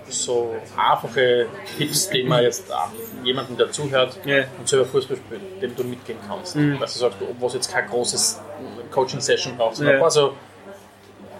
so 0.09 0.55
einfache 0.75 1.45
Tipps, 1.77 2.09
die 2.09 2.23
man 2.23 2.41
jetzt 2.41 2.65
jemandem, 3.23 3.55
der 3.57 3.71
zuhört 3.71 4.17
Ja. 4.25 4.45
und 4.57 4.67
selber 4.67 4.85
Fußball 4.87 5.17
spielt, 5.17 5.61
dem 5.61 5.75
du 5.75 5.83
mitgeben 5.83 6.21
kannst? 6.27 6.55
Mhm. 6.55 6.79
Dass 6.79 6.93
du 6.93 6.99
sagst, 6.99 7.17
wo 7.39 7.45
es 7.45 7.53
jetzt 7.53 7.71
kein 7.71 7.87
großes 7.87 8.39
Coaching-Session 8.89 9.57
braucht, 9.57 9.75
sondern 9.75 9.93
Ja. 9.93 9.99
ein 9.99 10.01
paar 10.01 10.11
so 10.11 10.33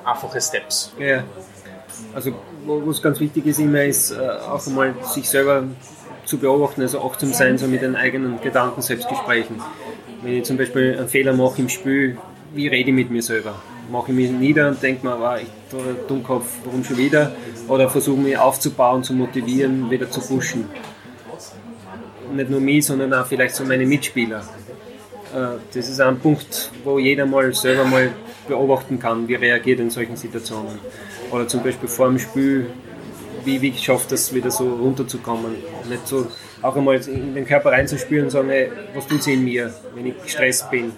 einfache 0.05 0.39
Steps. 0.39 0.93
Ja. 0.99 1.23
Also, 2.13 2.31
es 2.91 3.01
ganz 3.01 3.19
wichtig 3.19 3.47
ist, 3.47 3.57
immer 3.57 3.83
ist 3.83 4.11
äh, 4.11 4.19
auch 4.19 4.65
einmal 4.67 4.93
sich 5.03 5.27
selber 5.27 5.63
zu 6.27 6.37
beobachten, 6.37 6.81
also 6.81 7.01
achtsam 7.01 7.33
sein, 7.33 7.57
so 7.57 7.67
mit 7.67 7.81
den 7.81 7.95
eigenen 7.95 8.39
Gedanken, 8.41 8.81
Selbstgesprächen. 8.81 9.61
Wenn 10.21 10.33
ich 10.33 10.43
zum 10.43 10.57
Beispiel 10.57 10.97
einen 10.97 11.07
Fehler 11.07 11.33
mache 11.33 11.61
im 11.61 11.69
Spiel, 11.69 12.17
wie 12.53 12.67
rede 12.67 12.89
ich 12.89 12.95
mit 12.95 13.09
mir 13.09 13.21
selber? 13.21 13.55
Mache 13.89 14.11
ich 14.11 14.17
mich 14.17 14.31
nieder 14.31 14.67
und 14.67 14.83
denke 14.83 15.07
mir, 15.07 15.17
wow, 15.17 15.39
ich 15.41 15.47
Dummkopf, 16.07 16.45
warum 16.65 16.83
schon 16.83 16.97
wieder? 16.97 17.31
Oder 17.69 17.89
versuche 17.89 18.19
mich 18.19 18.37
aufzubauen, 18.37 19.03
zu 19.03 19.13
motivieren, 19.13 19.89
wieder 19.89 20.09
zu 20.11 20.19
pushen. 20.19 20.65
Nicht 22.33 22.49
nur 22.49 22.59
mich, 22.59 22.85
sondern 22.85 23.13
auch 23.13 23.25
vielleicht 23.25 23.55
so 23.55 23.63
meine 23.63 23.85
Mitspieler. 23.85 24.39
Äh, 25.33 25.57
Das 25.73 25.89
ist 25.89 26.01
ein 26.01 26.19
Punkt, 26.19 26.71
wo 26.83 26.99
jeder 26.99 27.25
mal 27.25 27.53
selber 27.53 27.85
mal 27.85 28.11
beobachten 28.47 28.99
kann, 28.99 29.27
wie 29.29 29.35
reagiert 29.35 29.79
er 29.79 29.85
in 29.85 29.91
solchen 29.91 30.17
Situationen. 30.17 30.79
Oder 31.31 31.47
zum 31.47 31.63
Beispiel 31.63 31.87
vor 31.87 32.07
dem 32.07 32.19
Spiel, 32.19 32.67
wie, 33.45 33.61
wie 33.61 33.73
schafft 33.77 34.11
das 34.11 34.33
wieder 34.33 34.51
so 34.51 34.67
runterzukommen. 34.75 35.55
Nicht 35.89 36.07
so 36.07 36.27
auch 36.61 36.75
einmal 36.75 36.95
in 37.07 37.35
den 37.35 37.45
Körper 37.45 37.71
reinzuspüren 37.71 38.25
und 38.25 38.31
sagen, 38.31 38.49
hey, 38.49 38.71
was 38.95 39.07
tut 39.07 39.23
sie 39.23 39.33
in 39.33 39.43
mir, 39.43 39.73
wenn 39.95 40.05
ich 40.07 40.21
gestresst 40.23 40.69
bin. 40.71 40.91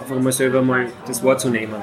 Einfach 0.00 0.18
mal 0.20 0.32
selber 0.32 0.60
mal 0.62 0.86
das 1.06 1.22
wahrzunehmen. 1.22 1.76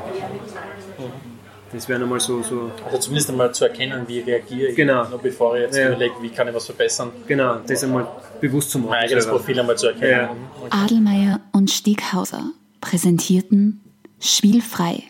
Das 1.74 1.88
wäre 1.88 2.03
einmal 2.03 2.20
so, 2.20 2.43
so, 2.43 2.70
Also 2.86 2.97
zumindest 2.97 3.30
einmal 3.30 3.53
zu 3.53 3.64
erkennen, 3.64 4.03
wie 4.07 4.20
reagiere 4.20 4.72
ich, 4.72 4.76
Genau. 4.76 5.07
noch 5.07 5.22
bevor 5.22 5.55
ich 5.55 5.62
jetzt 5.64 5.78
Ja. 5.78 5.88
überlege, 5.88 6.16
wie 6.22 6.30
kann 6.30 6.47
ich 6.49 6.53
was 6.53 6.66
verbessern, 6.66 7.12
genau, 7.28 7.59
das 7.66 7.82
einmal 7.86 8.07
bewusst 8.41 8.72
zu 8.72 8.80
machen. 8.80 8.89
mein 8.89 9.03
eigenes 9.05 9.24
selber. 9.24 9.38
Profil 9.39 9.59
einmal 9.62 9.78
zu 9.78 9.88
erkennen. 9.88 10.12
Ja. 10.12 10.36
Adelmeier 10.84 11.39
und 11.53 11.72
Steghauser 11.72 12.51
präsentierten 12.82 13.82
Spielfrei, 14.20 15.03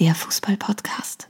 der 0.00 0.14
Fußball-Podcast. 0.16 1.28